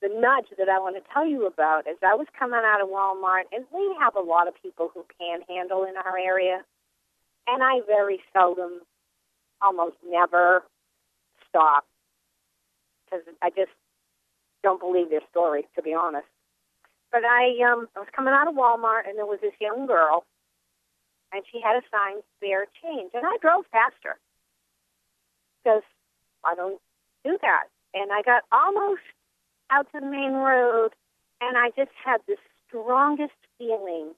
the 0.01 0.09
nudge 0.09 0.47
that 0.57 0.69
I 0.69 0.79
want 0.79 0.95
to 0.95 1.13
tell 1.13 1.25
you 1.27 1.45
about 1.45 1.87
is 1.87 1.97
I 2.01 2.15
was 2.15 2.27
coming 2.37 2.61
out 2.63 2.81
of 2.81 2.87
Walmart, 2.89 3.43
and 3.51 3.65
we 3.73 3.95
have 3.99 4.15
a 4.15 4.21
lot 4.21 4.47
of 4.47 4.53
people 4.61 4.91
who 4.93 5.05
panhandle 5.19 5.83
in 5.83 5.95
our 5.97 6.17
area, 6.17 6.63
and 7.47 7.63
I 7.63 7.81
very 7.85 8.21
seldom, 8.33 8.81
almost 9.61 9.95
never, 10.07 10.63
stop 11.49 11.85
because 13.05 13.25
I 13.41 13.49
just 13.49 13.71
don't 14.63 14.79
believe 14.79 15.09
their 15.09 15.21
stories, 15.31 15.65
to 15.75 15.81
be 15.81 15.93
honest. 15.93 16.27
But 17.11 17.25
I 17.25 17.57
um 17.65 17.87
I 17.95 17.99
was 17.99 18.09
coming 18.15 18.33
out 18.33 18.47
of 18.47 18.55
Walmart 18.55 19.07
and 19.07 19.17
there 19.17 19.25
was 19.25 19.39
this 19.41 19.57
young 19.59 19.87
girl 19.87 20.25
and 21.33 21.43
she 21.51 21.59
had 21.59 21.75
a 21.75 21.81
sign 21.89 22.21
spare 22.37 22.67
change 22.83 23.11
and 23.13 23.25
I 23.25 23.37
drove 23.41 23.65
faster 23.71 24.17
because 25.63 25.81
I 26.45 26.53
don't 26.55 26.79
do 27.25 27.37
that. 27.41 27.65
And 27.95 28.11
I 28.11 28.21
got 28.21 28.43
almost 28.51 29.01
out 29.69 29.87
to 29.93 29.99
the 29.99 30.05
main 30.05 30.33
road 30.33 30.89
and 31.41 31.57
I 31.57 31.69
just 31.75 31.91
had 32.03 32.21
the 32.27 32.35
strongest 32.67 33.33
feeling 33.57 34.11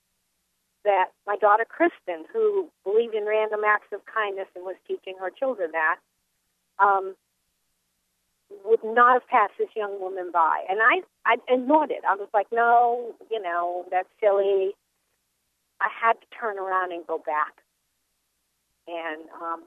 that 0.83 1.11
my 1.27 1.37
daughter 1.37 1.65
Kristen, 1.67 2.25
who 2.33 2.69
believed 2.83 3.13
in 3.13 3.25
random 3.25 3.61
acts 3.65 3.93
of 3.93 4.01
kindness 4.05 4.47
and 4.55 4.65
was 4.65 4.75
teaching 4.87 5.15
her 5.19 5.29
children 5.29 5.71
that, 5.73 5.97
um, 6.79 7.15
would 8.65 8.83
not 8.83 9.13
have 9.13 9.27
passed 9.27 9.53
this 9.57 9.69
young 9.75 9.99
woman 10.01 10.31
by. 10.33 10.65
And 10.69 10.79
I, 10.81 11.01
I 11.25 11.37
ignored 11.47 11.91
it. 11.91 12.01
I 12.07 12.15
was 12.15 12.27
like, 12.33 12.47
no, 12.51 13.13
you 13.29 13.41
know, 13.41 13.85
that's 13.91 14.09
silly. 14.19 14.71
I 15.79 15.87
had 15.89 16.13
to 16.13 16.27
turn 16.37 16.57
around 16.57 16.91
and 16.91 17.05
go 17.05 17.17
back 17.17 17.61
and 18.87 19.21
um, 19.41 19.63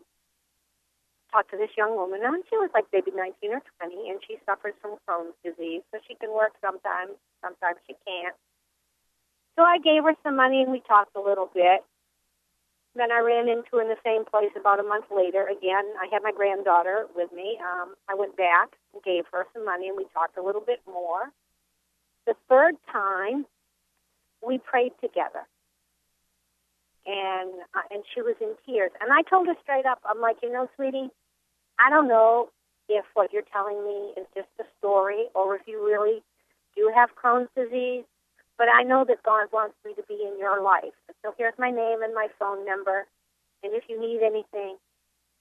talk 1.34 1.50
to 1.50 1.58
this 1.58 1.74
young 1.76 1.98
woman. 1.98 2.22
And 2.22 2.46
she 2.46 2.56
was 2.56 2.70
like 2.70 2.86
maybe 2.94 3.10
19 3.10 3.50
or 3.50 3.62
20, 3.82 4.10
and 4.10 4.22
she 4.22 4.38
suffers 4.46 4.78
from 4.78 5.02
Crohn's 5.02 5.34
disease, 5.42 5.82
so 5.90 5.98
she 6.06 6.14
can 6.14 6.30
work 6.30 6.54
sometimes, 6.62 7.18
sometimes 7.42 7.82
she 7.90 7.98
can't. 8.06 8.38
So 9.58 9.62
I 9.62 9.78
gave 9.82 10.06
her 10.06 10.14
some 10.22 10.36
money, 10.36 10.62
and 10.62 10.70
we 10.70 10.80
talked 10.86 11.16
a 11.16 11.20
little 11.20 11.50
bit. 11.50 11.82
Then 12.94 13.10
I 13.10 13.18
ran 13.18 13.48
into 13.48 13.82
in 13.82 13.90
the 13.90 13.98
same 14.06 14.24
place 14.24 14.54
about 14.54 14.78
a 14.78 14.86
month 14.86 15.06
later. 15.10 15.50
Again, 15.50 15.82
I 15.98 16.06
had 16.12 16.22
my 16.22 16.30
granddaughter 16.30 17.06
with 17.14 17.32
me. 17.34 17.58
Um, 17.58 17.94
I 18.08 18.14
went 18.14 18.36
back 18.36 18.78
and 18.94 19.02
gave 19.02 19.24
her 19.32 19.46
some 19.52 19.64
money, 19.64 19.88
and 19.88 19.96
we 19.98 20.06
talked 20.14 20.38
a 20.38 20.42
little 20.42 20.62
bit 20.62 20.78
more. 20.86 21.34
The 22.26 22.34
third 22.48 22.76
time, 22.90 23.46
we 24.46 24.58
prayed 24.58 24.92
together, 25.00 25.42
and 27.06 27.50
uh, 27.74 27.82
and 27.90 28.04
she 28.14 28.22
was 28.22 28.36
in 28.40 28.54
tears. 28.64 28.92
And 29.00 29.12
I 29.12 29.22
told 29.22 29.46
her 29.48 29.54
straight 29.62 29.86
up, 29.86 29.98
I'm 30.06 30.20
like, 30.20 30.36
you 30.42 30.52
know, 30.52 30.68
sweetie, 30.76 31.10
I 31.78 31.90
don't 31.90 32.08
know 32.08 32.50
if 32.88 33.04
what 33.14 33.32
you're 33.32 33.48
telling 33.52 33.84
me 33.84 34.12
is 34.16 34.26
just 34.34 34.48
a 34.60 34.64
story, 34.78 35.26
or 35.34 35.56
if 35.56 35.62
you 35.66 35.84
really 35.84 36.22
do 36.76 36.90
have 36.94 37.10
Crohn's 37.16 37.48
disease. 37.56 38.04
But 38.56 38.68
I 38.72 38.82
know 38.82 39.04
that 39.08 39.22
God 39.24 39.48
wants 39.52 39.74
me 39.84 39.94
to 39.94 40.02
be 40.06 40.14
in 40.14 40.38
your 40.38 40.62
life. 40.62 40.94
So 41.22 41.34
here's 41.36 41.58
my 41.58 41.70
name 41.70 42.02
and 42.02 42.14
my 42.14 42.28
phone 42.38 42.64
number. 42.64 43.06
And 43.64 43.72
if 43.74 43.84
you 43.88 44.00
need 44.00 44.22
anything, 44.22 44.76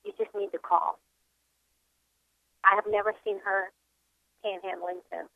you 0.03 0.13
just 0.17 0.33
need 0.35 0.51
to 0.51 0.57
call. 0.57 0.97
I 2.63 2.75
have 2.75 2.85
never 2.89 3.13
seen 3.23 3.37
her 3.43 3.71
panhandling 4.43 5.01
since. 5.11 5.29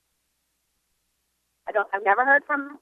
I 1.68 1.72
don't 1.72 1.88
I've 1.94 2.04
never 2.04 2.26
heard 2.26 2.44
from 2.46 2.62
her. 2.62 2.76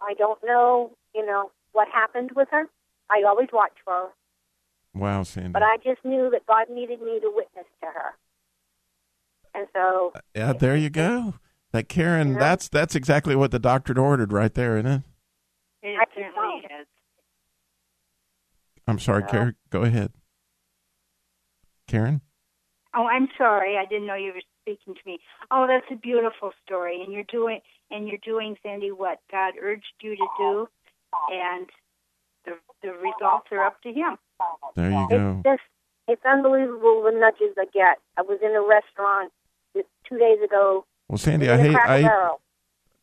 I 0.00 0.14
don't 0.14 0.38
know, 0.44 0.90
you 1.14 1.24
know, 1.24 1.50
what 1.72 1.88
happened 1.88 2.32
with 2.36 2.48
her. 2.50 2.64
I 3.10 3.22
always 3.26 3.48
watch 3.52 3.72
for 3.84 3.92
her. 3.92 4.08
Wow, 4.96 5.22
Sandy. 5.24 5.50
But 5.50 5.62
I 5.62 5.76
just 5.84 6.04
knew 6.04 6.30
that 6.30 6.46
God 6.46 6.66
needed 6.70 7.00
me 7.02 7.20
to 7.20 7.30
witness 7.34 7.66
to 7.82 7.86
her. 7.86 8.14
And 9.54 9.66
so 9.74 10.12
uh, 10.14 10.20
yeah, 10.34 10.52
there 10.52 10.76
you 10.76 10.90
go. 10.90 11.34
That 11.72 11.88
Karen, 11.88 12.32
Yeah. 12.32 12.38
that's 12.38 12.68
that's 12.68 12.94
exactly 12.94 13.36
what 13.36 13.50
the 13.50 13.58
doctor 13.58 13.98
ordered 13.98 14.32
right 14.32 14.52
there, 14.54 14.76
isn't 14.78 14.90
it? 14.90 15.02
It 15.82 15.98
I 16.00 16.04
certainly 16.14 16.64
is. 16.80 16.86
I'm 18.88 18.98
sorry, 18.98 19.22
Yeah. 19.22 19.30
Karen. 19.30 19.56
Go 19.70 19.82
ahead. 19.82 20.12
Karen? 21.86 22.20
Oh, 22.94 23.06
I'm 23.06 23.28
sorry. 23.36 23.76
I 23.76 23.84
didn't 23.84 24.06
know 24.06 24.14
you 24.14 24.32
were 24.32 24.42
speaking 24.62 24.94
to 24.94 25.00
me. 25.04 25.18
Oh, 25.50 25.66
that's 25.66 25.86
a 25.90 25.96
beautiful 25.96 26.52
story, 26.64 27.02
and 27.02 27.12
you're 27.12 27.24
doing 27.24 27.60
and 27.90 28.08
you're 28.08 28.18
doing, 28.24 28.56
Sandy, 28.62 28.90
what 28.90 29.20
God 29.30 29.54
urged 29.62 29.84
you 30.00 30.16
to 30.16 30.26
do, 30.38 30.68
and 31.30 31.68
the 32.44 32.52
the 32.82 32.92
results 32.92 33.48
are 33.52 33.64
up 33.64 33.80
to 33.82 33.92
Him. 33.92 34.16
There 34.74 34.90
you 34.90 35.06
go. 35.08 35.42
it's 35.44 35.44
just 35.44 35.62
it's 36.08 36.22
unbelievable 36.24 37.02
the 37.04 37.12
nudges 37.18 37.56
I 37.58 37.64
get. 37.72 37.98
I 38.16 38.22
was 38.22 38.38
in 38.42 38.50
a 38.54 38.60
restaurant 38.62 39.32
just 39.74 39.88
two 40.08 40.18
days 40.18 40.38
ago. 40.44 40.84
Well, 41.08 41.18
Sandy, 41.18 41.48
I 41.50 41.56
hate 41.58 41.74
Cracker 41.74 41.90
I 41.90 42.02
Barrel. 42.02 42.40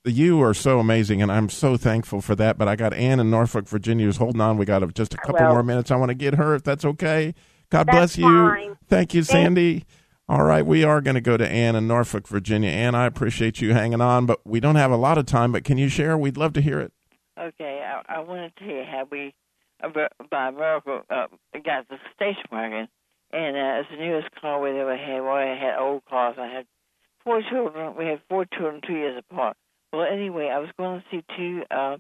you 0.06 0.42
are 0.42 0.54
so 0.54 0.80
amazing, 0.80 1.22
and 1.22 1.32
I'm 1.32 1.50
so 1.50 1.76
thankful 1.78 2.22
for 2.22 2.36
that. 2.36 2.58
But 2.58 2.68
I 2.68 2.76
got 2.76 2.94
Ann 2.94 3.20
in 3.20 3.30
Norfolk, 3.30 3.68
Virginia, 3.68 4.06
who's 4.06 4.18
holding 4.18 4.42
on. 4.42 4.58
We 4.58 4.66
got 4.66 4.94
just 4.94 5.14
a 5.14 5.18
couple 5.18 5.46
more 5.48 5.64
minutes. 5.64 5.92
I 5.92 5.96
want 5.96 6.10
to 6.10 6.16
get 6.16 6.36
her, 6.36 6.56
if 6.56 6.64
that's 6.64 6.86
okay. 6.86 7.34
God 7.70 7.88
That's 7.88 7.98
bless 7.98 8.18
you. 8.18 8.26
fine. 8.26 8.78
Thank 8.88 9.14
you, 9.14 9.24
Thank- 9.24 9.46
Sandy. 9.46 9.86
All 10.30 10.44
right, 10.44 10.66
we 10.66 10.86
are 10.86 11.02
going 11.02 11.16
to 11.16 11.22
go 11.22 11.36
to 11.36 11.48
Ann 11.48 11.76
in 11.76 11.86
Norfolk, 11.88 12.28
Virginia. 12.30 12.70
Ann, 12.70 12.96
I 12.96 13.06
appreciate 13.08 13.60
you 13.60 13.74
hanging 13.74 14.00
on, 14.00 14.26
but 14.26 14.40
we 14.46 14.62
don't 14.62 14.76
have 14.78 14.90
a 14.92 14.96
lot 14.96 15.18
of 15.18 15.26
time. 15.26 15.52
But 15.52 15.66
can 15.66 15.78
you 15.78 15.90
share? 15.90 16.18
We'd 16.18 16.38
love 16.38 16.54
to 16.54 16.62
hear 16.62 16.80
it. 16.80 16.94
Okay, 17.38 17.84
I, 17.86 18.16
I 18.16 18.20
want 18.20 18.56
to 18.56 18.64
tell 18.64 18.74
you 18.74 18.84
how 18.90 19.06
we, 19.12 19.18
bir- 19.18 19.34
by 20.30 20.52
miracle, 20.52 21.02
uh, 21.10 21.28
got 21.64 21.88
the 21.90 21.98
station 22.16 22.44
wagon, 22.52 22.88
and 23.32 23.56
uh, 23.56 23.80
it's 23.82 23.90
the 23.92 23.98
newest 23.98 24.30
car 24.40 24.62
we 24.62 24.80
ever 24.80 24.98
had. 24.98 25.22
Well, 25.22 25.36
I 25.36 25.56
had 25.56 25.78
old 25.80 26.06
cars. 26.06 26.36
I 26.40 26.48
had 26.48 26.66
four 27.24 27.42
children. 27.50 27.96
We 27.98 28.06
had 28.06 28.22
four 28.30 28.46
children 28.46 28.82
two 28.86 28.94
years 28.94 29.18
apart. 29.30 29.58
Well, 29.92 30.08
anyway, 30.12 30.50
I 30.50 30.60
was 30.60 30.70
going 30.78 31.02
to 31.02 31.06
see 31.12 31.24
two 31.38 31.64
uh, 31.70 31.98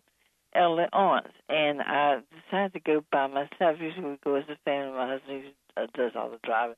elderly 0.55 0.87
aunts, 0.93 1.31
and 1.49 1.81
I 1.81 2.19
decided 2.49 2.73
to 2.73 2.79
go 2.79 3.03
by 3.11 3.27
myself. 3.27 3.77
Usually 3.79 4.11
we 4.11 4.17
go 4.23 4.35
as 4.35 4.45
a 4.49 4.57
family. 4.65 4.93
My 4.93 5.09
husband 5.09 5.43
uh, 5.77 5.87
does 5.95 6.11
all 6.15 6.29
the 6.29 6.39
driving. 6.43 6.75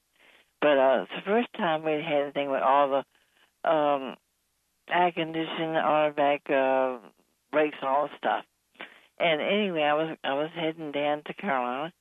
But 0.61 0.77
uh, 0.77 1.03
it's 1.03 1.11
the 1.15 1.29
first 1.29 1.47
time 1.55 1.83
we 1.83 1.91
had 1.91 2.23
anything 2.23 2.49
with 2.49 2.61
all 2.61 3.03
the 3.63 3.69
um, 3.69 4.15
air 4.89 5.11
conditioning, 5.11 5.75
automatic 5.75 6.49
uh, 6.49 6.97
brakes, 7.51 7.77
and 7.81 7.89
all 7.89 8.07
the 8.07 8.17
stuff. 8.17 8.45
And 9.19 9.41
anyway, 9.41 9.83
I 9.83 9.93
was 9.93 10.17
I 10.23 10.33
was 10.33 10.49
heading 10.53 10.91
down 10.91 11.23
to 11.25 11.33
Carolina 11.33 11.93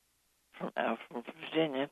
from 0.59 0.71
uh, 0.77 0.97
from 1.09 1.23
Virginia, 1.23 1.89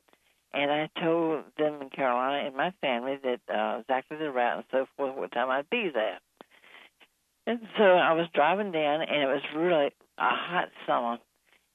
and 0.53 0.71
I 0.71 0.89
told 1.01 1.45
them 1.57 1.81
in 1.81 1.89
Carolina 1.89 2.45
and 2.47 2.55
my 2.55 2.73
family 2.81 3.17
that 3.23 3.39
uh, 3.53 3.79
exactly 3.79 4.17
the 4.17 4.31
route 4.31 4.57
and 4.57 4.65
so 4.71 4.85
forth, 4.97 5.15
what 5.15 5.31
time 5.31 5.49
I'd 5.49 5.69
be 5.69 5.89
there. 5.93 6.19
And 7.45 7.59
so 7.77 7.83
I 7.83 8.13
was 8.13 8.27
driving 8.33 8.71
down, 8.71 9.01
and 9.01 9.21
it 9.21 9.27
was 9.27 9.41
really 9.55 9.87
a 9.87 9.91
hot 10.17 10.69
summer. 10.87 11.17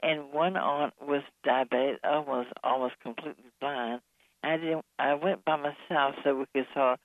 And 0.03 0.33
one 0.33 0.57
aunt 0.57 0.95
was 1.01 1.23
diabetic, 1.47 1.97
was 2.05 2.47
almost 2.63 2.95
completely 3.03 3.51
blind. 3.61 4.01
I 4.45 4.57
didn't. 4.57 4.85
I 4.99 5.15
went 5.15 5.45
by 5.45 5.57
myself 5.57 6.15
so 6.23 6.37
we 6.37 6.45
could 6.55 6.67
sort 6.73 6.95
of 6.95 6.99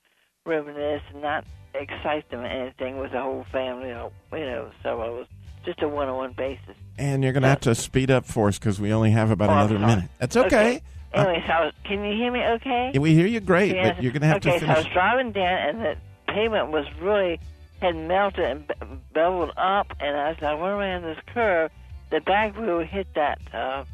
reminisce 0.46 1.02
and 1.12 1.22
not 1.22 1.44
excite 1.74 2.30
them 2.30 2.40
or 2.40 2.46
anything 2.46 2.98
with 2.98 3.12
the 3.12 3.20
whole 3.20 3.44
family. 3.50 3.90
Or, 3.90 4.12
you 4.32 4.46
know, 4.46 4.70
so 4.82 5.00
I 5.00 5.10
was 5.10 5.26
just 5.64 5.82
a 5.82 5.88
one-on-one 5.88 6.32
basis. 6.32 6.76
And 6.98 7.22
you're 7.24 7.32
going 7.32 7.42
to 7.42 7.48
have 7.48 7.60
to 7.60 7.74
speed 7.74 8.10
up 8.10 8.24
for 8.24 8.48
us 8.48 8.58
because 8.58 8.80
we 8.80 8.92
only 8.92 9.10
have 9.10 9.30
about 9.30 9.50
Oh, 9.50 9.52
another 9.52 9.78
minute. 9.78 10.10
That's 10.18 10.36
okay. 10.36 10.76
Uh, 10.76 10.80
Anyway, 11.16 11.44
so 11.46 11.70
can 11.84 12.04
you 12.04 12.12
hear 12.16 12.32
me? 12.32 12.42
Okay. 12.42 12.90
Yeah, 12.92 12.98
we 13.00 13.14
hear 13.14 13.26
you 13.26 13.38
great, 13.38 13.72
Yes. 13.74 13.94
but 13.94 14.02
you're 14.02 14.10
going 14.12 14.22
to 14.22 14.26
have 14.26 14.38
okay, 14.38 14.58
to 14.58 14.66
so 14.66 14.72
I 14.72 14.78
was 14.78 14.86
driving 14.86 15.30
down, 15.30 15.68
and 15.68 15.80
the 15.80 15.96
pavement 16.26 16.70
was 16.72 16.86
really 17.00 17.38
had 17.80 17.94
melted 17.94 18.44
and 18.44 18.66
be- 18.66 18.74
beveled 19.12 19.52
up, 19.56 19.92
and 20.00 20.16
as 20.16 20.42
I 20.42 20.54
went 20.54 20.72
around 20.72 21.02
this 21.02 21.18
curve, 21.32 21.70
the 22.10 22.20
back 22.20 22.58
wheel 22.58 22.80
hit 22.80 23.06
that 23.14 23.38
uh, 23.52 23.84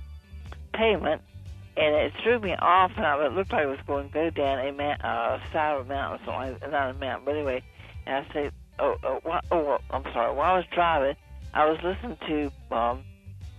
pavement, 0.72 1.20
and 1.76 1.94
it 1.94 2.12
threw 2.22 2.38
me 2.38 2.54
off, 2.58 2.92
and 2.96 3.04
I, 3.04 3.26
it 3.26 3.32
looked 3.32 3.52
like 3.52 3.64
it 3.64 3.66
was 3.68 3.78
going 3.86 4.08
to 4.08 4.14
go 4.14 4.30
down 4.30 4.58
a 4.58 4.82
uh, 5.06 5.40
side 5.52 5.76
of 5.76 5.86
a 5.86 5.88
mountain, 5.88 6.26
or 6.28 6.48
something, 6.48 6.70
not 6.70 6.90
a 6.90 6.94
mountain, 6.94 7.24
but 7.26 7.34
anyway. 7.34 7.62
And 8.06 8.24
I 8.26 8.32
said, 8.32 8.52
"Oh, 8.78 8.96
oh, 9.04 9.20
wha- 9.24 9.40
oh, 9.50 9.78
I'm 9.90 10.04
sorry." 10.12 10.34
While 10.34 10.54
I 10.54 10.56
was 10.56 10.66
driving, 10.72 11.16
I 11.54 11.66
was 11.68 11.78
listening 11.82 12.16
to 12.28 12.76
um, 12.76 13.04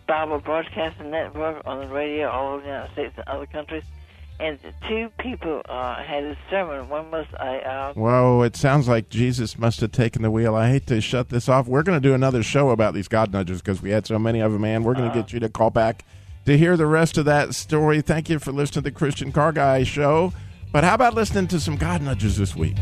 Bible 0.08 0.40
Broadcasting 0.40 1.12
Network 1.12 1.62
on 1.66 1.80
the 1.80 1.88
radio 1.88 2.30
all 2.30 2.54
over 2.54 2.62
the 2.62 2.68
United 2.68 2.94
States 2.94 3.14
and 3.18 3.28
other 3.28 3.46
countries. 3.46 3.84
And 4.40 4.58
two 4.90 5.10
people 5.20 5.62
uh, 5.70 6.02
had 6.02 6.24
a 6.24 6.36
sermon. 6.50 6.90
One 6.90 7.12
was 7.12 7.28
a 7.40 7.70
uh, 7.70 7.94
Whoa, 7.94 8.42
it 8.42 8.56
sounds 8.56 8.88
like 8.88 9.08
Jesus 9.10 9.58
must 9.60 9.82
have 9.82 9.92
taken 9.92 10.24
the 10.24 10.32
wheel. 10.32 10.56
I 10.56 10.70
hate 10.70 10.88
to 10.88 11.00
shut 11.00 11.30
this 11.30 11.48
off. 11.48 11.68
We're 11.68 11.84
going 11.84 12.02
to 12.02 12.08
do 12.08 12.16
another 12.16 12.42
show 12.42 12.72
about 12.72 12.96
these 12.96 13.08
God 13.08 13.32
nudges 13.32 13.62
because 13.62 13.84
we 13.84 13.92
had 13.92 14.08
so 14.08 14.18
many 14.18 14.40
of 14.40 14.52
them, 14.52 14.62
man. 14.62 14.84
We're 14.84 14.96
going 14.96 15.12
to 15.12 15.18
Uh. 15.18 15.22
get 15.22 15.32
you 15.32 15.40
to 15.42 15.50
call 15.50 15.70
back 15.70 16.04
to 16.48 16.58
hear 16.58 16.76
the 16.76 16.88
rest 16.88 17.20
of 17.20 17.26
that 17.26 17.54
story. 17.54 18.02
Thank 18.02 18.30
you 18.30 18.40
for 18.40 18.52
listening 18.52 18.82
to 18.84 18.90
the 18.90 18.92
Christian 18.92 19.32
Car 19.32 19.52
Guy 19.52 19.84
show. 19.84 20.34
But 20.72 20.84
how 20.86 20.96
about 20.96 21.14
listening 21.14 21.48
to 21.50 21.60
some 21.60 21.76
God 21.76 22.02
nudges 22.02 22.38
this 22.38 22.56
week? 22.56 22.78